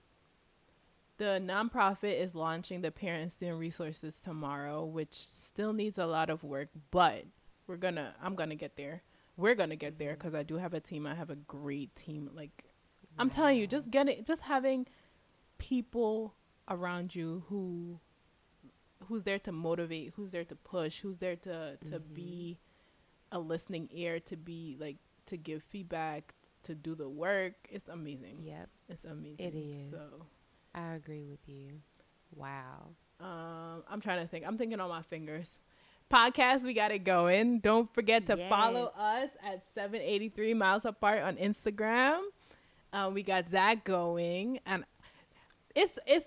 the 1.17 1.39
nonprofit 1.43 2.19
is 2.19 2.33
launching 2.33 2.81
the 2.81 2.91
Parent 2.91 3.23
and 3.23 3.31
Student 3.31 3.59
Resources 3.59 4.19
tomorrow, 4.23 4.83
which 4.85 5.13
still 5.13 5.73
needs 5.73 5.97
a 5.97 6.05
lot 6.07 6.29
of 6.29 6.43
work, 6.43 6.69
but 6.91 7.25
we're 7.67 7.75
gonna. 7.77 8.15
I'm 8.21 8.35
gonna 8.35 8.55
get 8.55 8.75
there. 8.75 9.03
We're 9.37 9.55
gonna 9.55 9.75
get 9.75 9.99
there 9.99 10.13
because 10.13 10.33
I 10.33 10.43
do 10.43 10.55
have 10.57 10.73
a 10.73 10.79
team. 10.79 11.05
I 11.05 11.13
have 11.15 11.29
a 11.29 11.35
great 11.35 11.95
team. 11.95 12.29
Like 12.33 12.65
I'm 13.17 13.29
telling 13.29 13.57
you, 13.59 13.67
just 13.67 13.91
getting, 13.91 14.23
just 14.25 14.41
having 14.43 14.87
people 15.57 16.33
around 16.67 17.13
you 17.15 17.43
who, 17.49 17.99
who's 19.07 19.23
there 19.23 19.39
to 19.39 19.51
motivate, 19.51 20.13
who's 20.15 20.31
there 20.31 20.45
to 20.45 20.55
push, 20.55 21.01
who's 21.01 21.17
there 21.17 21.35
to 21.35 21.77
to 21.91 21.99
Mhm. 21.99 22.13
be 22.13 22.57
a 23.31 23.39
listening 23.39 23.89
ear, 23.91 24.19
to 24.21 24.37
be 24.37 24.77
like 24.79 24.97
to 25.27 25.37
give 25.37 25.63
feedback, 25.63 26.33
to 26.63 26.75
do 26.75 26.95
the 26.95 27.09
work. 27.09 27.53
It's 27.69 27.87
amazing. 27.87 28.39
Yep. 28.43 28.69
It's 28.89 29.03
amazing. 29.03 29.39
It 29.39 29.55
is. 29.55 29.91
So, 29.91 30.25
I 30.73 30.93
agree 30.93 31.25
with 31.25 31.47
you. 31.47 31.81
Wow. 32.35 32.89
um, 33.19 33.83
I'm 33.89 34.01
trying 34.01 34.21
to 34.21 34.27
think. 34.27 34.45
I'm 34.47 34.57
thinking 34.57 34.79
on 34.79 34.89
my 34.89 35.01
fingers. 35.01 35.47
Podcast, 36.11 36.63
we 36.63 36.73
got 36.73 36.91
it 36.91 37.03
going. 37.03 37.59
Don't 37.59 37.93
forget 37.93 38.25
to 38.27 38.49
follow 38.49 38.91
us 38.97 39.29
at 39.45 39.63
783 39.75 40.55
miles 40.55 40.83
apart 40.85 41.21
on 41.21 41.35
Instagram. 41.35 42.21
Um, 42.91 43.13
we 43.13 43.21
got 43.21 43.51
that 43.51 43.83
going, 43.83 44.59
and 44.65 44.83
it's 45.75 45.99
it's 46.07 46.25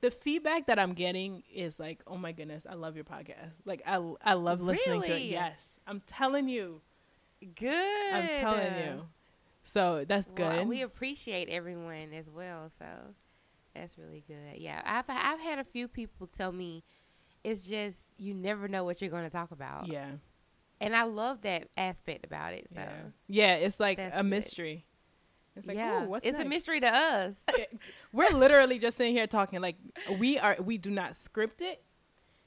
the 0.00 0.12
feedback 0.12 0.66
that 0.68 0.78
I'm 0.78 0.92
getting 0.94 1.42
is 1.52 1.80
like, 1.80 2.00
oh 2.06 2.16
my 2.16 2.30
goodness, 2.30 2.64
I 2.68 2.74
love 2.74 2.94
your 2.94 3.04
podcast. 3.04 3.50
Like 3.64 3.82
I 3.84 3.96
I 4.24 4.34
love 4.34 4.60
listening 4.60 5.02
to 5.02 5.16
it. 5.16 5.22
Yes, 5.22 5.58
I'm 5.90 6.02
telling 6.06 6.48
you. 6.48 6.80
Good. 7.56 8.12
I'm 8.12 8.28
telling 8.38 8.76
you. 8.76 9.02
So 9.64 10.04
that's 10.06 10.28
Well, 10.36 10.58
good. 10.58 10.68
we 10.68 10.82
appreciate 10.82 11.48
everyone 11.48 12.12
as 12.12 12.30
well, 12.30 12.70
so 12.78 12.84
that's 13.74 13.96
really 13.98 14.22
good. 14.26 14.58
Yeah, 14.58 14.82
I've 14.84 15.04
I've 15.08 15.40
had 15.40 15.58
a 15.58 15.64
few 15.64 15.88
people 15.88 16.26
tell 16.26 16.52
me 16.52 16.82
it's 17.44 17.64
just 17.64 17.98
you 18.18 18.34
never 18.34 18.68
know 18.68 18.84
what 18.84 19.00
you're 19.00 19.10
going 19.10 19.24
to 19.24 19.30
talk 19.30 19.50
about. 19.50 19.86
yeah. 19.88 20.06
And 20.82 20.96
I 20.96 21.02
love 21.02 21.42
that 21.42 21.68
aspect 21.76 22.24
about 22.24 22.54
it. 22.54 22.68
So 22.74 22.80
Yeah. 22.80 23.02
Yeah, 23.28 23.54
it's 23.56 23.78
like 23.78 23.98
That's 23.98 24.14
a 24.14 24.18
good. 24.22 24.30
mystery. 24.30 24.86
It's 25.56 25.66
like, 25.66 25.76
yeah, 25.76 26.06
what's 26.06 26.26
it's 26.26 26.38
a 26.38 26.44
mystery 26.44 26.80
to 26.80 26.86
us. 26.94 27.34
We're 28.12 28.30
literally 28.30 28.78
just 28.78 28.96
sitting 28.96 29.12
here 29.12 29.26
talking. 29.26 29.60
Like 29.60 29.76
we 30.18 30.38
are, 30.38 30.56
we 30.58 30.78
do 30.78 30.90
not 30.90 31.16
script 31.18 31.60
it. 31.60 31.82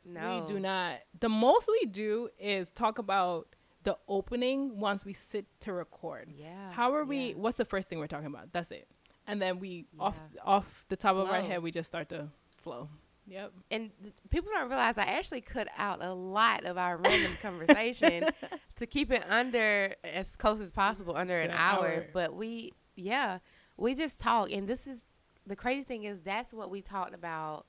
No, 0.05 0.39
We 0.47 0.53
do 0.53 0.59
not. 0.59 0.99
The 1.19 1.29
most 1.29 1.69
we 1.81 1.85
do 1.87 2.29
is 2.39 2.71
talk 2.71 2.97
about 2.97 3.47
the 3.83 3.97
opening 4.07 4.79
once 4.79 5.03
we 5.05 5.13
sit 5.13 5.45
to 5.61 5.73
record. 5.73 6.29
Yeah. 6.35 6.71
How 6.71 6.93
are 6.93 7.03
we? 7.03 7.29
yeah. 7.29 7.33
What's 7.35 7.57
the 7.57 7.65
first 7.65 7.87
thing 7.87 7.99
we're 7.99 8.07
talking 8.07 8.27
about? 8.27 8.51
That's 8.53 8.71
it. 8.71 8.87
And 9.27 9.41
then 9.41 9.59
we 9.59 9.85
off 9.99 10.21
Yeah. 10.35 10.41
off 10.45 10.85
the 10.89 10.95
top 10.97 11.15
of 11.15 11.29
our 11.29 11.41
head, 11.41 11.61
we 11.63 11.71
just 11.71 11.87
start 11.87 12.09
to 12.09 12.29
flow. 12.61 12.89
Yep. 13.25 13.53
And 13.71 13.91
th- 14.01 14.13
people 14.29 14.51
don't 14.53 14.67
realize 14.67 14.97
I 14.97 15.03
actually 15.03 15.39
cut 15.39 15.69
out 15.77 16.03
a 16.03 16.13
lot 16.13 16.65
of 16.65 16.77
our 16.77 16.97
random 16.97 17.31
conversation 17.41 18.25
to 18.75 18.85
keep 18.85 19.11
it 19.11 19.25
under 19.29 19.95
as 20.03 20.27
close 20.35 20.59
as 20.59 20.71
possible, 20.73 21.15
under 21.15 21.37
an 21.37 21.51
an 21.51 21.55
hour. 21.57 21.87
hour. 21.87 22.05
But 22.13 22.33
we, 22.35 22.73
yeah, 22.97 23.39
we 23.77 23.95
just 23.95 24.19
talk, 24.19 24.51
and 24.51 24.67
this 24.67 24.85
is 24.85 24.99
the 25.47 25.55
crazy 25.55 25.83
thing 25.83 26.03
is 26.03 26.21
that's 26.21 26.53
what 26.53 26.69
we 26.69 26.81
talked 26.81 27.13
about 27.13 27.65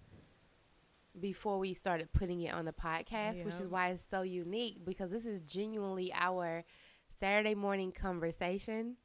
before 1.20 1.58
we 1.58 1.74
started 1.74 2.12
putting 2.12 2.40
it 2.42 2.52
on 2.54 2.64
the 2.64 2.72
podcast, 2.72 3.44
which 3.44 3.54
is 3.56 3.68
why 3.68 3.90
it's 3.90 4.04
so 4.08 4.22
unique 4.22 4.84
because 4.84 5.10
this 5.10 5.26
is 5.26 5.40
genuinely 5.42 6.12
our 6.14 6.64
Saturday 7.20 7.54
morning 7.54 7.92
conversation. 7.92 8.96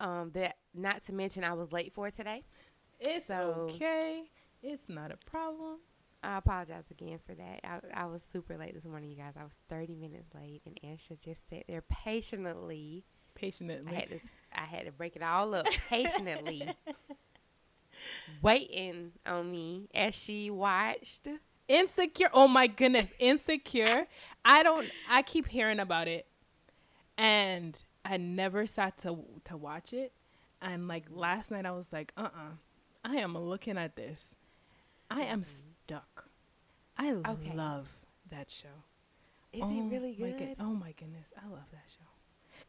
Um, 0.00 0.32
that 0.34 0.56
not 0.74 1.04
to 1.04 1.12
mention 1.12 1.44
I 1.44 1.52
was 1.52 1.70
late 1.72 1.92
for 1.94 2.10
today. 2.10 2.44
It's 2.98 3.26
So- 3.28 3.68
okay. 3.74 4.24
It's 4.62 4.88
not 4.88 5.12
a 5.12 5.16
problem. 5.18 5.78
I 6.22 6.38
apologize 6.38 6.86
again 6.90 7.18
for 7.24 7.34
that. 7.34 7.60
I, 7.64 7.80
I 8.02 8.06
was 8.06 8.22
super 8.32 8.56
late 8.56 8.74
this 8.74 8.84
morning, 8.86 9.10
you 9.10 9.16
guys. 9.16 9.34
I 9.38 9.44
was 9.44 9.58
30 9.68 9.94
minutes 9.94 10.34
late, 10.34 10.62
and 10.64 10.80
Ansha 10.82 11.20
just 11.20 11.48
sat 11.50 11.64
there 11.68 11.82
patiently. 11.82 13.04
I 13.36 13.38
Patiently. 13.38 13.94
had 13.94 14.08
to, 14.08 14.18
I 14.54 14.64
had 14.64 14.86
to 14.86 14.92
break 14.92 15.16
it 15.16 15.22
all 15.22 15.54
up 15.54 15.66
patiently, 15.88 16.68
waiting 18.42 19.12
on 19.26 19.50
me 19.50 19.88
as 19.94 20.14
she 20.14 20.50
watched. 20.50 21.28
Insecure. 21.68 22.28
Oh 22.32 22.48
my 22.48 22.66
goodness, 22.66 23.10
insecure. 23.18 24.06
I 24.44 24.62
don't. 24.62 24.92
I 25.08 25.22
keep 25.22 25.48
hearing 25.48 25.80
about 25.80 26.08
it, 26.08 26.26
and 27.16 27.78
I 28.04 28.16
never 28.16 28.66
sat 28.66 28.98
to 28.98 29.18
to 29.44 29.56
watch 29.56 29.92
it. 29.92 30.12
And 30.60 30.88
like 30.88 31.04
last 31.10 31.50
night, 31.50 31.66
I 31.66 31.72
was 31.72 31.92
like, 31.92 32.12
uh, 32.16 32.22
uh 32.34 32.50
I 33.04 33.16
am 33.16 33.36
looking 33.36 33.78
at 33.78 33.96
this. 33.96 34.34
I 35.10 35.22
am 35.22 35.44
stuck. 35.44 36.28
I 36.96 37.12
Okay. 37.12 37.52
love 37.54 37.96
that 38.30 38.50
show. 38.50 38.84
Is 39.52 39.62
oh 39.62 39.70
it 39.70 39.82
really 39.90 40.16
my 40.18 40.32
good? 40.32 40.56
oh 40.60 40.74
my 40.74 40.92
goodness, 40.92 41.26
I 41.36 41.48
love 41.48 41.70
that 41.72 41.84
show. 41.88 42.04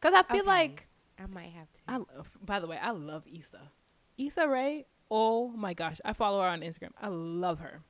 Cause 0.00 0.14
I 0.14 0.22
feel 0.22 0.44
Okay. 0.44 0.46
like 0.46 0.86
I 1.18 1.26
might 1.26 1.50
have 1.50 1.72
to. 1.72 1.80
I 1.88 1.96
love. 1.96 2.30
By 2.44 2.60
the 2.60 2.66
way, 2.66 2.78
I 2.78 2.90
love 2.90 3.24
Issa. 3.26 3.70
Issa 4.18 4.48
Rae. 4.48 4.86
Oh 5.10 5.48
my 5.48 5.74
gosh, 5.74 6.00
I 6.04 6.12
follow 6.12 6.40
her 6.40 6.48
on 6.48 6.60
Instagram. 6.60 6.90
I 7.00 7.08
love 7.08 7.60
her. 7.60 7.82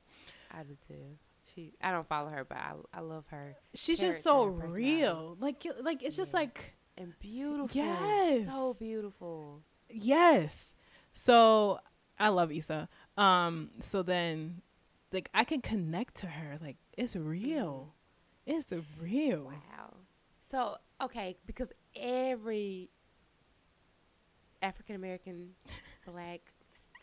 I 0.51 0.63
do 0.63 0.77
too. 0.87 1.17
She, 1.53 1.73
I 1.81 1.91
don't 1.91 2.07
follow 2.07 2.29
her, 2.29 2.43
but 2.43 2.57
I, 2.57 2.73
I 2.93 2.99
love 2.99 3.25
her 3.29 3.55
She's 3.73 3.99
just 3.99 4.21
so 4.21 4.45
real. 4.45 5.37
Like, 5.39 5.65
like 5.81 6.03
it's 6.03 6.15
just 6.15 6.33
like 6.33 6.75
and 6.97 7.13
beautiful. 7.19 7.69
Yes. 7.73 8.47
so 8.47 8.75
beautiful. 8.77 9.61
yes. 9.89 10.73
So 11.13 11.79
I 12.19 12.29
love 12.29 12.51
Issa. 12.51 12.89
Um. 13.17 13.71
So 13.79 14.03
then, 14.03 14.61
like, 15.11 15.29
I 15.33 15.43
can 15.43 15.61
connect 15.61 16.15
to 16.15 16.27
her. 16.27 16.57
Like, 16.61 16.77
it's 16.97 17.15
real. 17.15 17.93
It's 18.45 18.71
real. 18.99 19.45
Wow. 19.45 19.93
So 20.49 20.77
okay, 21.01 21.37
because 21.45 21.69
every 21.95 22.89
African 24.61 24.95
American 24.95 25.49
black 26.05 26.41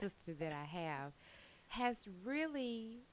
sister 0.05 0.35
that 0.35 0.53
I 0.53 0.65
have 0.65 1.13
has 1.69 2.07
really, 2.25 3.05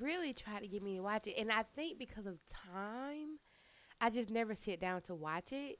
really 0.00 0.32
tried 0.32 0.60
to 0.60 0.66
get 0.68 0.82
me 0.82 0.96
to 0.96 1.02
watch 1.02 1.26
it, 1.26 1.34
and 1.38 1.52
I 1.52 1.64
think 1.76 1.98
because 1.98 2.26
of 2.26 2.38
time, 2.46 3.38
I 4.00 4.10
just 4.10 4.30
never 4.30 4.54
sit 4.54 4.80
down 4.80 5.02
to 5.02 5.14
watch 5.14 5.52
it. 5.52 5.78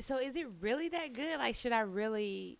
So 0.00 0.18
is 0.18 0.36
it 0.36 0.46
really 0.60 0.88
that 0.90 1.12
good? 1.12 1.38
Like, 1.38 1.54
should 1.54 1.72
I 1.72 1.80
really? 1.80 2.58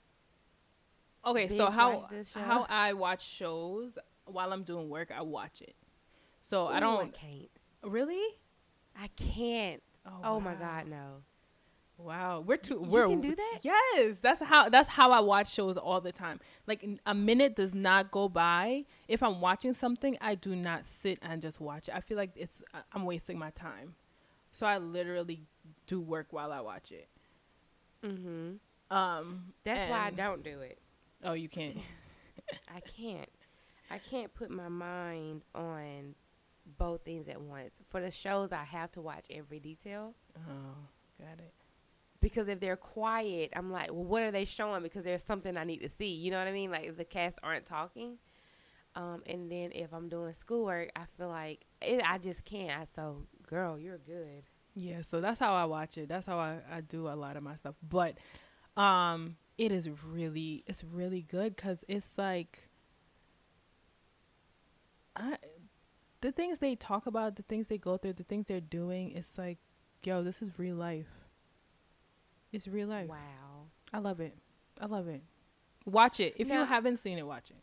Okay. 1.24 1.48
So 1.48 1.70
how 1.70 1.98
watch 1.98 2.10
this 2.10 2.32
show? 2.32 2.40
how 2.40 2.66
I 2.68 2.92
watch 2.94 3.26
shows 3.28 3.98
while 4.24 4.52
I'm 4.52 4.62
doing 4.64 4.88
work, 4.88 5.10
I 5.14 5.22
watch 5.22 5.60
it. 5.60 5.74
So 6.40 6.66
I 6.66 6.80
don't 6.80 7.14
I 7.14 7.18
can't. 7.18 7.50
really. 7.84 8.24
I 9.00 9.08
can't. 9.16 9.82
Oh, 10.06 10.20
Oh, 10.24 10.40
my. 10.40 10.54
God, 10.54 10.88
no. 10.88 11.22
Wow, 11.98 12.44
we're 12.46 12.56
too. 12.56 12.74
You 12.74 12.88
we're 12.88 13.08
can 13.08 13.20
do 13.20 13.34
that? 13.34 13.58
Yes, 13.62 14.18
that's 14.22 14.40
how. 14.40 14.68
That's 14.68 14.88
how 14.88 15.10
I 15.10 15.18
watch 15.18 15.52
shows 15.52 15.76
all 15.76 16.00
the 16.00 16.12
time. 16.12 16.38
Like 16.66 16.86
a 17.04 17.14
minute 17.14 17.56
does 17.56 17.74
not 17.74 18.12
go 18.12 18.28
by 18.28 18.84
if 19.08 19.20
I'm 19.20 19.40
watching 19.40 19.74
something. 19.74 20.16
I 20.20 20.36
do 20.36 20.54
not 20.54 20.86
sit 20.86 21.18
and 21.22 21.42
just 21.42 21.60
watch 21.60 21.88
it. 21.88 21.94
I 21.94 22.00
feel 22.00 22.16
like 22.16 22.30
it's 22.36 22.62
I'm 22.92 23.04
wasting 23.04 23.36
my 23.36 23.50
time. 23.50 23.96
So 24.52 24.64
I 24.64 24.78
literally 24.78 25.42
do 25.86 26.00
work 26.00 26.28
while 26.30 26.52
I 26.52 26.60
watch 26.60 26.92
it. 26.92 27.08
Mm-hmm. 28.04 28.96
Um, 28.96 29.52
That's 29.64 29.90
why 29.90 30.06
I 30.06 30.10
don't 30.10 30.42
do 30.42 30.60
it. 30.60 30.78
Oh, 31.24 31.32
you 31.32 31.48
can't. 31.48 31.78
I 32.74 32.80
can't. 32.80 33.28
I 33.90 33.98
can't 33.98 34.32
put 34.34 34.50
my 34.50 34.68
mind 34.68 35.42
on 35.54 36.14
both 36.78 37.02
things 37.04 37.28
at 37.28 37.40
once. 37.40 37.74
For 37.88 38.00
the 38.00 38.10
shows, 38.10 38.52
I 38.52 38.64
have 38.64 38.92
to 38.92 39.00
watch 39.00 39.24
every 39.30 39.58
detail. 39.60 40.14
Oh, 40.36 40.74
got 41.18 41.38
it. 41.38 41.52
Because 42.20 42.48
if 42.48 42.58
they're 42.58 42.76
quiet, 42.76 43.52
I'm 43.54 43.70
like, 43.70 43.92
well, 43.92 44.04
what 44.04 44.22
are 44.22 44.30
they 44.30 44.44
showing? 44.44 44.82
Because 44.82 45.04
there's 45.04 45.22
something 45.22 45.56
I 45.56 45.64
need 45.64 45.78
to 45.78 45.88
see. 45.88 46.12
You 46.12 46.30
know 46.32 46.38
what 46.38 46.48
I 46.48 46.52
mean? 46.52 46.70
Like 46.70 46.84
if 46.84 46.96
the 46.96 47.04
cast 47.04 47.38
aren't 47.42 47.66
talking. 47.66 48.18
Um, 48.96 49.22
and 49.26 49.50
then 49.50 49.70
if 49.72 49.92
I'm 49.92 50.08
doing 50.08 50.34
schoolwork, 50.34 50.90
I 50.96 51.04
feel 51.16 51.28
like 51.28 51.64
it, 51.80 52.02
I 52.04 52.18
just 52.18 52.44
can't. 52.44 52.70
I, 52.70 52.86
so, 52.94 53.26
girl, 53.46 53.78
you're 53.78 53.98
good. 53.98 54.42
Yeah, 54.74 55.02
so 55.02 55.20
that's 55.20 55.40
how 55.40 55.54
I 55.54 55.64
watch 55.64 55.98
it. 55.98 56.08
That's 56.08 56.26
how 56.26 56.38
I, 56.38 56.58
I 56.70 56.80
do 56.80 57.08
a 57.08 57.14
lot 57.14 57.36
of 57.36 57.42
my 57.42 57.56
stuff. 57.56 57.74
But 57.82 58.18
um 58.76 59.36
it 59.56 59.72
is 59.72 59.90
really 60.06 60.62
it's 60.66 60.84
really 60.84 61.20
good 61.20 61.56
cuz 61.56 61.84
it's 61.88 62.16
like 62.16 62.68
I 65.16 65.36
the 66.20 66.32
things 66.32 66.58
they 66.58 66.74
talk 66.76 67.06
about, 67.06 67.36
the 67.36 67.42
things 67.42 67.66
they 67.66 67.78
go 67.78 67.96
through, 67.96 68.14
the 68.14 68.24
things 68.24 68.46
they're 68.46 68.60
doing, 68.60 69.12
it's 69.12 69.36
like 69.36 69.58
yo, 70.04 70.22
this 70.22 70.40
is 70.42 70.58
real 70.58 70.76
life. 70.76 71.17
It's 72.52 72.66
real 72.68 72.88
life. 72.88 73.08
Wow. 73.08 73.66
I 73.92 73.98
love 73.98 74.20
it. 74.20 74.36
I 74.80 74.86
love 74.86 75.08
it. 75.08 75.22
Watch 75.84 76.20
it. 76.20 76.34
If 76.36 76.48
Now- 76.48 76.60
you 76.60 76.66
haven't 76.66 76.98
seen 76.98 77.18
it, 77.18 77.26
watch 77.26 77.50
it. 77.50 77.56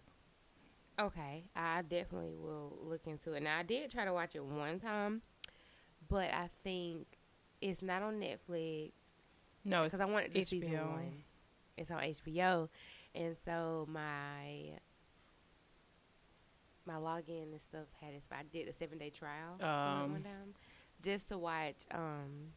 Okay, 0.97 1.43
I 1.55 1.81
definitely 1.81 2.35
will 2.35 2.77
look 2.81 3.05
into 3.05 3.33
it. 3.33 3.43
Now 3.43 3.59
I 3.59 3.63
did 3.63 3.91
try 3.91 4.05
to 4.05 4.13
watch 4.13 4.33
it 4.33 4.43
one 4.45 4.79
time, 4.79 5.21
but 6.07 6.31
I 6.33 6.49
think 6.63 7.05
it's 7.59 7.81
not 7.81 8.01
on 8.01 8.19
Netflix 8.21 8.93
No, 9.65 9.83
it's 9.83 9.91
because 9.91 9.99
I 9.99 10.05
wanted 10.11 10.33
to 10.33 10.45
season 10.45 10.69
HBO. 10.69 10.91
one. 10.91 11.23
It's 11.75 11.91
on 11.91 11.99
HBO, 12.01 12.69
and 13.13 13.35
so 13.43 13.85
my 13.89 14.79
my 16.85 16.93
login 16.95 17.51
and 17.51 17.61
stuff 17.61 17.87
had 17.99 18.13
it. 18.13 18.17
expired. 18.17 18.45
I 18.45 18.57
did 18.57 18.67
the 18.67 18.73
seven 18.73 18.97
day 18.97 19.09
trial 19.09 19.61
Um. 19.61 20.11
one 20.13 20.23
time 20.23 20.53
just 21.01 21.27
to 21.29 21.37
watch 21.37 21.75
um 21.91 22.53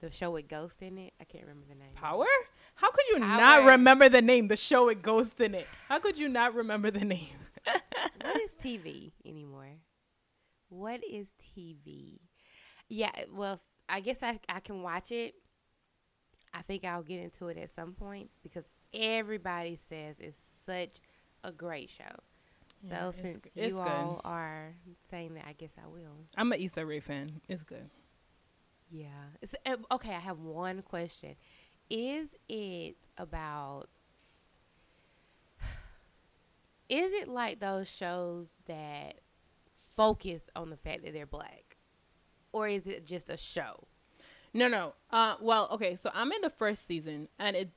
the 0.00 0.10
show 0.10 0.30
with 0.30 0.48
Ghost 0.48 0.82
in 0.82 0.98
it. 0.98 1.12
I 1.20 1.24
can't 1.24 1.44
remember 1.44 1.66
the 1.68 1.74
name. 1.74 1.94
Power? 1.94 2.26
How 2.74 2.90
could 2.90 3.04
you 3.10 3.18
not 3.18 3.64
remember 3.64 4.08
the 4.08 4.22
name? 4.22 4.48
The 4.48 4.56
show 4.56 4.86
with 4.86 5.02
Ghost 5.02 5.40
in 5.40 5.54
it. 5.54 5.66
How 5.88 5.98
could 5.98 6.18
you 6.18 6.28
not 6.28 6.54
remember 6.54 6.90
the 6.90 7.04
name? 7.04 7.28
what 8.22 8.36
is 8.40 8.50
TV 8.62 9.12
anymore? 9.24 9.76
What 10.68 11.00
is 11.08 11.28
TV? 11.58 12.20
Yeah, 12.88 13.10
well, 13.32 13.60
I 13.88 14.00
guess 14.00 14.22
I 14.22 14.40
I 14.48 14.60
can 14.60 14.82
watch 14.82 15.12
it. 15.12 15.34
I 16.52 16.62
think 16.62 16.84
I'll 16.84 17.02
get 17.02 17.20
into 17.20 17.48
it 17.48 17.58
at 17.58 17.70
some 17.74 17.92
point 17.92 18.30
because 18.42 18.64
everybody 18.92 19.78
says 19.88 20.16
it's 20.18 20.38
such 20.66 20.96
a 21.44 21.52
great 21.52 21.90
show. 21.90 22.04
So 22.88 22.94
Yeah, 22.94 23.08
it's 23.08 23.20
since 23.20 23.46
you 23.54 23.70
good. 23.70 23.80
all 23.80 24.20
are 24.24 24.74
saying 25.10 25.34
that, 25.34 25.44
I 25.46 25.52
guess 25.52 25.72
I 25.82 25.86
will. 25.86 26.24
I'm 26.36 26.50
an 26.52 26.60
Issa 26.60 26.84
Rae 26.86 27.00
fan. 27.00 27.40
It's 27.48 27.62
good. 27.62 27.90
Yeah. 28.90 29.06
It's, 29.40 29.54
uh, 29.64 29.76
okay, 29.92 30.14
I 30.14 30.20
have 30.20 30.38
one 30.38 30.82
question. 30.82 31.36
Is 31.88 32.30
it 32.48 32.96
about 33.16 33.88
Is 36.88 37.12
it 37.12 37.28
like 37.28 37.60
those 37.60 37.88
shows 37.88 38.56
that 38.66 39.20
focus 39.96 40.42
on 40.56 40.70
the 40.70 40.76
fact 40.76 41.04
that 41.04 41.12
they're 41.12 41.26
black? 41.26 41.76
Or 42.52 42.68
is 42.68 42.86
it 42.86 43.06
just 43.06 43.30
a 43.30 43.36
show? 43.36 43.84
No, 44.54 44.68
no. 44.68 44.94
Uh, 45.10 45.36
well, 45.40 45.68
okay. 45.72 45.96
So 45.96 46.10
I'm 46.14 46.32
in 46.32 46.42
the 46.42 46.50
first 46.50 46.86
season, 46.86 47.28
and 47.38 47.56
it, 47.56 47.70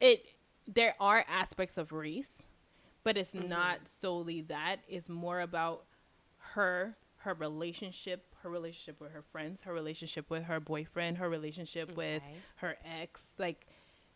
it, 0.00 0.24
there 0.66 0.94
are 1.00 1.24
aspects 1.28 1.78
of 1.78 1.92
race, 1.92 2.42
but 3.04 3.16
it's 3.16 3.34
not 3.34 3.88
solely 3.88 4.42
that. 4.42 4.78
It's 4.88 5.08
more 5.08 5.40
about 5.40 5.84
her, 6.54 6.96
her 7.18 7.34
relationship, 7.34 8.27
her 8.42 8.50
relationship 8.50 9.00
with 9.00 9.12
her 9.12 9.22
friends, 9.22 9.62
her 9.62 9.72
relationship 9.72 10.30
with 10.30 10.44
her 10.44 10.60
boyfriend, 10.60 11.18
her 11.18 11.28
relationship 11.28 11.96
with 11.96 12.22
her 12.56 12.76
ex. 12.84 13.22
Like, 13.38 13.66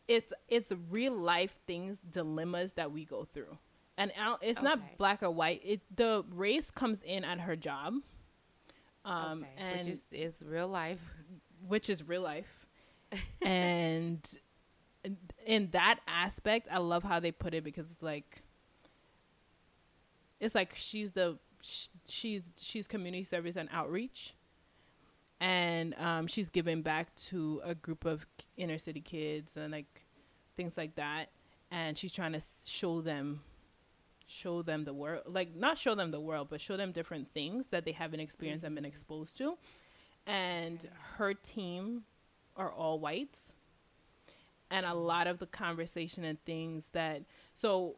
it's 0.08 0.32
it's 0.48 0.72
real 0.90 1.16
life 1.16 1.54
things, 1.66 1.98
dilemmas 2.10 2.72
that 2.74 2.92
we 2.92 3.04
go 3.04 3.24
through, 3.32 3.58
and 3.96 4.12
it's 4.40 4.58
Okay. 4.58 4.64
not 4.66 4.98
black 4.98 5.22
or 5.22 5.30
white. 5.30 5.60
It 5.64 5.80
the 5.94 6.24
race 6.30 6.70
comes 6.70 7.02
in 7.02 7.24
at 7.24 7.40
her 7.40 7.56
job. 7.56 7.94
Um, 9.04 9.42
okay. 9.42 9.50
and 9.58 9.78
Which 9.78 9.88
is, 9.88 10.06
is 10.12 10.42
real 10.46 10.68
life. 10.68 11.00
which 11.66 11.90
is 11.90 12.06
real 12.06 12.22
life. 12.22 12.66
and 13.42 14.38
in 15.44 15.68
that 15.72 15.98
aspect, 16.06 16.68
I 16.70 16.78
love 16.78 17.02
how 17.02 17.18
they 17.20 17.32
put 17.32 17.52
it 17.54 17.64
because 17.64 17.90
it's 17.90 18.02
like 18.02 18.42
it's 20.40 20.54
like 20.54 20.74
she's 20.76 21.12
the 21.12 21.38
sh- 21.62 21.88
she's 22.06 22.42
she's 22.60 22.86
community 22.86 23.24
service 23.24 23.56
and 23.56 23.68
outreach. 23.72 24.34
And 25.40 25.94
um, 25.98 26.28
she's 26.28 26.50
giving 26.50 26.82
back 26.82 27.14
to 27.30 27.60
a 27.64 27.74
group 27.74 28.04
of 28.04 28.26
inner 28.56 28.78
city 28.78 29.00
kids 29.00 29.52
and 29.56 29.72
like 29.72 30.04
things 30.56 30.76
like 30.76 30.94
that. 30.96 31.30
And 31.70 31.96
she's 31.96 32.12
trying 32.12 32.32
to 32.32 32.42
show 32.64 33.00
them 33.00 33.40
show 34.24 34.62
them 34.62 34.84
the 34.84 34.94
world 34.94 35.22
like 35.26 35.54
not 35.54 35.76
show 35.76 35.94
them 35.94 36.10
the 36.10 36.20
world 36.20 36.46
but 36.48 36.58
show 36.58 36.74
them 36.74 36.90
different 36.90 37.28
things 37.34 37.66
that 37.66 37.84
they 37.84 37.92
haven't 37.92 38.20
experienced 38.20 38.64
and 38.64 38.74
been 38.74 38.84
exposed 38.84 39.36
to. 39.38 39.56
And 40.26 40.88
her 41.16 41.34
team 41.34 42.04
are 42.56 42.70
all 42.70 42.98
whites. 42.98 43.52
And 44.70 44.86
a 44.86 44.94
lot 44.94 45.26
of 45.26 45.38
the 45.38 45.46
conversation 45.46 46.24
and 46.24 46.42
things 46.44 46.86
that 46.92 47.24
so 47.52 47.96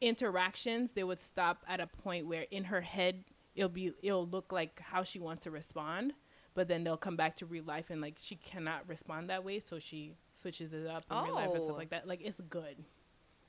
interactions 0.00 0.92
they 0.92 1.04
would 1.04 1.20
stop 1.20 1.64
at 1.68 1.80
a 1.80 1.86
point 1.86 2.26
where 2.26 2.46
in 2.50 2.64
her 2.64 2.80
head 2.80 3.24
it'll 3.54 3.68
be 3.68 3.92
it'll 4.02 4.26
look 4.26 4.52
like 4.52 4.80
how 4.80 5.02
she 5.02 5.18
wants 5.18 5.42
to 5.44 5.50
respond 5.50 6.12
but 6.54 6.68
then 6.68 6.84
they'll 6.84 6.96
come 6.96 7.16
back 7.16 7.36
to 7.36 7.46
real 7.46 7.64
life 7.64 7.90
and 7.90 8.00
like 8.00 8.16
she 8.18 8.34
cannot 8.36 8.88
respond 8.88 9.28
that 9.30 9.44
way 9.44 9.60
so 9.60 9.78
she 9.78 10.14
switches 10.40 10.72
it 10.72 10.86
up 10.86 11.04
in 11.10 11.16
real 11.24 11.34
life 11.34 11.50
and 11.52 11.60
Oh. 11.60 11.64
stuff 11.64 11.76
like 11.76 11.90
that 11.90 12.08
like 12.08 12.20
it's 12.22 12.40
good 12.48 12.84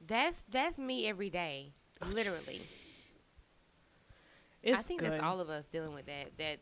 That's 0.05 0.43
that's 0.49 0.77
me 0.77 1.07
every 1.07 1.29
day. 1.29 1.73
Literally. 2.05 2.61
it's 4.63 4.79
I 4.79 4.81
think 4.81 4.99
good 5.01 5.11
that's 5.11 5.23
all 5.23 5.39
of 5.39 5.49
us 5.49 5.67
dealing 5.67 5.93
with 5.93 6.05
that. 6.07 6.37
That, 6.37 6.59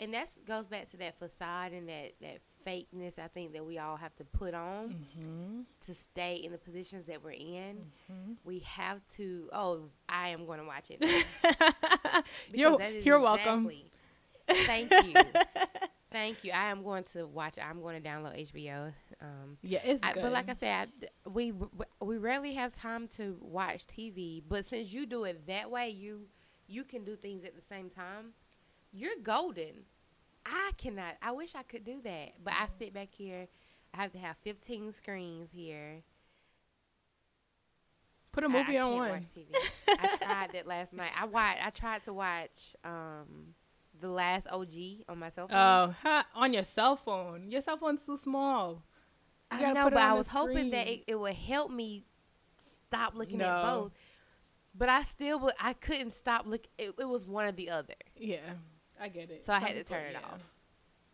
and 0.00 0.12
that 0.14 0.28
goes 0.46 0.66
back 0.66 0.90
to 0.92 0.96
that 0.98 1.18
facade 1.18 1.72
and 1.72 1.88
that 1.88 2.12
that 2.20 2.38
fakeness. 2.68 3.18
I 3.18 3.28
think 3.28 3.52
that 3.52 3.64
we 3.64 3.78
all 3.78 3.96
have 3.96 4.14
to 4.16 4.24
put 4.24 4.54
on 4.54 4.88
mm-hmm. 4.88 5.60
to 5.86 5.94
stay 5.94 6.36
in 6.36 6.52
the 6.52 6.58
positions 6.58 7.06
that 7.06 7.22
we're 7.22 7.30
in. 7.30 7.76
Mm-hmm. 8.10 8.32
We 8.44 8.60
have 8.60 9.00
to. 9.16 9.48
Oh, 9.52 9.88
I 10.08 10.28
am 10.28 10.46
going 10.46 10.58
to 10.58 10.66
watch 10.66 10.90
it. 10.90 11.00
You're- 12.52 12.72
Because 12.72 12.78
that 12.78 12.92
is 12.92 13.06
you're 13.06 13.20
welcome. 13.20 13.66
exactly- 13.66 13.90
Thank 14.48 14.90
you. 14.90 15.14
Thank 16.10 16.42
you. 16.42 16.52
I 16.52 16.70
am 16.70 16.82
going 16.82 17.04
to 17.12 17.26
watch. 17.26 17.58
I'm 17.62 17.82
going 17.82 18.02
to 18.02 18.08
download 18.08 18.50
HBO. 18.50 18.92
Um, 19.20 19.58
yeah 19.62 19.80
it's 19.84 20.02
I, 20.02 20.12
good 20.12 20.22
but 20.22 20.32
like 20.32 20.48
I 20.48 20.54
said, 20.54 20.88
I, 21.02 21.28
we 21.28 21.52
we 22.00 22.16
rarely 22.18 22.54
have 22.54 22.72
time 22.72 23.08
to 23.16 23.36
watch 23.40 23.86
TV. 23.86 24.42
But 24.48 24.64
since 24.64 24.92
you 24.92 25.04
do 25.06 25.24
it 25.24 25.46
that 25.48 25.70
way, 25.70 25.90
you 25.90 26.22
you 26.66 26.84
can 26.84 27.04
do 27.04 27.14
things 27.16 27.44
at 27.44 27.54
the 27.54 27.62
same 27.68 27.90
time. 27.90 28.32
You're 28.92 29.16
golden. 29.22 29.84
I 30.48 30.70
cannot. 30.76 31.16
I 31.22 31.32
wish 31.32 31.54
I 31.54 31.62
could 31.62 31.84
do 31.84 32.00
that, 32.04 32.34
but 32.42 32.54
I 32.54 32.66
sit 32.78 32.94
back 32.94 33.08
here. 33.12 33.48
I 33.94 34.02
have 34.02 34.12
to 34.12 34.18
have 34.18 34.36
15 34.42 34.92
screens 34.92 35.50
here. 35.52 36.02
put 38.32 38.44
a 38.44 38.48
movie 38.48 38.78
I, 38.78 38.82
on 38.82 38.96
one 38.96 39.26
I 39.88 40.16
tried 40.16 40.52
that 40.52 40.66
last 40.66 40.92
night. 40.92 41.10
I 41.18 41.24
watched. 41.26 41.66
I 41.66 41.70
tried 41.70 42.04
to 42.04 42.12
watch 42.12 42.76
um, 42.84 43.54
the 44.00 44.08
last 44.08 44.46
OG 44.48 45.04
on 45.08 45.18
my 45.18 45.30
cell 45.30 45.48
phone. 45.48 45.94
oh 46.04 46.22
on 46.34 46.52
your 46.52 46.64
cell 46.64 46.96
phone 46.96 47.50
your 47.50 47.60
cell 47.60 47.76
phone's 47.76 48.04
too 48.04 48.16
small 48.16 48.82
You 49.58 49.66
I 49.66 49.72
know, 49.72 49.90
but 49.90 49.98
I 49.98 50.12
was 50.14 50.28
hoping 50.28 50.70
that 50.70 50.86
it, 50.86 51.04
it 51.06 51.14
would 51.14 51.34
help 51.34 51.70
me 51.70 52.04
stop 52.88 53.14
looking 53.14 53.40
at 53.40 53.62
both. 53.62 53.92
But 54.74 54.88
I 54.88 55.02
still, 55.02 55.40
would, 55.40 55.54
I 55.58 55.72
couldn't 55.72 56.12
stop 56.12 56.46
look. 56.46 56.66
It, 56.78 56.94
it 57.00 57.08
was 57.08 57.24
one 57.24 57.46
or 57.46 57.52
the 57.52 57.70
other. 57.70 57.94
yeah 58.16 58.52
i 59.00 59.08
get 59.08 59.30
it 59.30 59.44
So 59.46 59.52
I 59.52 59.58
had 59.60 59.68
to 59.68 59.74
people- 59.74 59.96
turn 59.96 60.06
it 60.06 60.12
yeah. 60.12 60.18
off. 60.34 60.40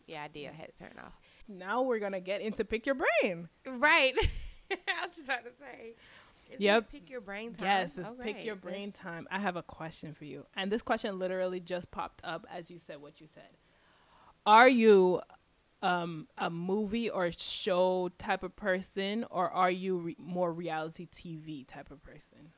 Yeah, 0.07 0.22
I 0.24 0.28
did. 0.28 0.49
I 0.49 0.53
had 0.53 0.66
to 0.66 0.76
turn 0.76 0.91
it 0.97 0.99
off. 0.99 1.14
now 1.49 1.82
we're 1.82 1.99
gonna 1.99 2.20
get 2.20 2.41
into 2.41 2.64
pick 2.64 2.85
your 2.87 2.95
brain 2.97 3.49
Right. 3.66 4.14
I 4.70 5.07
was 5.07 5.16
just 5.16 5.24
about 5.24 5.45
to 5.45 5.51
say. 5.59 5.95
Yep. 6.59 6.91
Pick 6.93 7.11
your 7.11 7.20
brain 7.20 7.55
time. 7.55 7.66
Yes, 7.66 7.99
it's 7.99 8.11
pick 8.22 8.45
your 8.45 8.55
brain 8.55 8.93
time. 8.93 9.26
I 9.30 9.39
have 9.39 9.57
a 9.57 9.62
question 9.62 10.12
for 10.14 10.24
you. 10.24 10.47
And 10.55 10.70
this 10.70 10.82
question 10.82 11.18
literally 11.18 11.59
just 11.61 11.91
popped 11.91 12.20
up 12.24 12.47
as 12.53 12.70
you 12.70 12.78
said 12.87 13.01
what 13.01 13.20
you 13.20 13.26
said. 13.35 13.49
Are 14.47 14.68
you 14.68 15.20
um, 15.82 16.28
a 16.39 16.51
movie 16.51 17.09
or 17.11 17.30
show 17.32 18.11
type 18.18 18.43
of 18.43 18.57
person, 18.57 19.24
or 19.30 19.51
are 19.51 19.70
you 19.70 19.97
re- 19.99 20.16
more 20.18 20.53
reality 20.53 21.07
TV 21.11 21.66
type 21.66 21.91
of 21.91 22.03
person? 22.03 22.53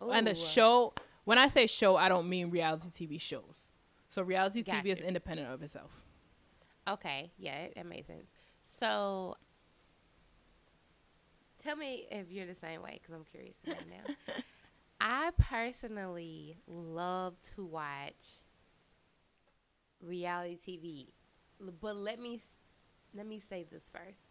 And 0.00 0.26
the 0.26 0.34
show, 0.34 0.94
when 1.24 1.38
I 1.38 1.48
say 1.48 1.66
show, 1.66 1.96
I 1.96 2.08
don't 2.08 2.28
mean 2.28 2.50
reality 2.50 2.88
TV 2.90 3.18
shows. 3.18 3.70
So 4.08 4.22
reality 4.22 4.62
TV 4.62 4.90
is 4.90 5.00
independent 5.00 5.50
of 5.50 5.62
itself. 5.62 5.90
Okay, 6.88 7.32
yeah, 7.38 7.68
that- 7.74 7.86
makes 7.86 8.06
sense. 8.06 8.30
So, 8.78 9.36
tell 11.62 11.76
me 11.76 12.06
if 12.10 12.30
you're 12.30 12.46
the 12.46 12.54
same 12.54 12.82
way 12.82 12.98
because 13.00 13.14
I'm 13.14 13.24
curious 13.24 13.56
know 13.66 13.74
now. 13.88 14.34
I 15.00 15.30
personally 15.38 16.56
love 16.66 17.34
to 17.54 17.64
watch 17.64 18.40
reality 20.02 20.56
TV, 20.56 21.12
but 21.80 21.96
let 21.96 22.18
me 22.20 22.40
let 23.14 23.26
me 23.26 23.40
say 23.40 23.64
this 23.70 23.84
first. 23.92 24.22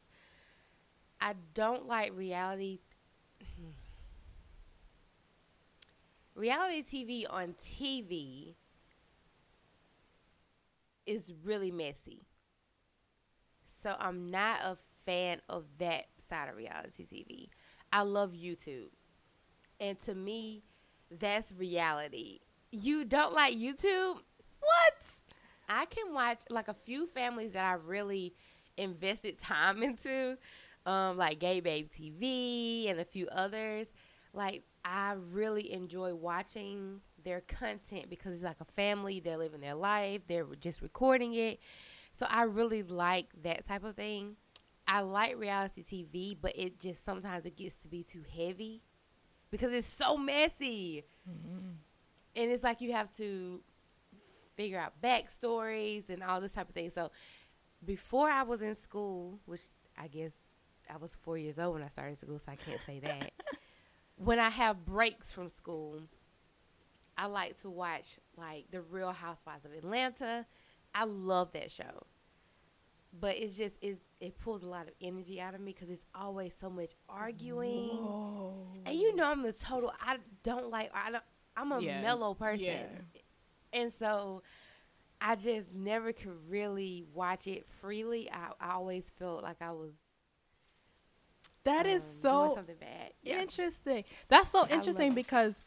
I 1.22 1.34
don't 1.54 1.88
like 1.88 2.12
reality 2.16 2.80
hmm, 3.40 3.70
reality 6.36 6.84
TV 6.84 7.26
on 7.30 7.56
TV 7.64 8.56
is 11.06 11.32
really 11.44 11.72
messy. 11.72 12.26
So 13.82 13.96
I'm 14.00 14.32
not 14.32 14.62
a 14.62 14.78
fan 15.06 15.42
of 15.50 15.66
that 15.80 16.06
side 16.30 16.50
of 16.50 16.56
reality 16.56 17.06
TV. 17.06 17.50
I 17.92 18.02
love 18.02 18.32
YouTube. 18.32 18.90
And 19.80 20.00
to 20.02 20.16
me, 20.16 20.64
that's 21.12 21.52
reality. 21.52 22.40
You 22.72 23.04
don't 23.04 23.34
like 23.34 23.56
YouTube? 23.56 24.20
What? 24.60 25.04
I 25.68 25.86
can 25.86 26.14
watch 26.14 26.40
like 26.50 26.68
a 26.68 26.74
few 26.74 27.08
families 27.08 27.54
that 27.54 27.66
I 27.66 27.74
really 27.74 28.34
invested 28.78 29.40
time 29.40 29.84
into, 29.84 30.38
um, 30.86 31.18
like 31.18 31.40
Gay 31.40 31.60
Babe 31.60 31.90
TV 31.92 32.90
and 32.90 33.00
a 33.00 33.06
few 33.06 33.28
others. 33.28 33.88
Like 34.34 34.64
I 34.86 35.16
really 35.32 35.72
enjoy 35.72 36.14
watching 36.14 37.02
their 37.24 37.42
content 37.42 38.10
because 38.10 38.36
it's 38.36 38.44
like 38.44 38.60
a 38.60 38.66
family. 38.76 39.20
They're 39.20 39.38
living 39.38 39.62
their 39.62 39.76
life. 39.76 40.22
They're 40.28 40.46
just 40.60 40.82
recording 40.82 41.34
it. 41.34 41.60
So 42.16 42.28
I 42.30 42.44
really 42.44 42.84
like 42.84 43.28
that 43.44 43.66
type 43.66 43.84
of 43.84 43.96
thing. 43.96 44.36
I 44.88 45.02
like 45.02 45.38
reality 45.38 45.84
TV, 45.84 46.38
but 46.40 46.58
it 46.58 46.80
just 46.80 47.06
sometimes 47.06 47.46
it 47.46 47.56
gets 47.56 47.76
to 47.78 47.88
be 47.88 48.04
too 48.04 48.24
heavy 48.36 48.82
because 49.50 49.72
it's 49.72 49.88
so 49.88 50.18
messy. 50.18 51.06
Mm-hmm. 51.30 51.70
And 52.36 52.52
it's 52.52 52.64
like 52.64 52.82
you 52.82 52.92
have 52.92 53.16
to 53.18 53.62
figure 54.56 54.80
out 54.80 54.94
backstories 55.02 56.10
and 56.10 56.22
all 56.22 56.42
this 56.42 56.52
type 56.52 56.68
of 56.70 56.76
thing. 56.76 56.92
So 56.94 57.12
before 57.86 58.30
I 58.30 58.44
was 58.44 58.62
in 58.62 58.76
school, 58.76 59.40
which 59.46 59.62
I 59.98 60.08
guess 60.08 60.34
I 60.94 60.98
was 60.98 61.16
four 61.16 61.38
years 61.38 61.58
old 61.58 61.76
when 61.76 61.84
I 61.84 61.88
started 61.88 62.20
school, 62.20 62.40
so 62.40 62.52
I 62.52 62.56
can't 62.56 62.82
say 62.86 63.00
that. 63.00 63.32
when 64.16 64.40
I 64.40 64.50
have 64.50 64.86
breaks 64.86 65.32
from 65.32 65.50
school, 65.50 66.02
I 67.18 67.28
like 67.28 67.62
to 67.62 67.70
watch 67.70 68.20
like 68.38 68.72
the 68.72 68.82
Real 68.82 69.12
Housewives 69.12 69.66
of 69.66 69.74
Atlanta. 69.74 70.46
I 70.96 71.06
love 71.06 71.52
that 71.54 71.72
show, 71.72 72.06
but 73.20 73.38
it's 73.38 73.58
just 73.58 73.76
it's, 73.82 74.00
it 74.20 74.38
pulls 74.40 74.64
a 74.64 74.68
lot 74.68 74.88
of 74.88 74.94
energy 75.02 75.42
out 75.42 75.56
of 75.56 75.62
me 75.62 75.74
because 75.74 75.90
it's 75.90 76.06
always 76.14 76.54
so 76.60 76.70
much 76.70 76.92
arguing, 77.10 77.90
Whoa. 77.90 78.68
and 78.86 78.98
you 78.98 79.16
know 79.16 79.26
I'm 79.26 79.42
the 79.42 79.54
total. 79.54 79.92
I 80.02 80.18
don't 80.44 80.70
like 80.70 80.92
I 80.94 81.12
don't. 81.12 81.24
I'm 81.56 81.72
a 81.72 81.80
yeah. 81.80 82.02
mellow 82.02 82.34
person, 82.34 82.66
yeah. 82.66 82.88
and 83.72 83.94
so 83.94 84.42
I 85.22 85.36
just 85.36 85.74
never 85.74 86.12
could 86.12 86.50
really 86.50 87.06
watch 87.14 87.48
it 87.48 87.66
freely. 87.80 88.30
I, 88.32 88.52
I 88.60 88.74
always 88.74 89.12
felt 89.18 89.44
like 89.44 89.62
I 89.62 89.72
was 89.72 89.94
that 91.66 91.86
um, 91.86 91.92
is 91.92 92.04
so 92.22 92.54
something 92.56 92.76
bad. 92.80 93.12
Yeah. 93.22 93.42
Interesting. 93.42 94.04
That's 94.28 94.50
so 94.50 94.68
interesting 94.68 95.14
because 95.14 95.60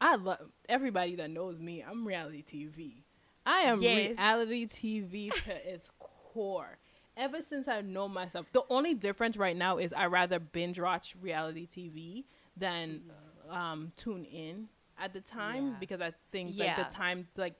I 0.00 0.16
love 0.16 0.50
everybody 0.68 1.16
that 1.16 1.30
knows 1.30 1.58
me. 1.58 1.82
I'm 1.82 2.06
reality 2.06 2.42
TV. 2.42 3.02
I 3.46 3.60
am 3.60 3.82
yes. 3.82 4.10
reality 4.10 4.66
TV 4.66 5.30
to 5.44 5.72
its 5.72 5.88
core. 5.98 6.78
Ever 7.16 7.38
since 7.48 7.68
I 7.68 7.80
know 7.82 8.08
myself, 8.08 8.46
the 8.52 8.64
only 8.68 8.94
difference 8.94 9.36
right 9.36 9.56
now 9.56 9.78
is 9.78 9.92
I 9.92 10.06
rather 10.06 10.40
binge 10.40 10.80
watch 10.80 11.14
reality 11.20 11.68
TV 11.68 12.24
than 12.56 13.02
um, 13.48 13.92
tune 13.96 14.24
in 14.24 14.68
at 14.98 15.12
the 15.12 15.20
time 15.20 15.68
yeah. 15.68 15.74
because 15.78 16.00
I 16.00 16.12
think 16.32 16.50
yeah. 16.54 16.76
like 16.76 16.88
the 16.88 16.94
time 16.94 17.28
like 17.36 17.54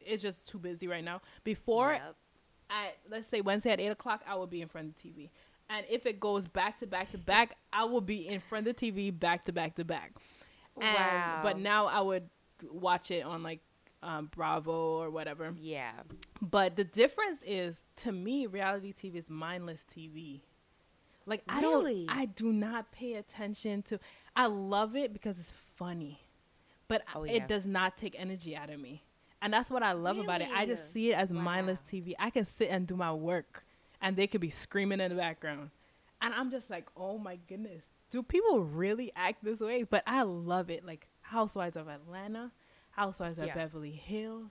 it's 0.00 0.22
just 0.22 0.48
too 0.48 0.58
busy 0.58 0.88
right 0.88 1.04
now. 1.04 1.20
Before 1.44 1.92
yep. 1.92 2.16
at 2.70 2.96
let's 3.08 3.28
say 3.28 3.40
Wednesday 3.40 3.70
at 3.70 3.80
eight 3.80 3.88
o'clock, 3.88 4.22
I 4.26 4.34
will 4.34 4.46
be 4.46 4.60
in 4.60 4.68
front 4.68 4.88
of 4.88 5.02
the 5.02 5.08
TV 5.08 5.30
and 5.68 5.84
if 5.90 6.06
it 6.06 6.20
goes 6.20 6.46
back 6.46 6.80
to 6.80 6.86
back 6.86 7.12
to 7.12 7.18
back, 7.18 7.56
I 7.72 7.84
will 7.84 8.00
be 8.00 8.26
in 8.26 8.40
front 8.40 8.66
of 8.66 8.76
the 8.76 8.92
TV 8.92 9.16
back 9.16 9.44
to 9.46 9.52
back 9.52 9.74
to 9.76 9.84
back. 9.84 10.12
And, 10.80 10.94
wow. 10.94 11.40
But 11.42 11.58
now 11.58 11.86
I 11.86 12.00
would 12.00 12.28
watch 12.70 13.10
it 13.10 13.24
on 13.24 13.42
like 13.42 13.60
um, 14.02 14.30
Bravo 14.34 14.72
or 14.72 15.10
whatever. 15.10 15.54
Yeah. 15.60 15.92
But 16.40 16.76
the 16.76 16.84
difference 16.84 17.40
is, 17.44 17.82
to 17.96 18.12
me, 18.12 18.46
reality 18.46 18.92
TV 18.92 19.16
is 19.16 19.28
mindless 19.28 19.80
TV. 19.94 20.40
Like 21.26 21.42
I 21.48 21.60
really? 21.60 22.06
don't, 22.06 22.16
I 22.16 22.26
do 22.26 22.52
not 22.52 22.92
pay 22.92 23.14
attention 23.14 23.82
to. 23.82 23.98
I 24.36 24.46
love 24.46 24.94
it 24.94 25.12
because 25.12 25.40
it's 25.40 25.52
funny, 25.74 26.20
but 26.86 27.02
oh, 27.14 27.24
yeah. 27.24 27.32
it 27.32 27.48
does 27.48 27.66
not 27.66 27.96
take 27.96 28.14
energy 28.16 28.56
out 28.56 28.70
of 28.70 28.78
me, 28.78 29.02
and 29.42 29.52
that's 29.52 29.68
what 29.68 29.82
I 29.82 29.90
love 29.90 30.16
really? 30.16 30.26
about 30.26 30.42
it. 30.42 30.48
I 30.54 30.66
just 30.66 30.92
see 30.92 31.10
it 31.10 31.14
as 31.14 31.30
wow. 31.30 31.40
mindless 31.40 31.80
TV. 31.80 32.14
I 32.16 32.30
can 32.30 32.44
sit 32.44 32.70
and 32.70 32.86
do 32.86 32.94
my 32.94 33.12
work 33.12 33.65
and 34.00 34.16
they 34.16 34.26
could 34.26 34.40
be 34.40 34.50
screaming 34.50 35.00
in 35.00 35.10
the 35.10 35.16
background. 35.16 35.70
And 36.20 36.34
I'm 36.34 36.50
just 36.50 36.70
like, 36.70 36.86
oh 36.96 37.18
my 37.18 37.38
goodness, 37.48 37.82
do 38.10 38.22
people 38.22 38.60
really 38.60 39.12
act 39.16 39.44
this 39.44 39.60
way? 39.60 39.82
But 39.82 40.02
I 40.06 40.22
love 40.22 40.70
it. 40.70 40.84
Like 40.84 41.06
Housewives 41.20 41.76
of 41.76 41.88
Atlanta, 41.88 42.52
Housewives 42.92 43.38
yeah. 43.38 43.44
of 43.44 43.54
Beverly 43.54 43.92
Hills. 43.92 44.50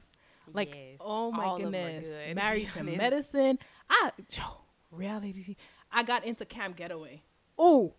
Like, 0.53 0.75
yes. 0.75 0.97
oh 0.99 1.31
my 1.31 1.45
All 1.45 1.57
goodness, 1.57 2.05
Married 2.35 2.71
to 2.73 2.83
Medicine. 2.83 3.57
I 3.89 4.11
yo, 4.31 4.43
reality. 4.91 5.55
I 5.91 6.03
got 6.03 6.23
into 6.23 6.45
Camp 6.45 6.75
Getaway. 6.75 7.23
Oh, 7.57 7.95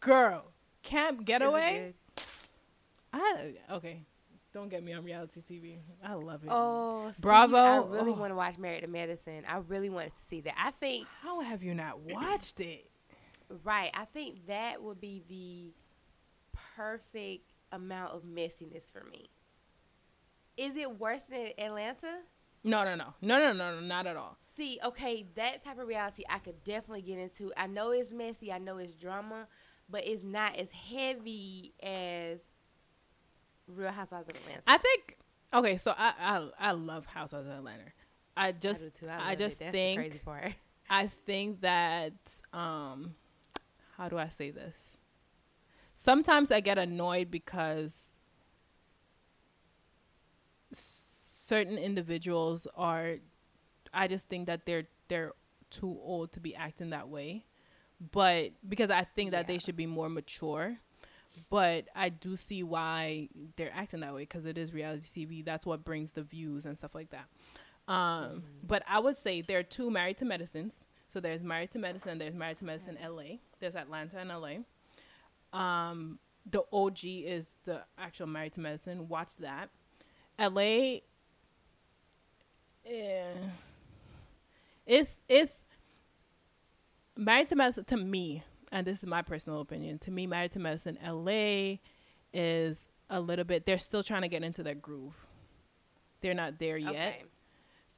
girl, 0.00 0.52
Camp 0.82 1.24
Getaway. 1.24 1.94
I 3.12 3.54
okay. 3.70 4.02
Don't 4.52 4.68
get 4.68 4.84
me 4.84 4.92
on 4.92 5.02
reality 5.02 5.40
TV. 5.40 5.78
I 6.04 6.14
love 6.14 6.44
it. 6.44 6.50
Oh, 6.50 7.10
Bravo! 7.20 7.56
I 7.56 7.76
really 7.78 8.12
oh. 8.12 8.16
want 8.16 8.32
to 8.32 8.36
watch 8.36 8.58
Married 8.58 8.82
to 8.82 8.86
Medicine. 8.86 9.44
I 9.48 9.58
really 9.58 9.88
wanted 9.88 10.14
to 10.14 10.22
see 10.22 10.42
that. 10.42 10.54
I 10.58 10.72
think. 10.72 11.06
How 11.22 11.40
have 11.40 11.62
you 11.62 11.74
not 11.74 12.00
watched 12.00 12.60
it? 12.60 12.88
Right. 13.64 13.90
I 13.92 14.06
think 14.06 14.46
that 14.46 14.82
would 14.82 14.98
be 14.98 15.22
the 15.28 15.74
perfect 16.74 17.52
amount 17.70 18.12
of 18.12 18.22
messiness 18.22 18.90
for 18.90 19.04
me. 19.04 19.28
Is 20.56 20.74
it 20.76 20.98
worse 20.98 21.24
than 21.28 21.50
Atlanta? 21.58 22.20
No, 22.64 22.84
no, 22.84 22.94
no, 22.94 23.14
no, 23.20 23.38
no, 23.38 23.52
no, 23.52 23.74
no, 23.74 23.80
not 23.80 24.06
at 24.06 24.16
all. 24.16 24.38
See, 24.56 24.78
okay, 24.84 25.26
that 25.34 25.64
type 25.64 25.78
of 25.78 25.88
reality 25.88 26.24
I 26.28 26.38
could 26.38 26.62
definitely 26.62 27.02
get 27.02 27.18
into. 27.18 27.52
I 27.56 27.66
know 27.66 27.90
it's 27.90 28.10
messy. 28.10 28.52
I 28.52 28.58
know 28.58 28.78
it's 28.78 28.94
drama, 28.94 29.48
but 29.88 30.06
it's 30.06 30.22
not 30.22 30.56
as 30.56 30.70
heavy 30.70 31.74
as 31.82 32.38
Real 33.66 33.90
Housewives 33.90 34.28
of 34.28 34.36
Atlanta. 34.36 34.62
I 34.66 34.78
think 34.78 35.16
okay, 35.52 35.76
so 35.76 35.94
I 35.96 36.12
I, 36.18 36.68
I 36.68 36.72
love 36.72 37.06
Housewives 37.06 37.46
of 37.46 37.52
Atlanta. 37.52 37.84
I 38.36 38.52
just 38.52 38.82
I, 39.02 39.06
I, 39.06 39.30
I 39.30 39.34
just 39.34 39.58
think 39.58 40.22
I 40.88 41.10
think 41.26 41.60
that 41.60 42.14
um 42.52 43.14
how 43.96 44.08
do 44.08 44.18
I 44.18 44.28
say 44.28 44.50
this? 44.50 44.76
Sometimes 45.94 46.50
I 46.50 46.60
get 46.60 46.78
annoyed 46.78 47.30
because 47.30 48.14
certain 50.72 51.76
individuals 51.78 52.66
are 52.76 53.16
I 53.92 54.08
just 54.08 54.28
think 54.28 54.46
that 54.46 54.66
they're 54.66 54.88
they're 55.08 55.32
too 55.70 55.98
old 56.02 56.32
to 56.32 56.40
be 56.40 56.54
acting 56.54 56.90
that 56.90 57.08
way. 57.08 57.44
But 58.10 58.52
because 58.68 58.90
I 58.90 59.04
think 59.04 59.30
that 59.30 59.44
yeah. 59.44 59.54
they 59.54 59.58
should 59.58 59.76
be 59.76 59.86
more 59.86 60.08
mature 60.08 60.78
but 61.50 61.86
I 61.94 62.08
do 62.08 62.36
see 62.36 62.62
why 62.62 63.28
they're 63.56 63.72
acting 63.74 64.00
that 64.00 64.14
way 64.14 64.22
because 64.22 64.46
it 64.46 64.56
is 64.56 64.72
reality 64.72 65.26
TV. 65.26 65.44
That's 65.44 65.66
what 65.66 65.84
brings 65.84 66.12
the 66.12 66.22
views 66.22 66.66
and 66.66 66.78
stuff 66.78 66.94
like 66.94 67.10
that. 67.10 67.26
Um, 67.88 67.96
mm-hmm. 67.96 68.38
But 68.66 68.82
I 68.88 69.00
would 69.00 69.16
say 69.16 69.42
there 69.42 69.58
are 69.58 69.64
two 69.64 69.90
Married 69.90 70.18
to 70.18 70.24
Medicines. 70.24 70.78
So 71.08 71.20
there's 71.20 71.42
Married 71.42 71.70
to 71.72 71.78
Medicine. 71.78 72.18
There's 72.18 72.34
Married 72.34 72.58
to 72.58 72.64
Medicine 72.64 72.96
LA. 73.02 73.36
There's 73.60 73.76
Atlanta 73.76 74.18
and 74.18 74.30
LA. 74.30 75.58
Um, 75.58 76.18
the 76.50 76.62
OG 76.72 76.98
is 77.04 77.46
the 77.64 77.82
actual 77.98 78.26
Married 78.26 78.54
to 78.54 78.60
Medicine. 78.60 79.08
Watch 79.08 79.30
that. 79.40 79.68
LA. 80.38 81.00
Yeah. 82.88 83.34
It's 84.86 85.20
it's 85.28 85.62
Married 87.16 87.48
to 87.48 87.56
Medicine 87.56 87.84
to 87.84 87.96
me 87.96 88.42
and 88.72 88.86
this 88.86 88.98
is 89.00 89.06
my 89.06 89.22
personal 89.22 89.60
opinion. 89.60 89.98
To 90.00 90.10
me, 90.10 90.26
Married 90.26 90.52
to 90.52 90.58
Medicine 90.58 90.98
LA 91.06 91.76
is 92.32 92.88
a 93.10 93.20
little 93.20 93.44
bit. 93.44 93.66
They're 93.66 93.78
still 93.78 94.02
trying 94.02 94.22
to 94.22 94.28
get 94.28 94.42
into 94.42 94.62
their 94.62 94.74
groove. 94.74 95.14
They're 96.22 96.34
not 96.34 96.58
there 96.58 96.78
yet. 96.78 96.90
Okay. 96.90 97.22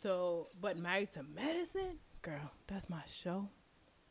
So, 0.02 0.48
but 0.60 0.76
Married 0.76 1.12
to 1.12 1.22
Medicine, 1.22 2.00
girl, 2.20 2.50
that's 2.66 2.90
my 2.90 3.02
show. 3.08 3.48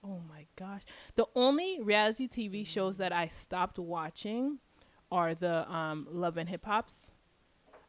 Oh 0.04 0.22
my 0.28 0.46
gosh. 0.56 0.84
The 1.16 1.26
only 1.36 1.80
reality 1.82 2.28
TV 2.28 2.66
shows 2.66 2.98
that 2.98 3.12
I 3.12 3.28
stopped 3.28 3.78
watching 3.78 4.60
are 5.12 5.36
the 5.36 5.72
um, 5.72 6.08
Love 6.10 6.38
and 6.38 6.50
Hip 6.50 6.66
Hops. 6.66 7.12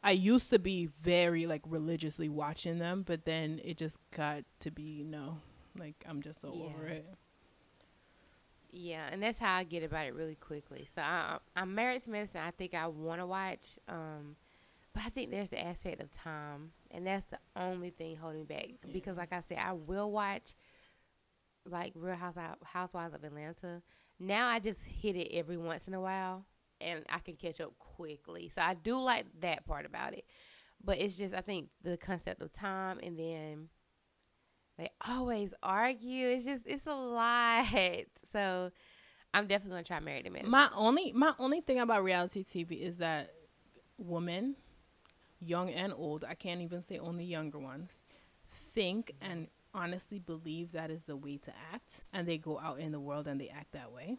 I 0.03 0.11
used 0.11 0.51
to 0.51 0.59
be 0.59 0.87
very 0.87 1.47
like 1.47 1.63
religiously 1.67 2.29
watching 2.29 2.79
them, 2.79 3.05
but 3.07 3.25
then 3.25 3.61
it 3.65 3.79
just 3.79 3.97
got 4.15 4.45
to 4.61 4.71
be 4.71 4.83
you 4.83 5.05
no, 5.05 5.39
like 5.79 6.05
I'm 6.07 6.21
just 6.21 6.43
so 6.43 6.53
yeah. 6.55 6.65
over 6.65 6.87
it. 6.87 7.07
Yeah, 8.77 9.07
and 9.13 9.23
that's 9.23 9.39
how 9.39 9.55
I 9.55 9.63
get 9.63 9.85
about 9.85 10.07
it 10.07 10.15
really 10.15 10.35
quickly. 10.35 10.89
So 10.93 11.01
I, 11.01 11.39
I'm 11.55 11.77
married 11.77 12.03
to 12.03 12.11
medicine. 12.11 12.41
I 12.45 12.51
think 12.51 12.75
I 12.75 12.89
want 12.89 13.21
to 13.21 13.27
watch, 13.27 13.79
um, 13.89 14.35
but 14.93 15.05
I 15.07 15.11
think 15.11 15.31
there's 15.31 15.51
the 15.51 15.65
aspect 15.65 16.03
of 16.03 16.11
time, 16.11 16.73
and 16.91 17.07
that's 17.07 17.25
the 17.27 17.39
only 17.55 17.91
thing 17.91 18.17
holding 18.17 18.41
me 18.41 18.47
back. 18.47 18.67
Yeah. 18.85 18.93
Because, 18.93 19.17
like 19.17 19.33
I 19.33 19.43
said, 19.43 19.59
I 19.59 19.75
will 19.75 20.11
watch 20.11 20.55
like 21.65 21.93
Real 21.95 22.17
Housewives, 22.17 22.59
Housewives 22.65 23.15
of 23.15 23.23
Atlanta. 23.23 23.81
Now 24.19 24.49
I 24.49 24.59
just 24.59 24.83
hit 24.85 25.15
it 25.15 25.33
every 25.33 25.57
once 25.57 25.87
in 25.87 25.95
a 25.95 26.01
while, 26.01 26.45
and 26.81 27.05
I 27.09 27.21
can 27.21 27.35
catch 27.37 27.61
up 27.61 27.79
quickly. 27.79 28.51
So 28.53 28.61
I 28.61 28.75
do 28.75 29.01
like 29.01 29.27
that 29.41 29.65
part 29.67 29.87
about 29.87 30.15
it, 30.15 30.25
but 30.83 30.99
it's 30.99 31.17
just 31.17 31.33
I 31.33 31.43
think 31.43 31.69
the 31.85 31.97
concept 31.97 32.43
of 32.43 32.53
time, 32.53 32.99
and 33.05 33.17
then 33.17 33.69
they 34.79 34.91
always 35.09 35.55
argue. 35.63 36.29
It's 36.29 36.45
just 36.45 36.67
it's 36.67 36.87
a 36.87 36.95
lot. 36.95 37.67
So 38.33 38.73
I'm 39.33 39.47
definitely 39.47 39.73
gonna 39.77 39.85
try 39.85 40.01
Married 40.01 40.25
to 40.25 40.31
Medicine. 40.31 40.51
My 40.51 40.69
only 40.75 41.13
my 41.13 41.35
only 41.39 41.61
thing 41.61 41.79
about 41.79 42.03
reality 42.05 42.43
TV 42.45 42.81
is 42.83 42.97
that 42.99 43.33
women, 43.99 44.57
young 45.41 45.71
and 45.71 45.93
old, 45.93 46.25
I 46.25 46.35
can't 46.35 46.61
even 46.61 46.83
say 46.83 46.99
only 46.99 47.25
younger 47.25 47.59
ones, 47.59 48.01
think 48.75 49.13
and 49.21 49.49
honestly 49.73 50.19
believe 50.19 50.73
that 50.73 50.91
is 50.91 51.05
the 51.05 51.17
way 51.17 51.37
to 51.39 51.53
act, 51.73 52.03
and 52.13 52.27
they 52.29 52.39
go 52.39 52.59
out 52.61 52.79
in 52.81 52.93
the 52.93 53.01
world 53.01 53.27
and 53.29 53.41
they 53.41 53.49
act 53.49 53.73
that 53.73 53.93
way. 53.93 54.17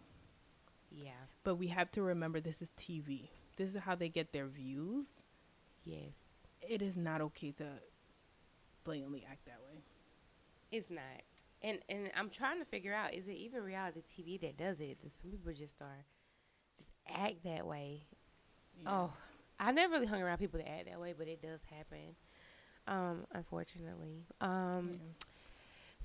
yeah. 0.92 1.12
But 1.44 1.56
we 1.56 1.68
have 1.68 1.92
to 1.92 2.02
remember 2.02 2.40
this 2.40 2.62
is 2.62 2.72
TV. 2.78 3.30
This 3.58 3.70
is 3.70 3.78
how 3.82 3.96
they 3.96 4.10
get 4.10 4.32
their 4.34 4.48
views. 4.48 5.06
Yes. 5.84 6.48
It 6.62 6.82
is 6.82 6.98
not 6.98 7.22
okay 7.22 7.52
to 7.54 7.66
blatantly 8.84 9.26
act 9.30 9.46
that 9.46 9.60
way. 9.66 9.75
It's 10.76 10.90
not. 10.90 11.24
And 11.62 11.80
and 11.90 12.12
I'm 12.16 12.30
trying 12.30 12.60
to 12.60 12.66
figure 12.66 12.94
out 12.94 13.14
is 13.14 13.28
it 13.28 13.34
even 13.34 13.64
reality 13.64 14.02
TV 14.02 14.40
that 14.42 14.58
does 14.58 14.80
it? 14.80 14.98
Some 15.22 15.32
people 15.32 15.54
just 15.54 15.82
are 15.82 16.06
just 16.78 16.92
act 17.08 17.44
that 17.46 17.66
way? 17.66 18.04
Oh, 18.86 19.14
I 19.60 19.72
never 19.72 19.94
really 19.94 20.06
hung 20.06 20.22
around 20.22 20.38
people 20.38 20.60
that 20.60 20.70
act 20.70 20.88
that 20.90 21.00
way, 21.00 21.14
but 21.18 21.28
it 21.28 21.42
does 21.42 21.62
happen. 21.70 22.16
Um, 22.88 23.26
unfortunately. 23.34 24.26
Um, 24.42 24.90
Yeah. 24.92 24.98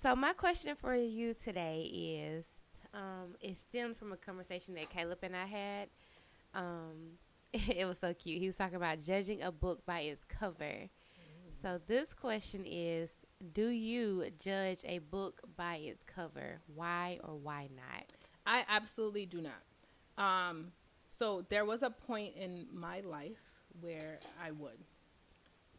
So 0.01 0.17
my 0.17 0.33
question 0.33 0.77
for 0.77 0.95
you 0.95 1.35
today 1.35 1.83
is, 1.83 2.47
um, 2.95 3.35
it 3.41 3.59
stemmed 3.69 3.99
from 3.99 4.13
a 4.13 4.17
conversation 4.17 4.75
that 4.77 4.89
Caleb 4.89 5.19
and 5.23 5.37
I 5.37 5.45
had. 5.45 5.89
Um, 6.55 7.19
it 7.53 7.87
was 7.87 7.99
so 7.99 8.15
cute. 8.15 8.41
He 8.41 8.47
was 8.47 8.57
talking 8.57 8.77
about 8.77 9.03
judging 9.03 9.43
a 9.43 9.53
book 9.53 9.85
by 9.85 10.01
its 10.01 10.25
cover. 10.25 10.89
So 11.61 11.79
this 11.87 12.15
question 12.15 12.65
is, 12.65 13.11
do 13.53 13.69
you 13.69 14.27
judge 14.39 14.81
a 14.85 14.99
book 14.99 15.41
by 15.57 15.77
its 15.77 16.05
cover? 16.05 16.61
Why 16.75 17.19
or 17.25 17.35
why 17.37 17.69
not? 17.75 18.05
I 18.47 18.65
absolutely 18.69 19.27
do 19.27 19.41
not. 19.41 20.23
Um, 20.23 20.73
so 21.19 21.45
there 21.49 21.65
was 21.65 21.83
a 21.83 21.91
point 21.91 22.35
in 22.37 22.67
my 22.73 23.01
life 23.01 23.41
where 23.81 24.19
I 24.43 24.51
would, 24.51 24.79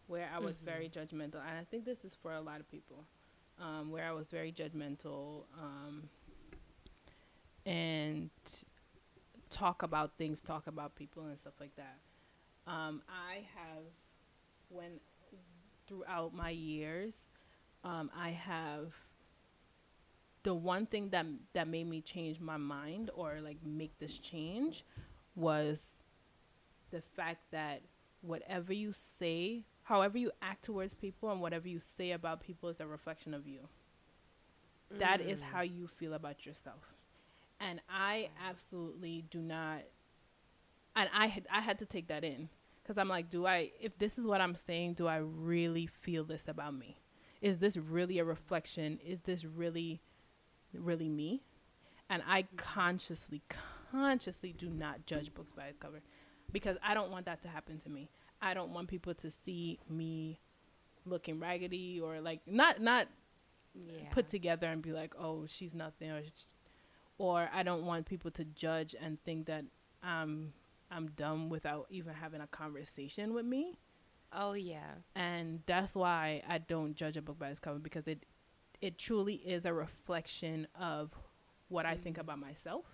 where 0.08 0.30
I 0.34 0.40
was 0.40 0.58
very 0.58 0.90
judgmental, 0.90 1.36
and 1.36 1.58
I 1.60 1.66
think 1.70 1.86
this 1.86 2.04
is 2.04 2.16
for 2.22 2.34
a 2.34 2.42
lot 2.42 2.60
of 2.60 2.70
people, 2.70 3.06
um, 3.60 3.92
where 3.92 4.06
I 4.06 4.12
was 4.12 4.28
very 4.28 4.52
judgmental, 4.52 5.44
um, 5.60 6.04
and 7.66 8.30
talk 9.50 9.84
about 9.84 10.18
things, 10.18 10.42
talk 10.42 10.66
about 10.68 10.96
people, 10.96 11.26
and 11.26 11.38
stuff 11.38 11.54
like 11.60 11.76
that. 11.76 11.98
Um, 12.66 13.02
I 13.08 13.44
have, 13.56 13.84
when 14.70 15.00
throughout 15.88 16.34
my 16.34 16.50
years, 16.50 17.14
um, 17.84 18.12
I 18.16 18.32
have 18.32 18.94
the 20.44 20.54
one 20.54 20.86
thing 20.86 21.10
that 21.10 21.26
that 21.54 21.68
made 21.68 21.88
me 21.88 22.02
change 22.02 22.40
my 22.40 22.58
mind 22.58 23.12
or 23.14 23.40
like 23.42 23.58
make 23.66 23.98
this 24.00 24.18
change 24.18 24.86
was 25.36 25.92
the 26.92 27.02
fact 27.16 27.40
that 27.52 27.82
whatever 28.22 28.74
you 28.74 28.94
say, 28.94 29.64
however 29.84 30.18
you 30.18 30.32
act 30.42 30.66
towards 30.66 30.94
people 30.94 31.32
and 31.32 31.42
whatever 31.42 31.68
you 31.68 31.80
say 31.80 32.12
about 32.12 32.42
people 32.42 32.70
is 32.70 32.80
a 32.80 32.88
reflection 32.88 33.34
of 33.34 33.48
you. 33.48 33.68
That 35.00 35.22
is 35.22 35.42
how 35.42 35.62
you 35.62 35.88
feel 35.88 36.14
about 36.14 36.46
yourself. 36.46 36.94
And 37.60 37.82
I 37.90 38.30
absolutely 38.48 39.26
do 39.30 39.40
not 39.40 39.84
and 40.96 41.10
I 41.14 41.28
had 41.28 41.48
I 41.52 41.62
had 41.62 41.80
to 41.80 41.86
take 41.86 42.08
that 42.08 42.24
in 42.24 42.50
cuz 42.86 42.98
I'm 42.98 43.08
like 43.10 43.30
do 43.30 43.46
I 43.46 43.72
if 43.80 43.98
this 43.98 44.18
is 44.18 44.26
what 44.26 44.42
I'm 44.42 44.56
saying 44.56 44.96
do 44.96 45.08
I 45.08 45.18
really 45.18 45.88
feel 45.88 46.24
this 46.24 46.48
about 46.48 46.74
me? 46.76 46.98
Is 47.42 47.58
this 47.58 47.76
really 47.78 48.20
a 48.20 48.26
reflection? 48.26 49.00
Is 49.06 49.22
this 49.22 49.44
really 49.44 50.02
really 50.74 51.10
me? 51.10 51.44
And 52.10 52.24
I 52.28 52.44
mm-hmm. 52.44 52.56
consciously 52.58 53.42
consciously 53.92 54.54
do 54.54 54.70
not 54.70 55.06
judge 55.06 55.34
books 55.34 55.52
by 55.52 55.66
its 55.66 55.78
cover 55.78 56.02
because 56.52 56.78
I 56.84 56.94
don't 56.94 57.12
want 57.12 57.26
that 57.26 57.42
to 57.44 57.48
happen 57.48 57.78
to 57.80 57.90
me. 57.90 58.10
I 58.42 58.54
don't 58.54 58.72
want 58.72 58.88
people 58.88 59.14
to 59.16 59.32
see 59.32 59.80
me 59.90 60.40
looking 61.06 61.40
raggedy 61.40 62.00
or 62.00 62.22
like 62.22 62.42
not 62.46 62.82
not 62.82 63.08
Yeah. 63.74 64.10
put 64.12 64.28
together 64.28 64.68
and 64.68 64.82
be 64.82 64.92
like, 64.92 65.14
"Oh, 65.18 65.46
she's 65.48 65.74
nothing," 65.74 66.12
or, 66.12 66.22
or 67.18 67.50
I 67.54 67.64
don't 67.64 67.86
want 67.86 68.06
people 68.06 68.30
to 68.32 68.44
judge 68.44 68.96
and 69.00 69.22
think 69.24 69.46
that 69.48 69.64
I'm 70.04 70.54
I'm 70.90 71.08
dumb 71.12 71.50
without 71.50 71.88
even 71.90 72.14
having 72.14 72.42
a 72.42 72.48
conversation 72.48 73.34
with 73.34 73.46
me. 73.46 73.80
Oh 74.34 74.54
yeah. 74.54 74.96
And 75.16 75.62
that's 75.66 75.96
why 75.96 76.42
I 76.48 76.58
don't 76.58 76.96
judge 76.96 77.18
a 77.18 77.22
book 77.22 77.40
by 77.40 77.50
its 77.50 77.60
cover 77.60 77.80
because 77.80 78.08
it 78.08 78.26
it 78.82 78.98
truly 78.98 79.36
is 79.36 79.66
a 79.66 79.74
reflection 79.74 80.68
of 80.80 81.12
what 81.70 81.86
I 81.86 81.96
think 81.96 82.18
about 82.18 82.40
myself, 82.40 82.86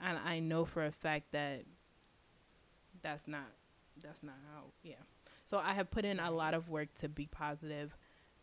and 0.00 0.18
I 0.18 0.38
know 0.38 0.64
for 0.64 0.84
a 0.84 0.92
fact 0.92 1.32
that 1.32 1.64
that's 3.02 3.26
not 3.26 3.46
that's 4.02 4.22
not 4.22 4.36
how 4.52 4.64
yeah. 4.82 5.02
So 5.46 5.58
I 5.58 5.72
have 5.74 5.90
put 5.90 6.04
in 6.04 6.20
a 6.20 6.30
lot 6.30 6.54
of 6.54 6.68
work 6.68 6.92
to 7.00 7.08
be 7.08 7.26
positive, 7.26 7.96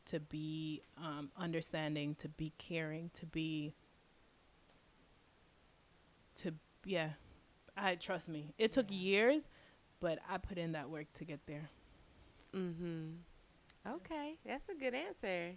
to 0.07 0.19
be 0.19 0.81
um, 0.97 1.29
understanding, 1.37 2.15
to 2.15 2.29
be 2.29 2.53
caring, 2.57 3.11
to 3.13 3.25
be 3.25 3.73
to 6.37 6.53
yeah. 6.85 7.11
I 7.77 7.95
trust 7.95 8.27
me. 8.29 8.53
It 8.57 8.71
took 8.71 8.87
years, 8.89 9.47
but 9.99 10.19
I 10.29 10.37
put 10.37 10.57
in 10.57 10.71
that 10.73 10.89
work 10.89 11.07
to 11.15 11.25
get 11.25 11.41
there. 11.45 11.69
Mhm. 12.55 13.17
Okay, 13.87 14.39
that's 14.45 14.69
a 14.69 14.75
good 14.75 14.95
answer. 14.95 15.55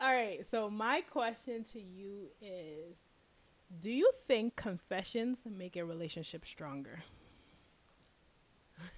All 0.00 0.12
right. 0.14 0.46
So 0.50 0.70
my 0.70 1.02
question 1.02 1.64
to 1.72 1.80
you 1.80 2.28
is 2.42 2.96
do 3.80 3.90
you 3.90 4.10
think 4.28 4.56
confessions 4.56 5.40
make 5.46 5.76
a 5.76 5.84
relationship 5.84 6.46
stronger? 6.46 7.04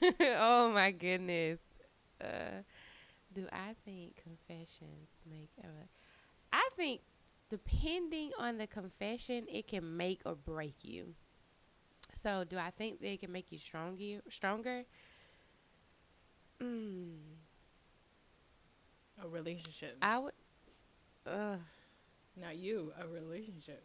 oh 0.20 0.70
my 0.72 0.90
goodness. 0.90 1.58
Uh, 2.20 2.62
do 3.34 3.46
I 3.52 3.74
think 3.84 4.22
confessions 4.22 5.18
make 5.28 5.50
a 5.62 5.68
I 6.52 6.68
think 6.76 7.02
depending 7.50 8.32
on 8.38 8.58
the 8.58 8.66
confession, 8.66 9.46
it 9.52 9.68
can 9.68 9.96
make 9.96 10.22
or 10.26 10.34
break 10.36 10.76
you. 10.82 11.14
So, 12.22 12.44
do 12.44 12.58
I 12.58 12.70
think 12.70 13.00
they 13.00 13.16
can 13.16 13.30
make 13.32 13.52
you 13.52 13.58
stronger? 13.58 14.20
Stronger? 14.30 14.84
Mm, 16.62 17.16
A 19.22 19.28
relationship. 19.28 19.96
I 20.02 20.18
would. 20.18 20.32
Uh, 21.26 21.56
Not 22.40 22.56
you, 22.56 22.92
a 23.00 23.06
relationship. 23.06 23.82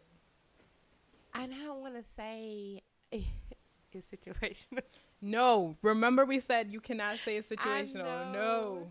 and 1.34 1.52
I 1.52 1.58
don't 1.64 1.80
want 1.80 1.94
to 1.96 2.02
say 2.04 2.82
it's 3.12 4.06
situational. 4.10 4.82
No, 5.20 5.76
remember 5.82 6.24
we 6.24 6.40
said 6.40 6.70
you 6.72 6.80
cannot 6.80 7.18
say 7.24 7.36
it's 7.36 7.48
I 7.58 7.84
situational. 7.84 8.32
No. 8.32 8.84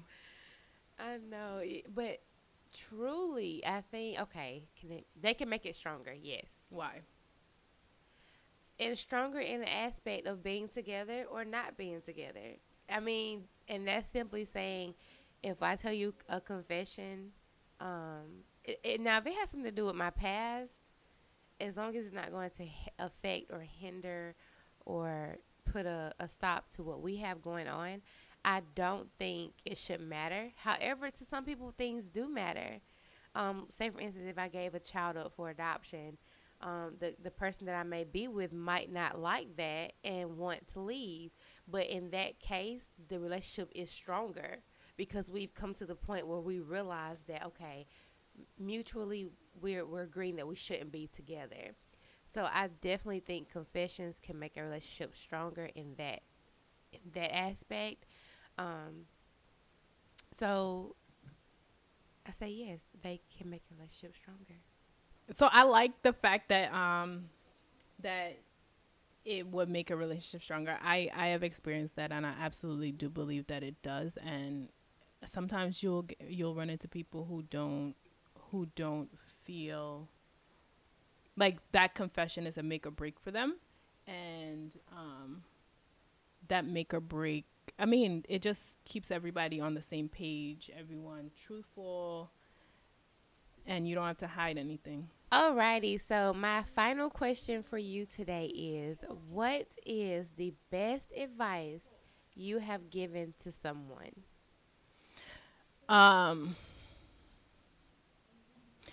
I 1.00 1.18
know, 1.18 1.62
but 1.94 2.20
truly, 2.74 3.64
I 3.66 3.82
think 3.92 4.20
okay, 4.22 4.64
can 4.80 4.92
it, 4.92 5.08
they 5.20 5.34
can 5.34 5.50
make 5.50 5.66
it 5.66 5.76
stronger. 5.76 6.14
Yes, 6.14 6.46
Why? 6.70 7.02
and 8.80 8.98
stronger 8.98 9.40
in 9.40 9.62
the 9.62 9.72
aspect 9.72 10.26
of 10.28 10.44
being 10.44 10.68
together 10.68 11.26
or 11.32 11.46
not 11.46 11.78
being 11.78 12.02
together. 12.02 12.58
I 12.90 13.00
mean, 13.00 13.44
and 13.72 13.88
that's 13.88 14.08
simply 14.08 14.46
saying, 14.46 14.94
if 15.42 15.64
I 15.64 15.76
tell 15.76 15.94
you 15.94 16.14
a 16.30 16.42
confession, 16.42 17.32
um, 17.80 18.44
it, 18.64 18.80
it, 18.84 19.02
now 19.02 19.18
if 19.18 19.26
it 19.26 19.34
has 19.34 19.50
something 19.50 19.64
to 19.64 19.72
do 19.72 19.86
with 19.86 19.96
my 19.96 20.12
past, 20.12 20.74
as 21.60 21.78
long 21.78 21.96
as 21.96 22.06
it's 22.06 22.14
not 22.14 22.32
going 22.32 22.52
to 22.58 22.68
affect 23.00 23.52
or 23.52 23.62
hinder 23.62 24.36
or 24.86 25.38
put 25.66 25.86
a, 25.86 26.12
a 26.20 26.28
stop 26.28 26.70
to 26.76 26.84
what 26.84 27.02
we 27.02 27.18
have 27.18 27.42
going 27.42 27.68
on, 27.68 28.02
I 28.44 28.62
don't 28.76 29.08
think 29.18 29.54
it 29.66 29.78
should 29.78 30.02
matter. 30.02 30.52
However, 30.58 31.10
to 31.10 31.26
some 31.26 31.46
people, 31.46 31.74
things 31.76 32.10
do 32.10 32.28
matter. 32.28 32.80
Um, 33.36 33.68
say, 33.72 33.90
for 33.90 34.02
instance, 34.02 34.26
if 34.28 34.38
I 34.38 34.50
gave 34.50 34.76
a 34.76 34.80
child 34.80 35.16
up 35.16 35.34
for 35.36 35.50
adoption, 35.50 36.18
um, 36.60 36.96
the, 37.00 37.16
the 37.24 37.32
person 37.32 37.68
that 37.68 37.76
I 37.76 37.84
may 37.84 38.04
be 38.04 38.28
with 38.28 38.52
might 38.52 38.92
not 38.92 39.20
like 39.20 39.56
that 39.58 39.94
and 40.04 40.38
want 40.38 40.68
to 40.74 40.80
leave. 40.82 41.32
But 41.72 41.88
in 41.88 42.12
that 42.12 42.40
case, 42.40 42.84
the 43.08 43.20
relationship 43.20 43.72
is 43.74 43.90
stronger 43.90 44.60
because 44.98 45.30
we've 45.30 45.54
come 45.54 45.74
to 45.76 45.86
the 45.86 45.96
point 45.96 46.28
where 46.28 46.40
we 46.40 46.60
realize 46.60 47.20
that, 47.28 47.46
okay, 47.46 47.88
mutually 48.60 49.30
we're, 49.62 49.86
we're 49.86 50.04
agreeing 50.04 50.36
that 50.36 50.48
we 50.48 50.56
shouldn't 50.56 50.92
be 50.92 51.08
together. 51.08 51.76
So 52.34 52.44
I 52.44 52.70
definitely 52.82 53.20
think 53.22 53.50
confessions 53.50 54.18
can 54.22 54.40
make 54.40 54.58
a 54.58 54.64
relationship 54.64 55.16
stronger 55.16 55.70
in 55.76 55.96
that 55.98 56.22
in 56.94 57.00
that 57.14 57.34
aspect. 57.34 58.06
Um, 58.58 59.06
so 60.38 60.96
I 62.28 62.32
say 62.32 62.50
yes, 62.50 62.80
they 63.02 63.22
can 63.38 63.50
make 63.50 63.64
a 63.72 63.76
relationship 63.76 64.16
stronger. 64.16 64.60
So 65.34 65.48
I 65.52 65.64
like 65.64 66.02
the 66.04 66.14
fact 66.14 66.50
that 66.50 66.74
um 66.74 67.26
that 68.00 68.38
it 69.24 69.48
would 69.48 69.70
make 69.70 69.90
a 69.90 69.96
relationship 69.96 70.42
stronger. 70.42 70.78
I 70.82 71.10
I 71.16 71.28
have 71.28 71.44
experienced 71.44 71.96
that 71.96 72.12
and 72.12 72.26
I 72.26 72.34
absolutely 72.40 72.92
do 72.92 73.10
believe 73.10 73.48
that 73.48 73.64
it 73.64 73.82
does 73.82 74.18
and 74.18 74.70
sometimes 75.26 75.84
you'll 75.84 76.06
you'll 76.28 76.56
run 76.56 76.70
into 76.70 76.88
people 76.88 77.26
who 77.26 77.44
don't 77.44 77.96
who 78.52 78.68
don't 78.76 79.10
feel 79.46 80.08
like 81.38 81.58
that 81.72 81.94
confession 81.94 82.46
is 82.48 82.58
a 82.58 82.64
make 82.64 82.86
or 82.86 82.92
break 82.92 83.20
for 83.20 83.32
them 83.32 83.58
and 84.08 84.78
um 84.92 85.44
that 86.48 86.66
make 86.66 86.94
or 86.94 87.00
break 87.00 87.46
i 87.80 87.86
mean 87.86 88.26
it 88.28 88.42
just 88.42 88.76
keeps 88.84 89.12
everybody 89.12 89.60
on 89.60 89.74
the 89.74 89.82
same 89.82 90.10
page 90.10 90.70
everyone 90.78 91.32
truthful 91.46 92.32
and 93.66 93.88
you 93.88 93.96
don't 93.96 94.08
have 94.08 94.20
to 94.20 94.28
hide 94.28 94.58
anything 94.58 95.08
alrighty 95.32 96.00
so 96.08 96.34
my 96.34 96.64
final 96.76 97.10
question 97.10 97.64
for 97.64 97.78
you 97.78 98.06
today 98.06 98.46
is 98.48 99.00
what 99.30 99.68
is 99.86 100.34
the 100.38 100.54
best 100.70 101.12
advice 101.18 101.84
you 102.36 102.60
have 102.60 102.90
given 102.90 103.34
to 103.42 103.52
someone 103.52 104.24
um 105.90 106.56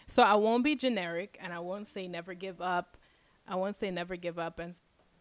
so 0.06 0.22
I 0.22 0.34
won't 0.34 0.64
be 0.64 0.74
generic 0.74 1.38
and 1.40 1.52
I 1.52 1.58
won't 1.58 1.88
say 1.88 2.08
never 2.08 2.34
give 2.34 2.60
up. 2.60 2.96
I 3.46 3.56
won't 3.56 3.76
say 3.76 3.90
never 3.90 4.16
give 4.16 4.38
up 4.38 4.58
and 4.58 4.74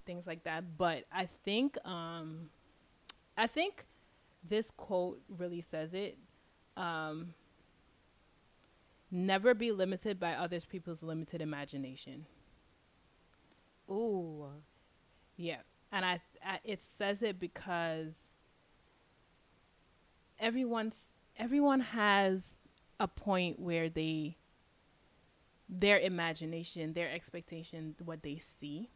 things 0.05 0.25
like 0.25 0.43
that, 0.43 0.77
but 0.77 1.05
I 1.11 1.27
think 1.43 1.77
um 1.85 2.49
I 3.37 3.47
think 3.47 3.85
this 4.47 4.71
quote 4.71 5.21
really 5.29 5.61
says 5.61 5.93
it. 5.93 6.17
Um 6.77 7.33
never 9.11 9.53
be 9.53 9.71
limited 9.71 10.19
by 10.19 10.33
others 10.33 10.65
people's 10.65 11.01
limited 11.01 11.41
imagination. 11.41 12.25
Ooh. 13.89 14.47
Yeah. 15.35 15.59
And 15.91 16.05
I, 16.05 16.19
I 16.45 16.59
it 16.63 16.81
says 16.83 17.21
it 17.21 17.39
because 17.39 18.13
everyone's 20.39 20.97
everyone 21.37 21.79
has 21.79 22.57
a 22.99 23.07
point 23.07 23.59
where 23.59 23.89
they 23.89 24.37
their 25.69 25.99
imagination, 25.99 26.93
their 26.93 27.11
expectation, 27.11 27.95
what 28.03 28.23
they 28.23 28.37
see. 28.37 28.89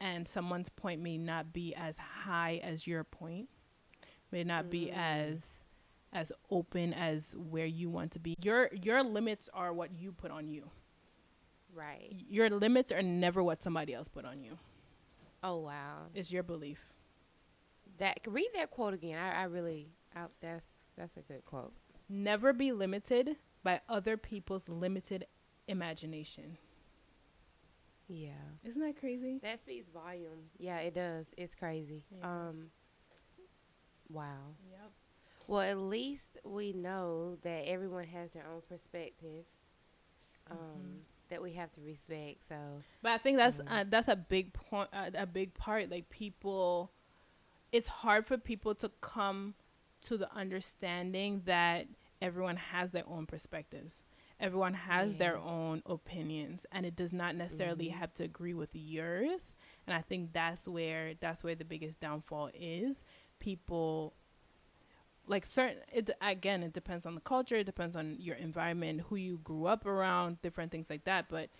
And 0.00 0.26
someone's 0.26 0.70
point 0.70 1.02
may 1.02 1.18
not 1.18 1.52
be 1.52 1.74
as 1.74 1.98
high 1.98 2.58
as 2.64 2.86
your 2.86 3.04
point, 3.04 3.50
may 4.32 4.44
not 4.44 4.66
mm. 4.66 4.70
be 4.70 4.90
as 4.90 5.59
as 6.12 6.32
open 6.50 6.92
as 6.92 7.34
where 7.36 7.66
you 7.66 7.88
want 7.88 8.12
to 8.12 8.18
be. 8.18 8.36
Your 8.42 8.70
your 8.72 9.02
limits 9.02 9.48
are 9.54 9.72
what 9.72 9.90
you 9.98 10.12
put 10.12 10.30
on 10.30 10.48
you. 10.48 10.70
Right. 11.74 12.12
Your 12.28 12.50
limits 12.50 12.90
are 12.90 13.02
never 13.02 13.42
what 13.42 13.62
somebody 13.62 13.94
else 13.94 14.08
put 14.08 14.24
on 14.24 14.42
you. 14.42 14.58
Oh 15.42 15.58
wow. 15.58 16.06
It's 16.14 16.32
your 16.32 16.42
belief. 16.42 16.78
That 17.98 18.20
read 18.26 18.48
that 18.54 18.70
quote 18.70 18.94
again. 18.94 19.18
I, 19.18 19.42
I 19.42 19.44
really 19.44 19.88
I, 20.14 20.26
that's 20.40 20.66
that's 20.96 21.16
a 21.16 21.20
good 21.20 21.44
quote. 21.44 21.72
Never 22.08 22.52
be 22.52 22.72
limited 22.72 23.36
by 23.62 23.80
other 23.88 24.16
people's 24.16 24.68
limited 24.68 25.26
imagination. 25.68 26.58
Yeah. 28.08 28.30
Isn't 28.64 28.82
that 28.82 28.98
crazy? 28.98 29.38
That 29.42 29.60
speaks 29.60 29.88
volume. 29.88 30.50
Yeah, 30.58 30.78
it 30.78 30.94
does. 30.94 31.26
It's 31.36 31.54
crazy. 31.54 32.04
Yeah. 32.18 32.48
Um 32.48 32.70
wow. 34.08 34.56
Well, 35.50 35.62
at 35.62 35.78
least 35.78 36.38
we 36.44 36.72
know 36.72 37.36
that 37.42 37.64
everyone 37.66 38.04
has 38.04 38.30
their 38.30 38.46
own 38.46 38.62
perspectives. 38.68 39.64
Um 40.48 40.56
mm-hmm. 40.56 40.98
that 41.28 41.42
we 41.42 41.54
have 41.54 41.72
to 41.72 41.80
respect. 41.80 42.38
So 42.48 42.54
But 43.02 43.10
I 43.10 43.18
think 43.18 43.36
that's 43.36 43.58
um, 43.58 43.66
uh, 43.68 43.84
that's 43.88 44.06
a 44.06 44.14
big 44.14 44.52
point 44.52 44.90
uh, 44.92 45.10
a 45.14 45.26
big 45.26 45.54
part 45.54 45.90
like 45.90 46.08
people 46.08 46.92
it's 47.72 47.88
hard 47.88 48.28
for 48.28 48.38
people 48.38 48.76
to 48.76 48.92
come 49.00 49.54
to 50.02 50.16
the 50.16 50.32
understanding 50.32 51.42
that 51.46 51.88
everyone 52.22 52.56
has 52.56 52.92
their 52.92 53.08
own 53.08 53.26
perspectives 53.26 54.02
everyone 54.38 54.74
has 54.74 55.10
yes. 55.10 55.18
their 55.18 55.36
own 55.36 55.82
opinions 55.86 56.64
and 56.72 56.86
it 56.86 56.96
does 56.96 57.12
not 57.12 57.36
necessarily 57.36 57.86
mm-hmm. 57.86 57.98
have 57.98 58.12
to 58.14 58.24
agree 58.24 58.54
with 58.54 58.70
yours 58.72 59.54
and 59.86 59.94
i 59.94 60.00
think 60.00 60.32
that's 60.32 60.66
where 60.66 61.12
that's 61.20 61.44
where 61.44 61.54
the 61.54 61.64
biggest 61.64 62.00
downfall 62.00 62.50
is 62.54 63.02
people 63.38 64.14
like 65.26 65.46
certain 65.46 65.78
it 65.92 66.10
again 66.20 66.62
it 66.62 66.72
depends 66.72 67.06
on 67.06 67.14
the 67.14 67.20
culture 67.20 67.56
it 67.56 67.66
depends 67.66 67.94
on 67.94 68.16
your 68.18 68.36
environment 68.36 69.02
who 69.08 69.16
you 69.16 69.38
grew 69.44 69.66
up 69.66 69.86
around 69.86 70.40
different 70.42 70.72
things 70.72 70.88
like 70.90 71.04
that 71.04 71.26
but 71.28 71.50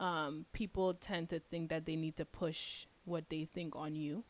um, 0.00 0.44
people 0.52 0.92
tend 0.92 1.28
to 1.28 1.38
think 1.38 1.70
that 1.70 1.86
they 1.86 1.94
need 1.94 2.16
to 2.16 2.24
push 2.24 2.86
what 3.04 3.30
they 3.30 3.44
think 3.44 3.76
on 3.76 3.94
you 3.94 4.24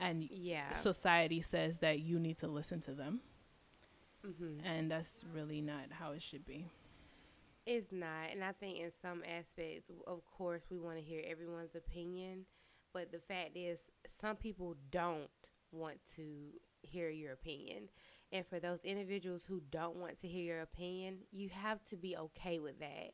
and 0.00 0.28
yeah. 0.30 0.72
society 0.72 1.40
says 1.40 1.78
that 1.78 2.00
you 2.00 2.18
need 2.18 2.38
to 2.38 2.48
listen 2.48 2.80
to 2.80 2.92
them. 2.92 3.20
Mm-hmm. 4.26 4.66
and 4.66 4.90
that's 4.90 5.24
really 5.32 5.62
not 5.62 5.92
how 5.92 6.12
it 6.12 6.20
should 6.20 6.44
be. 6.44 6.66
It's 7.64 7.90
not, 7.90 8.28
and 8.32 8.44
I 8.44 8.52
think 8.52 8.78
in 8.78 8.90
some 9.00 9.22
aspects, 9.26 9.88
of 10.06 10.20
course, 10.26 10.62
we 10.70 10.78
want 10.78 10.98
to 10.98 11.02
hear 11.02 11.22
everyone's 11.26 11.74
opinion, 11.74 12.44
but 12.92 13.12
the 13.12 13.18
fact 13.18 13.56
is, 13.56 13.78
some 14.20 14.36
people 14.36 14.76
don't 14.90 15.30
want 15.72 16.00
to 16.16 16.24
hear 16.90 17.08
your 17.08 17.32
opinion. 17.32 17.88
And 18.32 18.46
for 18.46 18.60
those 18.60 18.80
individuals 18.84 19.42
who 19.46 19.60
don't 19.70 19.96
want 19.96 20.18
to 20.20 20.28
hear 20.28 20.44
your 20.44 20.60
opinion, 20.60 21.18
you 21.32 21.48
have 21.48 21.82
to 21.84 21.96
be 21.96 22.16
okay 22.16 22.58
with 22.58 22.78
that. 22.78 23.12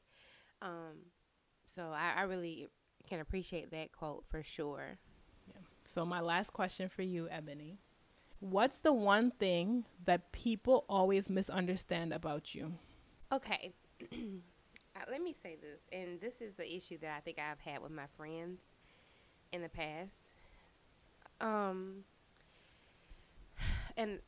Um, 0.61 1.07
so 1.74 1.91
I, 1.93 2.14
I 2.18 2.22
really 2.22 2.68
can 3.09 3.20
appreciate 3.20 3.70
that 3.70 3.93
quote 3.93 4.24
for 4.29 4.43
sure. 4.43 4.99
Yeah. 5.47 5.62
So 5.85 6.05
my 6.05 6.20
last 6.20 6.53
question 6.53 6.89
for 6.89 7.03
you, 7.03 7.29
Ebony. 7.31 7.79
What's 8.41 8.81
the 8.81 8.93
one 8.93 9.31
thing 9.31 9.87
that 10.05 10.33
people 10.33 10.85
always 10.89 11.31
misunderstand 11.31 12.12
about 12.12 12.55
you? 12.55 12.74
Okay, 13.33 13.72
let 15.11 15.22
me 15.22 15.35
say 15.43 15.57
this, 15.61 15.81
and 15.91 16.20
this 16.20 16.43
is 16.43 16.59
an 16.59 16.66
issue 16.66 16.99
that 16.99 17.14
I 17.16 17.20
think 17.20 17.39
I've 17.39 17.61
had 17.61 17.83
with 17.83 17.93
my 17.93 18.07
friends 18.16 18.61
in 19.53 19.62
the 19.62 19.68
past. 19.68 20.33
Um, 21.41 22.05
and 23.97 24.18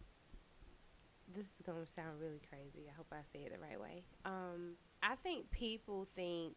this 1.34 1.44
is 1.44 1.62
gonna 1.64 1.86
sound 1.86 2.20
really 2.20 2.40
crazy. 2.48 2.88
I 2.88 2.96
hope 2.96 3.06
I 3.12 3.22
say 3.32 3.40
it 3.40 3.52
the 3.52 3.58
right 3.58 3.80
way. 3.80 4.04
Um, 4.24 4.74
I 5.02 5.14
think 5.16 5.50
people 5.50 6.06
think 6.16 6.54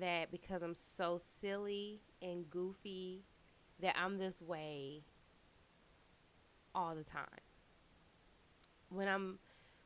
that 0.00 0.30
because 0.30 0.62
I'm 0.62 0.76
so 0.96 1.20
silly 1.40 2.00
and 2.22 2.48
goofy 2.48 3.24
that 3.80 3.94
I'm 3.98 4.18
this 4.18 4.40
way 4.40 5.02
all 6.74 6.94
the 6.94 7.04
time. 7.04 7.26
When 8.88 9.08
I'm 9.08 9.38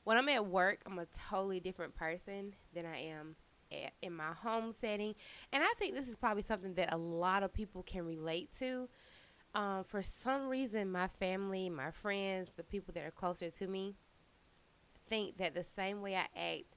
when 0.04 0.16
I'm 0.16 0.28
at 0.28 0.46
work, 0.46 0.80
I'm 0.86 1.00
a 1.00 1.06
totally 1.28 1.58
different 1.58 1.96
person 1.96 2.54
than 2.72 2.86
I 2.86 2.98
am 2.98 3.34
at, 3.72 3.92
in 4.02 4.12
my 4.12 4.32
home 4.32 4.72
setting. 4.80 5.14
And 5.52 5.64
I 5.64 5.72
think 5.78 5.94
this 5.94 6.06
is 6.06 6.16
probably 6.16 6.44
something 6.44 6.74
that 6.74 6.92
a 6.92 6.96
lot 6.96 7.42
of 7.42 7.52
people 7.52 7.82
can 7.82 8.06
relate 8.06 8.50
to. 8.60 8.88
Um, 9.56 9.84
for 9.84 10.02
some 10.02 10.48
reason, 10.48 10.92
my 10.92 11.08
family, 11.08 11.70
my 11.70 11.90
friends, 11.90 12.50
the 12.58 12.62
people 12.62 12.92
that 12.92 13.06
are 13.06 13.10
closer 13.10 13.48
to 13.48 13.66
me, 13.66 13.94
think 15.08 15.38
that 15.38 15.54
the 15.54 15.64
same 15.64 16.02
way 16.02 16.14
I 16.14 16.26
act 16.38 16.76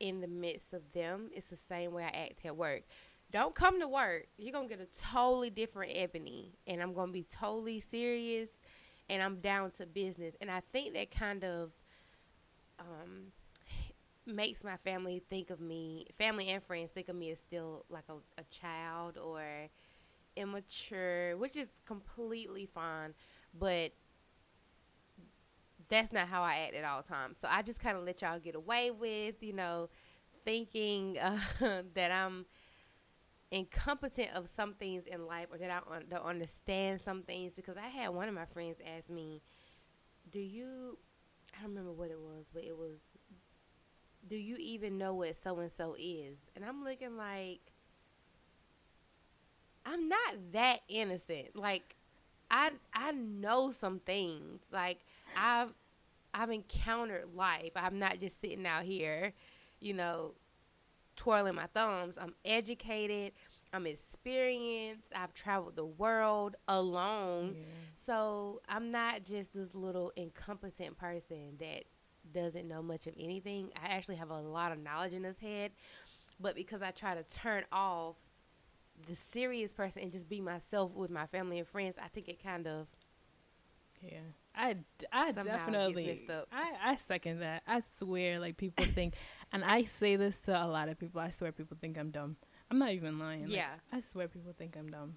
in 0.00 0.20
the 0.20 0.26
midst 0.26 0.74
of 0.74 0.82
them 0.92 1.30
is 1.32 1.44
the 1.44 1.56
same 1.56 1.92
way 1.92 2.02
I 2.02 2.08
act 2.08 2.44
at 2.44 2.56
work. 2.56 2.82
Don't 3.30 3.54
come 3.54 3.78
to 3.78 3.86
work. 3.86 4.26
You're 4.38 4.52
going 4.52 4.68
to 4.68 4.76
get 4.76 4.84
a 4.84 5.00
totally 5.12 5.50
different 5.50 5.92
Ebony. 5.94 6.54
And 6.66 6.82
I'm 6.82 6.94
going 6.94 7.08
to 7.08 7.12
be 7.12 7.24
totally 7.24 7.80
serious 7.90 8.50
and 9.08 9.22
I'm 9.22 9.36
down 9.36 9.70
to 9.78 9.86
business. 9.86 10.34
And 10.40 10.50
I 10.50 10.62
think 10.72 10.94
that 10.94 11.12
kind 11.12 11.44
of 11.44 11.70
um, 12.80 13.32
makes 14.26 14.64
my 14.64 14.76
family 14.78 15.22
think 15.30 15.50
of 15.50 15.60
me, 15.60 16.08
family 16.18 16.48
and 16.48 16.60
friends 16.60 16.90
think 16.92 17.08
of 17.08 17.14
me 17.14 17.30
as 17.30 17.38
still 17.38 17.84
like 17.88 18.04
a, 18.08 18.14
a 18.40 18.44
child 18.50 19.16
or 19.16 19.42
immature, 20.36 21.36
which 21.36 21.56
is 21.56 21.68
completely 21.86 22.66
fine. 22.66 23.14
But 23.58 23.92
that's 25.88 26.12
not 26.12 26.28
how 26.28 26.42
I 26.42 26.56
act 26.66 26.74
at 26.74 26.84
all 26.84 27.02
times. 27.02 27.36
So 27.40 27.48
I 27.50 27.62
just 27.62 27.78
kind 27.80 27.96
of 27.96 28.04
let 28.04 28.22
y'all 28.22 28.38
get 28.38 28.54
away 28.54 28.90
with, 28.90 29.42
you 29.42 29.52
know, 29.52 29.88
thinking 30.44 31.18
uh, 31.22 31.38
that 31.94 32.10
I'm 32.10 32.46
incompetent 33.50 34.30
of 34.34 34.48
some 34.48 34.74
things 34.74 35.04
in 35.06 35.26
life 35.26 35.46
or 35.52 35.58
that 35.58 35.70
I 35.70 35.94
un- 35.94 36.06
don't 36.10 36.24
understand 36.24 37.00
some 37.00 37.22
things 37.22 37.54
because 37.54 37.76
I 37.76 37.88
had 37.88 38.10
one 38.10 38.28
of 38.28 38.34
my 38.34 38.44
friends 38.46 38.78
ask 38.84 39.08
me, 39.08 39.42
"Do 40.30 40.40
you 40.40 40.98
I 41.56 41.62
don't 41.62 41.70
remember 41.70 41.92
what 41.92 42.10
it 42.10 42.20
was, 42.20 42.46
but 42.54 42.64
it 42.64 42.76
was, 42.76 43.00
do 44.28 44.36
you 44.36 44.56
even 44.58 44.98
know 44.98 45.14
what 45.14 45.36
so 45.36 45.58
and 45.60 45.72
so 45.72 45.94
is? 45.98 46.36
And 46.54 46.64
I'm 46.64 46.82
looking 46.84 47.16
like, 47.16 47.60
I'm 49.86 50.08
not 50.08 50.52
that 50.52 50.80
innocent. 50.88 51.54
Like 51.54 51.96
I 52.50 52.72
I 52.92 53.12
know 53.12 53.70
some 53.70 54.00
things. 54.00 54.60
Like 54.72 54.98
I've 55.36 55.72
I've 56.34 56.50
encountered 56.50 57.34
life. 57.34 57.72
I'm 57.76 57.98
not 57.98 58.18
just 58.18 58.40
sitting 58.40 58.66
out 58.66 58.84
here, 58.84 59.32
you 59.80 59.94
know, 59.94 60.32
twirling 61.16 61.54
my 61.54 61.66
thumbs. 61.66 62.14
I'm 62.20 62.34
educated. 62.44 63.32
I'm 63.72 63.86
experienced. 63.86 65.08
I've 65.14 65.34
traveled 65.34 65.76
the 65.76 65.84
world 65.84 66.56
alone. 66.68 67.54
Yeah. 67.56 67.64
So 68.06 68.60
I'm 68.68 68.90
not 68.90 69.24
just 69.24 69.54
this 69.54 69.74
little 69.74 70.12
incompetent 70.16 70.96
person 70.98 71.56
that 71.58 71.84
doesn't 72.32 72.68
know 72.68 72.82
much 72.82 73.06
of 73.06 73.14
anything. 73.18 73.70
I 73.82 73.88
actually 73.88 74.16
have 74.16 74.30
a 74.30 74.40
lot 74.40 74.72
of 74.72 74.78
knowledge 74.78 75.14
in 75.14 75.22
this 75.22 75.38
head. 75.38 75.72
But 76.38 76.54
because 76.54 76.82
I 76.82 76.90
try 76.90 77.14
to 77.14 77.22
turn 77.24 77.64
off 77.72 78.16
the 79.08 79.14
serious 79.14 79.72
person 79.72 80.02
and 80.02 80.12
just 80.12 80.28
be 80.28 80.40
myself 80.40 80.92
with 80.92 81.10
my 81.10 81.26
family 81.26 81.58
and 81.58 81.68
friends, 81.68 81.96
I 82.02 82.08
think 82.08 82.28
it 82.28 82.42
kind 82.42 82.66
of 82.66 82.86
yeah. 84.02 84.18
I, 84.54 84.76
I 85.12 85.32
definitely 85.32 86.18
I, 86.52 86.92
I 86.92 86.96
second 86.96 87.40
that. 87.40 87.62
I 87.66 87.82
swear 87.98 88.38
like 88.40 88.56
people 88.56 88.84
think 88.94 89.14
and 89.52 89.64
I 89.64 89.84
say 89.84 90.16
this 90.16 90.40
to 90.42 90.52
a 90.52 90.66
lot 90.66 90.88
of 90.88 90.98
people. 90.98 91.20
I 91.20 91.30
swear 91.30 91.52
people 91.52 91.76
think 91.80 91.98
I'm 91.98 92.10
dumb. 92.10 92.36
I'm 92.70 92.78
not 92.78 92.92
even 92.92 93.18
lying. 93.18 93.48
Yeah. 93.48 93.68
Like, 93.92 94.04
I 94.04 94.06
swear 94.06 94.28
people 94.28 94.54
think 94.56 94.76
I'm 94.78 94.88
dumb. 94.88 95.16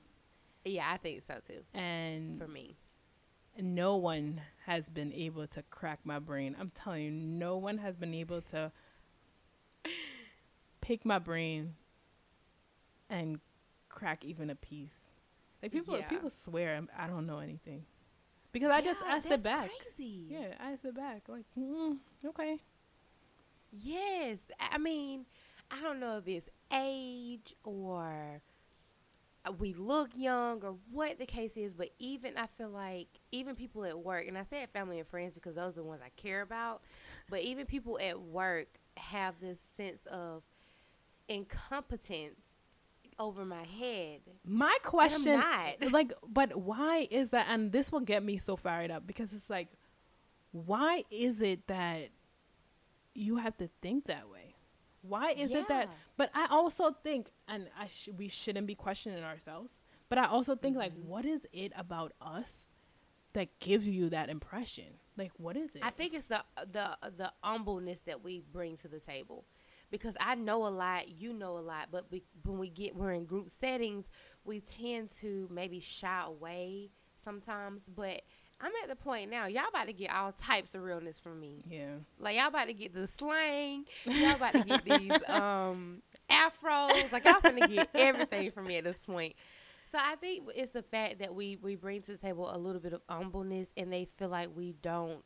Yeah, 0.65 0.89
I 0.91 0.97
think 0.97 1.23
so 1.25 1.35
too. 1.47 1.61
And 1.73 2.37
for 2.37 2.47
me, 2.47 2.75
no 3.57 3.95
one 3.95 4.41
has 4.65 4.89
been 4.89 5.13
able 5.13 5.47
to 5.47 5.63
crack 5.63 5.99
my 6.03 6.19
brain. 6.19 6.55
I'm 6.59 6.71
telling 6.71 7.03
you, 7.03 7.11
no 7.11 7.57
one 7.57 7.77
has 7.79 7.95
been 7.95 8.13
able 8.13 8.41
to 8.41 8.71
pick 10.81 11.05
my 11.05 11.17
brain 11.17 11.75
and 13.09 13.39
crack 13.89 14.23
even 14.23 14.49
a 14.49 14.55
piece. 14.55 14.89
Like 15.61 15.71
people, 15.71 15.97
yeah. 15.97 16.07
people 16.07 16.29
swear 16.29 16.75
I'm, 16.75 16.89
I 16.97 17.07
do 17.07 17.13
not 17.13 17.25
know 17.25 17.39
anything 17.39 17.83
because 18.51 18.69
yeah, 18.69 18.75
I 18.75 18.81
just 18.81 19.01
I 19.03 19.19
sit 19.19 19.43
back. 19.43 19.69
Crazy. 19.95 20.27
Yeah, 20.29 20.53
I 20.59 20.75
sit 20.81 20.95
back 20.95 21.23
like 21.27 21.45
mm, 21.57 21.97
okay. 22.25 22.59
Yes, 23.71 24.39
I 24.59 24.77
mean, 24.77 25.25
I 25.69 25.81
don't 25.81 25.99
know 25.99 26.17
if 26.17 26.27
it's 26.27 26.49
age 26.73 27.53
or 27.63 28.41
we 29.57 29.73
look 29.73 30.09
young 30.15 30.63
or 30.63 30.75
what 30.91 31.19
the 31.19 31.25
case 31.25 31.55
is, 31.55 31.73
but 31.73 31.89
even 31.99 32.37
I 32.37 32.47
feel 32.47 32.69
like 32.69 33.07
even 33.31 33.55
people 33.55 33.85
at 33.85 33.97
work, 33.97 34.27
and 34.27 34.37
I 34.37 34.43
said 34.43 34.69
family 34.69 34.99
and 34.99 35.07
friends 35.07 35.33
because 35.33 35.55
those 35.55 35.73
are 35.73 35.81
the 35.81 35.83
ones 35.83 36.01
I 36.03 36.09
care 36.21 36.41
about, 36.41 36.81
but 37.29 37.41
even 37.41 37.65
people 37.65 37.99
at 38.01 38.19
work 38.19 38.67
have 38.97 39.39
this 39.39 39.59
sense 39.77 40.05
of 40.07 40.43
incompetence 41.27 42.43
over 43.19 43.45
my 43.45 43.63
head. 43.63 44.21
My 44.45 44.77
question, 44.83 45.41
like, 45.91 46.13
but 46.27 46.55
why 46.55 47.07
is 47.11 47.29
that? 47.29 47.47
And 47.49 47.71
this 47.71 47.91
will 47.91 47.99
get 47.99 48.23
me 48.23 48.37
so 48.37 48.55
fired 48.55 48.89
up 48.89 49.05
because 49.05 49.33
it's 49.33 49.49
like, 49.49 49.67
why 50.51 51.03
is 51.11 51.41
it 51.41 51.67
that 51.67 52.09
you 53.13 53.37
have 53.37 53.57
to 53.57 53.69
think 53.81 54.05
that 54.05 54.29
way? 54.29 54.55
Why 55.01 55.31
is 55.31 55.51
yeah. 55.51 55.59
it 55.59 55.67
that? 55.67 55.89
But 56.17 56.31
I 56.33 56.47
also 56.49 56.95
think, 57.03 57.31
and 57.47 57.67
I 57.77 57.87
sh- 57.87 58.09
we 58.15 58.27
shouldn't 58.27 58.67
be 58.67 58.75
questioning 58.75 59.23
ourselves. 59.23 59.79
But 60.09 60.17
I 60.17 60.25
also 60.25 60.55
think, 60.55 60.73
mm-hmm. 60.73 60.81
like, 60.81 60.93
what 61.05 61.25
is 61.25 61.45
it 61.53 61.71
about 61.77 62.13
us 62.19 62.67
that 63.33 63.59
gives 63.59 63.87
you 63.87 64.09
that 64.09 64.29
impression? 64.29 64.99
Like, 65.17 65.31
what 65.37 65.55
is 65.55 65.75
it? 65.75 65.83
I 65.83 65.91
think 65.91 66.13
it's 66.13 66.27
the 66.27 66.43
the 66.71 66.97
the 67.15 67.31
humbleness 67.41 68.01
that 68.01 68.23
we 68.23 68.41
bring 68.51 68.77
to 68.77 68.87
the 68.87 68.99
table, 68.99 69.45
because 69.91 70.15
I 70.19 70.35
know 70.35 70.67
a 70.67 70.69
lot, 70.69 71.09
you 71.09 71.33
know 71.33 71.57
a 71.57 71.59
lot, 71.59 71.87
but 71.91 72.05
we, 72.11 72.23
when 72.43 72.57
we 72.59 72.69
get 72.69 72.95
we're 72.95 73.11
in 73.11 73.25
group 73.25 73.49
settings, 73.49 74.07
we 74.45 74.59
tend 74.59 75.11
to 75.21 75.47
maybe 75.51 75.79
shy 75.79 76.23
away 76.25 76.89
sometimes. 77.23 77.83
But 77.87 78.21
I'm 78.61 78.71
at 78.83 78.89
the 78.89 78.95
point 78.95 79.29
now. 79.29 79.45
Y'all 79.47 79.67
about 79.69 79.87
to 79.87 79.93
get 79.93 80.13
all 80.13 80.31
types 80.33 80.75
of 80.75 80.83
realness 80.83 81.19
from 81.19 81.39
me. 81.39 81.63
Yeah. 81.69 81.95
Like 82.19 82.37
y'all 82.37 82.47
about 82.47 82.65
to 82.65 82.73
get 82.73 82.93
the 82.93 83.07
slang. 83.07 83.85
Y'all 84.05 84.35
about 84.35 84.53
to 84.53 84.63
get 84.63 84.85
these 84.99 85.29
um 85.29 86.01
afros. 86.29 87.11
Like 87.11 87.25
y'all 87.25 87.41
gonna 87.41 87.67
get 87.67 87.89
everything 87.93 88.51
from 88.51 88.67
me 88.67 88.77
at 88.77 88.83
this 88.83 88.99
point. 88.99 89.35
So 89.91 89.97
I 89.99 90.15
think 90.15 90.49
it's 90.55 90.71
the 90.71 90.83
fact 90.83 91.19
that 91.19 91.33
we 91.33 91.55
we 91.55 91.75
bring 91.75 92.01
to 92.03 92.11
the 92.11 92.17
table 92.17 92.53
a 92.53 92.57
little 92.57 92.81
bit 92.81 92.93
of 92.93 93.01
humbleness, 93.09 93.69
and 93.77 93.91
they 93.91 94.07
feel 94.17 94.29
like 94.29 94.49
we 94.53 94.73
don't 94.81 95.23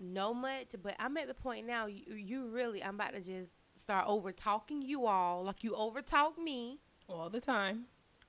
know 0.00 0.34
much. 0.34 0.74
But 0.82 0.96
I'm 0.98 1.16
at 1.16 1.28
the 1.28 1.34
point 1.34 1.66
now. 1.66 1.86
You, 1.86 2.14
you 2.14 2.48
really, 2.48 2.82
I'm 2.82 2.96
about 2.96 3.14
to 3.14 3.20
just 3.20 3.52
start 3.82 4.06
over 4.06 4.32
talking 4.32 4.80
you 4.80 5.06
all, 5.06 5.44
like 5.44 5.64
you 5.64 5.74
over 5.74 6.00
talk 6.00 6.38
me 6.38 6.78
all 7.08 7.28
the 7.28 7.40
time. 7.40 7.84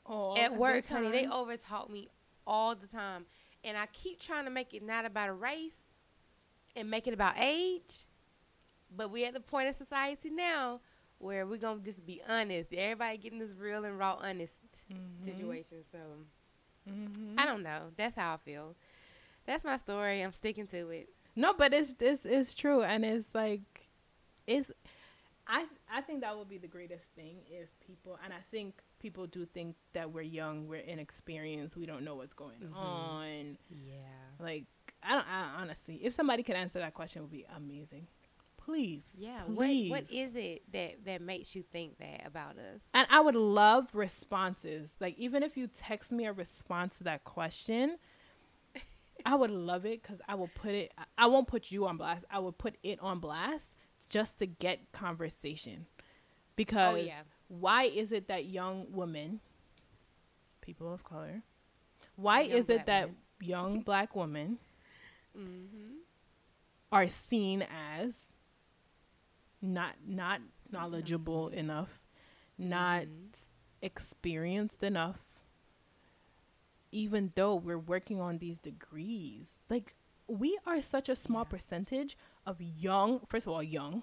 All 0.05 0.37
at 0.37 0.57
work, 0.57 0.87
honey, 0.87 1.11
they 1.11 1.27
over 1.27 1.55
talk 1.55 1.89
me 1.89 2.09
all 2.45 2.75
the 2.75 2.87
time. 2.87 3.25
And 3.63 3.77
I 3.77 3.85
keep 3.85 4.19
trying 4.19 4.43
to 4.45 4.51
make 4.51 4.73
it 4.73 4.83
not 4.83 5.05
about 5.05 5.29
a 5.29 5.33
race 5.33 5.71
and 6.75 6.89
make 6.89 7.07
it 7.07 7.13
about 7.13 7.35
age. 7.39 8.07
But 8.95 9.11
we're 9.11 9.27
at 9.27 9.33
the 9.33 9.39
point 9.39 9.69
of 9.69 9.75
society 9.75 10.29
now 10.29 10.81
where 11.19 11.45
we're 11.45 11.57
to 11.57 11.79
just 11.79 12.05
be 12.05 12.21
honest. 12.27 12.73
Everybody 12.73 13.17
getting 13.17 13.39
this 13.39 13.53
real 13.57 13.85
and 13.85 13.97
raw, 13.97 14.17
honest 14.21 14.53
mm-hmm. 14.91 15.23
situation. 15.23 15.77
So 15.91 15.99
mm-hmm. 16.91 17.39
I 17.39 17.45
don't 17.45 17.63
know. 17.63 17.91
That's 17.95 18.15
how 18.15 18.33
I 18.33 18.37
feel. 18.37 18.75
That's 19.45 19.63
my 19.63 19.77
story. 19.77 20.21
I'm 20.21 20.33
sticking 20.33 20.67
to 20.67 20.89
it. 20.89 21.09
No, 21.35 21.53
but 21.53 21.73
it's 21.73 21.95
it's 21.99 22.25
it's 22.25 22.53
true, 22.53 22.83
and 22.83 23.03
it's 23.03 23.33
like, 23.33 23.89
it's. 24.45 24.71
I 25.47 25.65
I 25.91 26.01
think 26.01 26.21
that 26.21 26.37
would 26.37 26.49
be 26.49 26.57
the 26.57 26.67
greatest 26.67 27.03
thing 27.15 27.37
if 27.49 27.67
people, 27.85 28.17
and 28.23 28.33
I 28.33 28.37
think 28.51 28.75
people 28.99 29.27
do 29.27 29.45
think 29.45 29.75
that 29.93 30.11
we're 30.11 30.21
young, 30.21 30.67
we're 30.67 30.79
inexperienced, 30.79 31.75
we 31.75 31.85
don't 31.85 32.03
know 32.03 32.15
what's 32.15 32.33
going 32.33 32.59
mm-hmm. 32.59 32.75
on. 32.75 33.57
Yeah. 33.69 33.93
Like 34.39 34.65
I 35.01 35.11
don't 35.11 35.27
I, 35.27 35.61
honestly, 35.61 35.99
if 36.03 36.13
somebody 36.13 36.43
could 36.43 36.55
answer 36.55 36.79
that 36.79 36.93
question, 36.93 37.21
would 37.21 37.31
be 37.31 37.45
amazing. 37.55 38.07
Please. 38.57 39.03
Yeah. 39.17 39.41
Please. 39.53 39.91
What 39.91 40.03
What 40.03 40.11
is 40.13 40.35
it 40.35 40.63
that 40.71 41.05
that 41.05 41.21
makes 41.21 41.55
you 41.55 41.63
think 41.63 41.97
that 41.97 42.25
about 42.25 42.57
us? 42.57 42.79
And 42.93 43.05
I 43.09 43.19
would 43.19 43.35
love 43.35 43.93
responses. 43.93 44.91
Like 45.01 45.17
even 45.17 45.43
if 45.43 45.57
you 45.57 45.67
text 45.67 46.11
me 46.11 46.25
a 46.25 46.33
response 46.33 46.97
to 46.99 47.03
that 47.05 47.23
question. 47.23 47.97
I 49.25 49.35
would 49.35 49.51
love 49.51 49.85
it 49.85 50.01
because 50.01 50.19
I 50.27 50.35
will 50.35 50.49
put 50.55 50.71
it. 50.71 50.93
I 51.17 51.27
won't 51.27 51.47
put 51.47 51.71
you 51.71 51.85
on 51.85 51.97
blast. 51.97 52.25
I 52.31 52.39
will 52.39 52.51
put 52.51 52.75
it 52.83 52.99
on 53.01 53.19
blast 53.19 53.73
just 54.05 54.39
to 54.39 54.45
get 54.45 54.91
conversation. 54.91 55.87
Because 56.55 56.95
oh, 56.95 56.97
yeah 56.97 57.21
why 57.59 57.83
is 57.83 58.11
it 58.11 58.27
that 58.27 58.45
young 58.45 58.87
women, 58.91 59.39
people 60.61 60.93
of 60.93 61.03
color, 61.03 61.43
why 62.15 62.41
young 62.41 62.57
is 62.57 62.69
it 62.69 62.85
that 62.85 63.05
women. 63.05 63.17
young 63.41 63.81
black 63.81 64.15
women 64.15 64.57
mm-hmm. 65.37 65.97
are 66.91 67.07
seen 67.07 67.61
as 67.61 68.33
not 69.61 69.95
not 70.05 70.41
knowledgeable 70.71 71.47
mm-hmm. 71.49 71.59
enough, 71.59 71.99
not 72.57 73.03
mm-hmm. 73.03 73.41
experienced 73.81 74.83
enough, 74.83 75.19
even 76.91 77.33
though 77.35 77.55
we're 77.55 77.77
working 77.77 78.19
on 78.19 78.39
these 78.39 78.57
degrees? 78.57 79.59
Like 79.69 79.95
we 80.27 80.57
are 80.65 80.81
such 80.81 81.09
a 81.09 81.15
small 81.15 81.41
yeah. 81.41 81.51
percentage 81.51 82.17
of 82.45 82.61
young, 82.61 83.21
first 83.27 83.45
of 83.45 83.53
all, 83.53 83.63
young 83.63 83.93
yeah. 83.93 83.99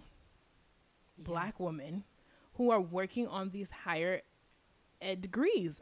black 1.18 1.60
women 1.60 2.04
who 2.54 2.70
are 2.70 2.80
working 2.80 3.26
on 3.26 3.50
these 3.50 3.70
higher 3.84 4.22
ed 5.00 5.20
degrees. 5.20 5.80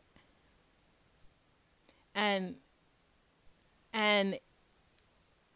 And 2.15 2.57
and 3.93 4.39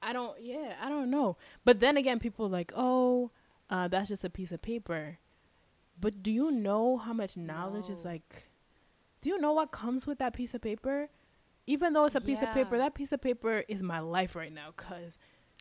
I 0.00 0.12
don't 0.12 0.40
yeah, 0.40 0.74
I 0.80 0.88
don't 0.88 1.10
know. 1.10 1.36
But 1.64 1.80
then 1.80 1.96
again 1.96 2.18
people 2.18 2.48
like, 2.48 2.72
"Oh, 2.74 3.30
uh, 3.70 3.88
that's 3.88 4.08
just 4.08 4.24
a 4.24 4.30
piece 4.30 4.52
of 4.52 4.62
paper." 4.62 5.18
But 6.00 6.22
do 6.22 6.30
you 6.30 6.50
know 6.50 6.96
how 6.98 7.12
much 7.12 7.36
knowledge 7.36 7.88
no. 7.88 7.94
is 7.94 8.04
like 8.04 8.48
do 9.22 9.30
you 9.30 9.40
know 9.40 9.52
what 9.52 9.70
comes 9.70 10.06
with 10.06 10.18
that 10.18 10.34
piece 10.34 10.52
of 10.52 10.60
paper? 10.60 11.08
Even 11.66 11.92
though 11.92 12.04
it's 12.06 12.14
a 12.14 12.20
piece 12.20 12.38
yeah. 12.42 12.48
of 12.48 12.54
paper, 12.54 12.78
that 12.78 12.94
piece 12.94 13.12
of 13.12 13.20
paper 13.20 13.64
is 13.68 13.82
my 13.82 14.00
life 14.00 14.34
right 14.34 14.52
now 14.52 14.72
cuz 14.76 15.18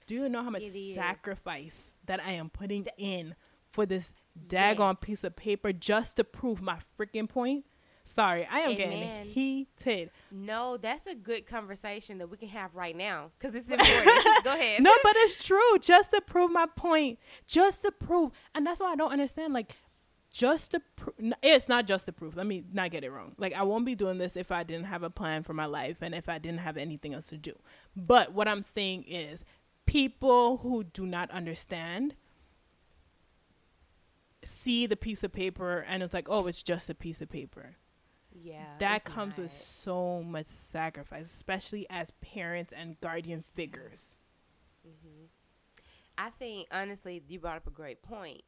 do 0.07 0.15
you 0.15 0.29
know 0.29 0.43
how 0.43 0.49
much 0.49 0.63
sacrifice 0.93 1.97
that 2.05 2.19
I 2.19 2.31
am 2.31 2.49
putting 2.49 2.87
in 2.97 3.35
for 3.69 3.85
this 3.85 4.13
daggone 4.47 4.95
yes. 4.95 4.97
piece 5.01 5.23
of 5.23 5.35
paper 5.35 5.71
just 5.71 6.17
to 6.17 6.23
prove 6.23 6.61
my 6.61 6.77
freaking 6.99 7.29
point. 7.29 7.65
Sorry, 8.03 8.45
I 8.49 8.59
am 8.61 8.71
Amen. 8.71 8.77
getting 8.77 9.31
heated. 9.31 10.11
No, 10.31 10.77
that's 10.77 11.07
a 11.07 11.15
good 11.15 11.45
conversation 11.45 12.17
that 12.17 12.29
we 12.29 12.37
can 12.37 12.49
have 12.49 12.75
right 12.75 12.95
now 12.95 13.31
because 13.37 13.55
it's 13.55 13.69
important. 13.69 14.43
Go 14.43 14.53
ahead. 14.53 14.81
No, 14.81 14.93
but 15.03 15.13
it's 15.17 15.43
true. 15.43 15.77
Just 15.79 16.11
to 16.11 16.19
prove 16.21 16.51
my 16.51 16.65
point, 16.75 17.19
just 17.45 17.83
to 17.83 17.91
prove, 17.91 18.31
and 18.55 18.65
that's 18.65 18.79
why 18.79 18.91
I 18.91 18.95
don't 18.95 19.11
understand. 19.11 19.53
Like, 19.53 19.77
just 20.31 20.71
to 20.71 20.81
prove, 20.95 21.33
it's 21.43 21.67
not 21.67 21.85
just 21.85 22.05
the 22.05 22.13
proof 22.13 22.35
Let 22.35 22.47
me 22.47 22.63
not 22.71 22.89
get 22.91 23.03
it 23.03 23.11
wrong. 23.11 23.33
Like, 23.37 23.53
I 23.53 23.63
won't 23.63 23.85
be 23.85 23.95
doing 23.95 24.17
this 24.17 24.35
if 24.37 24.51
I 24.51 24.63
didn't 24.63 24.85
have 24.85 25.03
a 25.03 25.09
plan 25.09 25.43
for 25.43 25.53
my 25.53 25.65
life 25.65 25.97
and 26.01 26.15
if 26.15 26.29
I 26.29 26.37
didn't 26.37 26.59
have 26.59 26.77
anything 26.77 27.13
else 27.13 27.27
to 27.27 27.37
do. 27.37 27.53
But 27.95 28.33
what 28.33 28.47
I'm 28.47 28.63
saying 28.63 29.03
is, 29.03 29.43
people 29.85 30.57
who 30.57 30.85
do 30.85 31.05
not 31.05 31.29
understand 31.31 32.15
see 34.43 34.85
the 34.87 34.95
piece 34.95 35.23
of 35.23 35.31
paper 35.33 35.79
and 35.87 36.01
it's 36.01 36.13
like, 36.13 36.29
oh, 36.29 36.47
it's 36.47 36.63
just 36.63 36.89
a 36.89 36.95
piece 36.95 37.21
of 37.21 37.29
paper. 37.29 37.75
Yeah. 38.33 38.63
that 38.79 39.03
comes 39.03 39.37
with 39.37 39.51
so 39.51 40.23
much 40.23 40.47
sacrifice, 40.47 41.25
especially 41.25 41.85
as 41.89 42.11
parents 42.21 42.73
and 42.75 42.99
guardian 43.01 43.43
figures. 43.43 43.99
hmm 44.83 45.25
I 46.17 46.29
think 46.29 46.67
honestly, 46.71 47.21
you 47.27 47.39
brought 47.39 47.57
up 47.57 47.67
a 47.67 47.71
great 47.71 48.01
point. 48.01 48.43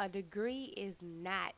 A 0.00 0.08
degree 0.08 0.72
is 0.78 0.96
not, 1.02 1.52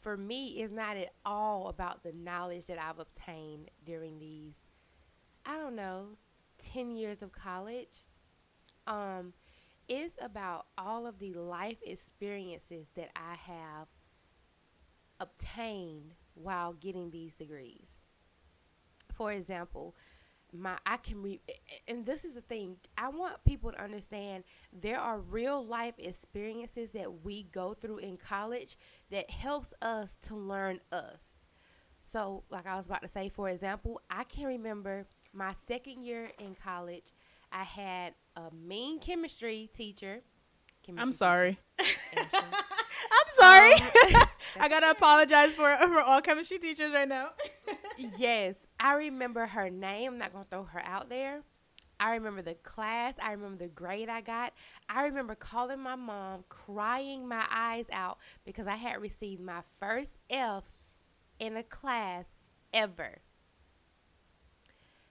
for 0.00 0.16
me, 0.16 0.62
is 0.62 0.72
not 0.72 0.96
at 0.96 1.12
all 1.26 1.68
about 1.68 2.02
the 2.02 2.12
knowledge 2.12 2.64
that 2.66 2.78
I've 2.78 2.98
obtained 2.98 3.70
during 3.84 4.18
these, 4.18 4.54
I 5.44 5.58
don't 5.58 5.76
know, 5.76 6.16
ten 6.58 6.96
years 6.96 7.20
of 7.20 7.32
college. 7.32 8.06
Um, 8.86 9.34
it's 9.88 10.14
about 10.22 10.68
all 10.78 11.06
of 11.06 11.18
the 11.18 11.34
life 11.34 11.76
experiences 11.84 12.88
that 12.96 13.10
I 13.14 13.34
have 13.34 13.88
obtained 15.20 16.14
while 16.32 16.72
getting 16.72 17.10
these 17.10 17.34
degrees. 17.34 17.88
For 19.12 19.32
example, 19.32 19.94
my 20.52 20.76
I 20.86 20.96
can 20.96 21.22
re 21.22 21.40
and 21.88 22.06
this 22.06 22.24
is 22.24 22.34
the 22.34 22.40
thing 22.40 22.76
I 22.96 23.08
want 23.08 23.44
people 23.44 23.72
to 23.72 23.82
understand 23.82 24.44
there 24.72 24.98
are 24.98 25.18
real 25.18 25.64
life 25.64 25.94
experiences 25.98 26.90
that 26.92 27.24
we 27.24 27.44
go 27.44 27.74
through 27.74 27.98
in 27.98 28.16
college 28.16 28.76
that 29.10 29.30
helps 29.30 29.74
us 29.82 30.16
to 30.22 30.36
learn 30.36 30.80
us. 30.92 31.20
So, 32.04 32.44
like 32.50 32.66
I 32.66 32.76
was 32.76 32.86
about 32.86 33.02
to 33.02 33.08
say, 33.08 33.28
for 33.28 33.48
example, 33.48 34.00
I 34.08 34.24
can 34.24 34.44
remember 34.46 35.06
my 35.32 35.54
second 35.66 36.04
year 36.04 36.30
in 36.38 36.54
college, 36.54 37.12
I 37.52 37.64
had 37.64 38.14
a 38.36 38.52
mean 38.54 39.00
chemistry 39.00 39.70
teacher. 39.74 40.22
Chemistry 40.84 41.02
I'm 41.02 41.12
sorry. 41.12 41.58
teacher, 41.78 42.26
I'm 42.32 43.28
sorry. 43.34 43.72
Um, 43.74 44.22
I 44.60 44.68
gotta 44.68 44.90
apologize 44.90 45.52
for 45.52 45.76
for 45.78 46.00
all 46.00 46.20
chemistry 46.20 46.58
teachers 46.58 46.92
right 46.92 47.08
now. 47.08 47.30
yes, 48.18 48.54
I 48.86 48.92
remember 48.92 49.46
her 49.46 49.68
name. 49.68 50.12
I'm 50.12 50.18
not 50.18 50.32
gonna 50.32 50.46
throw 50.48 50.62
her 50.62 50.80
out 50.84 51.08
there. 51.08 51.40
I 51.98 52.14
remember 52.14 52.40
the 52.40 52.54
class. 52.54 53.14
I 53.20 53.32
remember 53.32 53.64
the 53.64 53.68
grade 53.68 54.08
I 54.08 54.20
got. 54.20 54.52
I 54.88 55.02
remember 55.02 55.34
calling 55.34 55.80
my 55.80 55.96
mom, 55.96 56.44
crying 56.48 57.26
my 57.26 57.44
eyes 57.50 57.86
out 57.92 58.18
because 58.44 58.68
I 58.68 58.76
had 58.76 59.00
received 59.00 59.42
my 59.42 59.62
first 59.80 60.10
F 60.30 60.62
in 61.40 61.56
a 61.56 61.64
class 61.64 62.26
ever. 62.72 63.22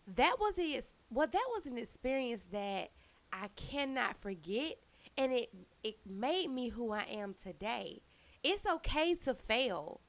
That 0.08 0.38
was 0.40 0.58
a 0.58 0.82
well, 1.12 1.28
that 1.30 1.48
was 1.54 1.66
an 1.66 1.78
experience 1.78 2.46
that 2.54 2.92
I 3.34 3.50
cannot 3.58 4.18
forget, 4.18 4.76
and 5.18 5.34
it 5.34 5.50
it 5.84 5.98
made 6.10 6.50
me 6.50 6.70
who 6.70 6.94
I 6.94 7.04
am 7.12 7.36
today. 7.44 8.04
It's 8.42 8.66
okay 8.66 9.16
to 9.26 9.34
fail. 9.34 10.00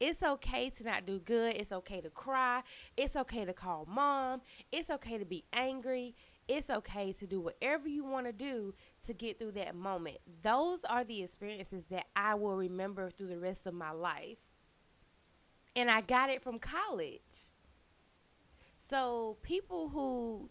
It's 0.00 0.22
okay 0.22 0.70
to 0.70 0.84
not 0.84 1.06
do 1.06 1.18
good. 1.18 1.56
It's 1.56 1.72
okay 1.72 2.00
to 2.00 2.10
cry. 2.10 2.62
It's 2.96 3.16
okay 3.16 3.44
to 3.44 3.52
call 3.52 3.86
mom. 3.88 4.42
It's 4.70 4.90
okay 4.90 5.18
to 5.18 5.24
be 5.24 5.44
angry. 5.52 6.14
It's 6.46 6.70
okay 6.70 7.12
to 7.12 7.26
do 7.26 7.40
whatever 7.40 7.88
you 7.88 8.04
want 8.04 8.26
to 8.26 8.32
do 8.32 8.74
to 9.06 9.12
get 9.12 9.38
through 9.38 9.52
that 9.52 9.74
moment. 9.74 10.18
Those 10.42 10.78
are 10.88 11.04
the 11.04 11.22
experiences 11.22 11.84
that 11.90 12.06
I 12.16 12.34
will 12.34 12.56
remember 12.56 13.10
through 13.10 13.28
the 13.28 13.38
rest 13.38 13.66
of 13.66 13.74
my 13.74 13.90
life. 13.90 14.38
And 15.76 15.90
I 15.90 16.00
got 16.00 16.30
it 16.30 16.42
from 16.42 16.58
college. 16.58 17.20
So, 18.88 19.36
people 19.42 19.90
who 19.90 20.48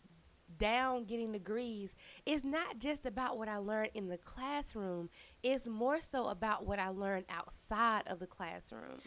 down 0.58 1.06
getting 1.06 1.32
degrees 1.32 1.89
it's 2.26 2.43
not 2.43 2.80
just 2.80 3.06
about 3.06 3.38
what 3.38 3.48
I 3.48 3.58
learned 3.58 3.91
in 3.93 4.10
the 4.10 4.18
classroom, 4.18 5.10
it's 5.43 5.66
more 5.66 6.00
so 6.00 6.28
about 6.28 6.66
what 6.66 6.80
I 6.80 6.89
learned 6.89 7.26
outside 7.30 8.04
of 8.08 8.20
the 8.20 8.28
classroom. 8.28 9.02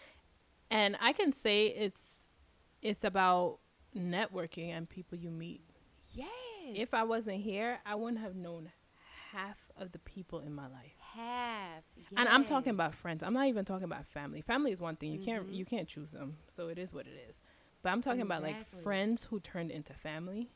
And 0.70 0.96
I 1.00 1.12
can 1.12 1.32
say 1.32 1.66
it's 1.66 2.28
it's 2.82 3.04
about 3.04 3.58
networking 3.96 4.68
and 4.70 4.88
people 4.88 5.18
you 5.18 5.30
meet. 5.30 5.62
Yes. 6.12 6.28
If 6.74 6.94
I 6.94 7.02
wasn't 7.04 7.40
here, 7.42 7.80
I 7.84 7.94
wouldn't 7.96 8.22
have 8.22 8.34
known 8.36 8.70
half 9.32 9.58
of 9.76 9.92
the 9.92 9.98
people 9.98 10.40
in 10.40 10.54
my 10.54 10.66
life. 10.68 10.94
have, 11.14 11.82
And 12.16 12.28
I'm 12.28 12.44
talking 12.44 12.70
about 12.70 12.94
friends. 12.94 13.22
I'm 13.22 13.32
not 13.34 13.46
even 13.48 13.64
talking 13.64 13.84
about 13.84 14.06
family. 14.06 14.40
Family 14.42 14.70
is 14.72 14.80
one 14.80 14.96
thing. 14.96 15.12
You 15.12 15.18
can't 15.18 15.48
Mhm. 15.48 15.54
you 15.54 15.64
can't 15.64 15.88
choose 15.88 16.10
them. 16.10 16.38
So 16.56 16.68
it 16.68 16.78
is 16.78 16.92
what 16.92 17.06
it 17.06 17.14
is. 17.28 17.34
But 17.82 17.90
I'm 17.90 18.02
talking 18.02 18.20
about 18.22 18.42
like 18.42 18.66
friends 18.82 19.24
who 19.24 19.40
turned 19.40 19.70
into 19.70 19.92
family, 19.94 20.50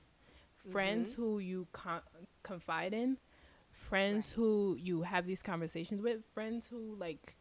friends 0.71 1.13
Mhm. 1.13 1.17
who 1.17 1.39
you 1.41 1.67
con- 1.73 2.03
confide 2.43 2.95
in, 2.95 3.19
friends 3.73 4.29
Right. 4.31 4.37
who 4.37 4.77
you 4.79 5.03
have 5.03 5.27
these 5.27 5.43
conversations 5.43 6.01
with, 6.01 6.27
friends 6.29 6.67
who 6.69 6.95
like 6.95 7.37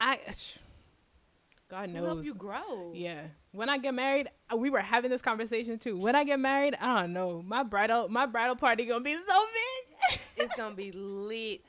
I 0.00 0.18
God 1.72 1.88
knows. 1.88 2.04
help 2.04 2.24
you 2.24 2.34
grow. 2.34 2.92
Yeah. 2.94 3.22
When 3.52 3.70
I 3.70 3.78
get 3.78 3.94
married, 3.94 4.28
uh, 4.52 4.56
we 4.58 4.68
were 4.68 4.80
having 4.80 5.10
this 5.10 5.22
conversation 5.22 5.78
too. 5.78 5.98
When 5.98 6.14
I 6.14 6.22
get 6.22 6.38
married, 6.38 6.76
I 6.78 7.00
don't 7.00 7.14
know. 7.14 7.42
My 7.46 7.62
bridal 7.62 8.10
my 8.10 8.26
bridal 8.26 8.56
party 8.56 8.84
to 8.84 9.00
be 9.00 9.16
so 9.26 9.46
big. 9.54 10.20
It's 10.36 10.54
gonna 10.54 10.74
be 10.74 10.92
lit. 10.92 11.62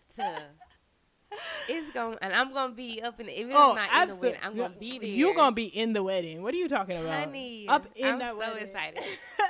It's 1.69 1.91
gonna, 1.93 2.17
and 2.21 2.33
I'm 2.33 2.53
gonna 2.53 2.73
be 2.73 3.01
up 3.01 3.17
in. 3.21 3.27
The, 3.27 3.39
if 3.39 3.47
it's 3.47 3.55
Oh, 3.57 3.75
not 3.75 4.03
in 4.03 4.09
the 4.09 4.15
wedding, 4.17 4.39
I'm 4.43 4.57
gonna 4.57 4.75
be 4.77 4.99
there. 4.99 5.07
You 5.07 5.33
gonna 5.35 5.55
be 5.55 5.65
in 5.65 5.93
the 5.93 6.03
wedding? 6.03 6.43
What 6.43 6.53
are 6.53 6.57
you 6.57 6.67
talking 6.67 6.97
about? 6.97 7.13
honey. 7.13 7.65
up 7.69 7.87
in 7.95 8.05
I'm 8.05 8.19
that 8.19 8.33
so 8.33 8.39
wedding. 8.39 8.67
excited. 8.67 9.03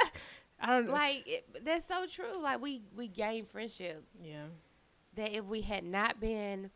I 0.61 0.67
don't 0.67 0.87
know. 0.87 0.93
like 0.93 1.23
it, 1.25 1.65
that's 1.65 1.87
so 1.87 2.05
true. 2.05 2.39
Like 2.39 2.61
we 2.61 2.83
we 2.95 3.07
gain 3.07 3.45
friendships 3.45 4.05
yeah. 4.21 4.45
that 5.15 5.33
if 5.33 5.45
we 5.45 5.61
had 5.61 5.83
not 5.83 6.19
been. 6.19 6.69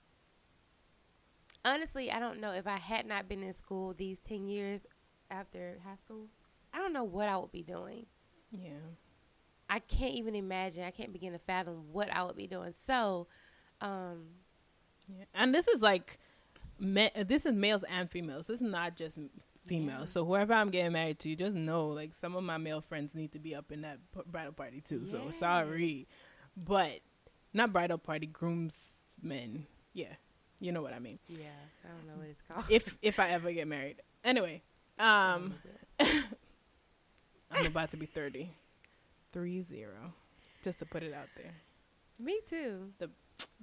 Honestly, 1.68 2.12
I 2.12 2.20
don't 2.20 2.40
know 2.40 2.52
if 2.52 2.66
I 2.68 2.78
had 2.78 3.06
not 3.06 3.28
been 3.28 3.44
in 3.44 3.54
school 3.54 3.94
these 3.94 4.20
ten 4.20 4.48
years 4.48 4.82
after 5.30 5.80
high 5.84 5.98
school. 5.98 6.28
I 6.74 6.78
don't 6.78 6.94
know 6.94 7.04
what 7.04 7.28
I 7.28 7.38
would 7.38 7.52
be 7.52 7.64
doing. 7.64 8.06
Yeah. 8.52 8.70
I 9.70 9.80
can't 9.80 10.14
even 10.14 10.36
imagine. 10.36 10.84
I 10.84 10.92
can't 10.92 11.12
begin 11.12 11.34
to 11.34 11.40
fathom 11.40 11.92
what 11.92 12.10
I 12.10 12.24
would 12.24 12.38
be 12.38 12.48
doing. 12.48 12.74
So, 12.86 13.28
um, 13.82 14.28
Yeah. 15.10 15.26
And 15.34 15.54
this 15.54 15.68
is 15.68 15.82
like 15.82 16.20
ma- 16.80 17.10
this 17.26 17.46
is 17.46 17.54
males 17.54 17.84
and 17.90 18.10
females. 18.10 18.48
This 18.48 18.62
is 18.62 18.68
not 18.68 18.96
just 18.96 19.18
females. 19.66 20.02
Yeah. 20.02 20.06
So 20.06 20.26
whoever 20.26 20.54
I'm 20.54 20.70
getting 20.70 20.94
married 20.94 21.20
to, 21.20 21.36
just 21.36 21.56
know 21.56 21.88
like 21.88 22.16
some 22.16 22.36
of 22.36 22.44
my 22.44 22.58
male 22.58 22.82
friends 22.82 23.14
need 23.16 23.32
to 23.34 23.40
be 23.40 23.54
up 23.56 23.72
in 23.72 23.82
that 23.82 24.00
p- 24.14 24.22
bridal 24.26 24.54
party 24.54 24.80
too. 24.82 25.06
So 25.06 25.30
sorry. 25.32 26.08
But 26.56 27.00
not 27.54 27.74
bridal 27.74 27.98
party, 27.98 28.28
groomsmen. 28.28 29.68
Yeah. 29.94 30.16
You 30.60 30.72
know 30.72 30.82
what 30.82 30.94
I 30.94 31.00
mean. 31.00 31.20
yeah, 31.28 31.48
I 31.86 31.88
don't 31.90 32.08
know 32.08 32.14
what 32.18 32.28
it's 32.30 32.42
called. 32.42 32.66
If 32.70 32.96
if 33.02 33.20
I 33.20 33.30
ever 33.30 33.52
get 33.52 33.68
married. 33.68 33.98
Anyway, 34.24 34.64
um 35.00 35.54
I'm 37.52 37.66
about 37.66 37.92
to 37.92 37.98
be 37.98 38.06
30. 38.06 38.50
3 39.34 39.62
0. 39.62 39.90
Just 40.64 40.80
to 40.80 40.86
put 40.86 41.04
it 41.04 41.14
out 41.14 41.28
there. 41.36 41.54
Me 42.20 42.40
too. 42.48 42.90
The 43.00 43.10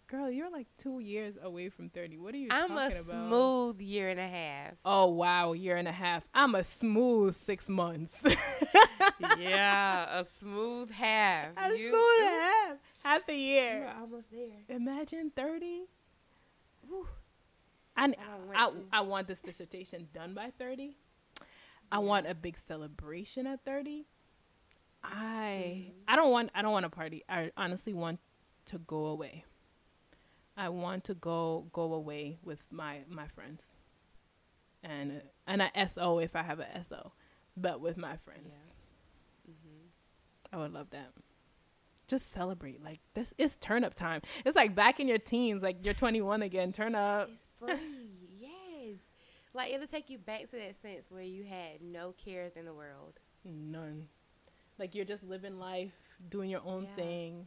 Girl, 0.07 0.31
you're 0.31 0.51
like 0.51 0.67
2 0.79 1.01
years 1.01 1.35
away 1.43 1.71
from 1.71 1.89
30. 1.89 2.19
What 2.19 2.35
are 2.35 2.39
you 2.39 2.49
I'm 2.51 2.69
talking 2.69 2.99
a 2.99 3.01
about? 3.01 3.27
smooth 3.29 3.81
year 3.81 4.11
and 4.11 4.21
a 4.21 4.29
half. 4.29 4.75
Oh 4.85 5.07
wow, 5.07 5.53
year 5.53 5.77
and 5.77 5.89
a 5.89 5.93
half. 5.93 6.23
I'm 6.35 6.55
a 6.55 6.63
smooth 6.63 7.35
six 7.35 7.69
months. 7.69 8.23
yeah, 9.39 10.21
a 10.21 10.25
smooth 10.39 10.91
half. 10.93 11.49
a 11.57 11.77
You- 11.77 11.91
smooth 11.91 12.29
half. 12.29 12.77
Half 13.03 13.29
a 13.29 13.35
year. 13.37 13.79
You're 13.81 14.01
almost 14.01 14.31
there. 14.31 14.77
Imagine 14.77 15.31
thirty. 15.35 15.83
Whew. 16.89 17.07
I, 17.97 18.05
I 18.07 18.09
want 18.67 18.87
I. 18.93 19.01
Want 19.03 19.29
this 19.29 19.41
dissertation 19.41 20.09
done 20.13 20.35
by 20.35 20.51
thirty. 20.59 20.97
I 21.93 21.99
want 21.99 22.27
a 22.27 22.35
big 22.35 22.59
celebration 22.59 23.47
at 23.47 23.65
thirty. 23.65 24.07
I 25.03 25.87
Mhm. 25.89 25.93
I 26.09 26.17
don't 26.17 26.31
want 26.33 26.51
I 26.55 26.63
don't 26.63 26.73
want 26.73 26.87
a 26.87 26.91
party. 26.91 27.23
I 27.29 27.53
honestly 27.57 27.93
want 27.93 28.19
to 28.67 28.79
go 28.79 29.07
away. 29.07 29.45
I 30.57 30.69
want 30.71 31.05
to 31.05 31.15
go 31.15 31.67
go 31.73 31.93
away 31.95 32.39
with 32.43 32.65
my 32.71 33.01
my 33.09 33.29
friends. 33.29 33.63
And 34.83 35.23
and 35.47 35.63
a 35.63 35.71
SO 35.89 36.19
if 36.19 36.35
I 36.35 36.43
have 36.43 36.59
a 36.61 36.67
SO, 36.85 37.13
but 37.57 37.81
with 37.81 37.97
my 37.97 38.17
friends. 38.17 38.55
Mhm. 39.49 39.89
I 40.53 40.57
would 40.57 40.73
love 40.73 40.91
that. 40.91 41.13
Just 42.07 42.33
celebrate. 42.33 42.83
Like 42.83 43.01
this 43.15 43.33
is 43.39 43.57
turn 43.57 43.85
up 43.85 43.95
time. 43.95 44.21
It's 44.45 44.57
like 44.57 44.75
back 44.75 45.01
in 45.01 45.09
your 45.09 45.19
teens, 45.19 45.63
like 45.63 45.79
you're 45.85 45.95
21 45.95 46.43
again. 46.43 46.73
Turn 46.73 46.95
up. 46.95 47.31
It's 47.33 47.49
free. 47.59 47.75
yes. 48.39 48.99
Like 49.55 49.73
it'll 49.73 49.87
take 49.87 50.11
you 50.11 50.19
back 50.19 50.51
to 50.51 50.57
that 50.57 50.81
sense 50.83 51.07
where 51.11 51.23
you 51.23 51.45
had 51.45 51.81
no 51.81 52.13
cares 52.13 52.57
in 52.57 52.65
the 52.67 52.75
world. 52.75 53.15
None. 53.45 54.09
Like 54.79 54.95
you're 54.95 55.05
just 55.05 55.23
living 55.25 55.59
life, 55.59 55.93
doing 56.29 56.51
your 56.51 56.63
own 56.65 56.85
Yeah. 56.85 56.97
thing. 56.97 57.47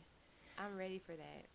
I'm 0.57 0.77
ready 0.77 0.97
for 0.99 1.11
that. 1.13 1.45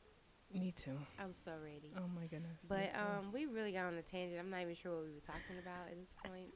Me 0.54 0.72
too. 0.76 0.98
I'm 1.18 1.32
so 1.44 1.52
ready. 1.64 1.94
Oh 1.96 2.06
my 2.14 2.26
goodness. 2.26 2.58
But 2.68 2.92
um, 2.94 3.32
we 3.32 3.46
really 3.46 3.72
got 3.72 3.86
on 3.86 3.94
a 3.94 4.02
tangent. 4.02 4.38
I'm 4.38 4.50
not 4.50 4.60
even 4.60 4.74
sure 4.74 4.92
what 4.96 5.04
we 5.04 5.10
were 5.14 5.20
talking 5.26 5.56
about 5.60 5.88
at 5.90 5.98
this 5.98 6.12
point, 6.24 6.52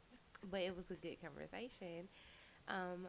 but 0.51 0.60
it 0.60 0.77
was 0.77 0.90
a 0.90 0.94
good 0.94 1.16
conversation. 1.20 2.06
Um, 2.68 3.09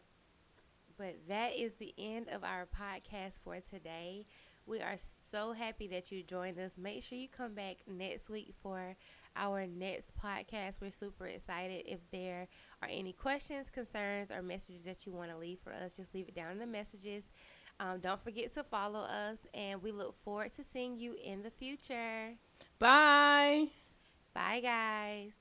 but 0.98 1.16
that 1.28 1.56
is 1.56 1.76
the 1.76 1.94
end 1.98 2.28
of 2.30 2.44
our 2.44 2.66
podcast 2.66 3.40
for 3.44 3.60
today. 3.60 4.26
We 4.66 4.82
are 4.82 4.98
so 5.32 5.54
happy 5.54 5.88
that 5.88 6.12
you 6.12 6.24
joined 6.24 6.60
us. 6.60 6.74
Make 6.78 7.04
sure 7.04 7.18
you 7.18 7.30
come 7.30 7.54
back 7.54 7.78
next 7.88 8.30
week 8.30 8.54
for 8.62 8.98
our 9.36 9.66
next 9.66 10.12
podcast. 10.22 10.82
We're 10.82 10.92
super 10.92 11.26
excited. 11.26 11.86
If 11.86 12.00
there 12.12 12.48
are 12.82 12.90
any 12.92 13.14
questions, 13.14 13.70
concerns, 13.70 14.30
or 14.32 14.42
messages 14.42 14.84
that 14.84 15.06
you 15.06 15.14
want 15.14 15.32
to 15.32 15.38
leave 15.38 15.60
for 15.64 15.72
us, 15.72 15.96
just 15.96 16.14
leave 16.14 16.28
it 16.28 16.36
down 16.36 16.52
in 16.52 16.60
the 16.60 16.66
messages. 16.66 17.24
Um, 17.80 18.00
don't 18.00 18.22
forget 18.22 18.54
to 18.56 18.64
follow 18.64 19.02
us, 19.02 19.38
and 19.54 19.82
we 19.84 19.92
look 19.92 20.16
forward 20.24 20.54
to 20.56 20.64
seeing 20.64 20.98
you 20.98 21.16
in 21.24 21.44
the 21.44 21.52
future. 21.52 22.34
Bye. 22.80 23.68
Bye, 24.34 24.62
guys. 24.62 25.32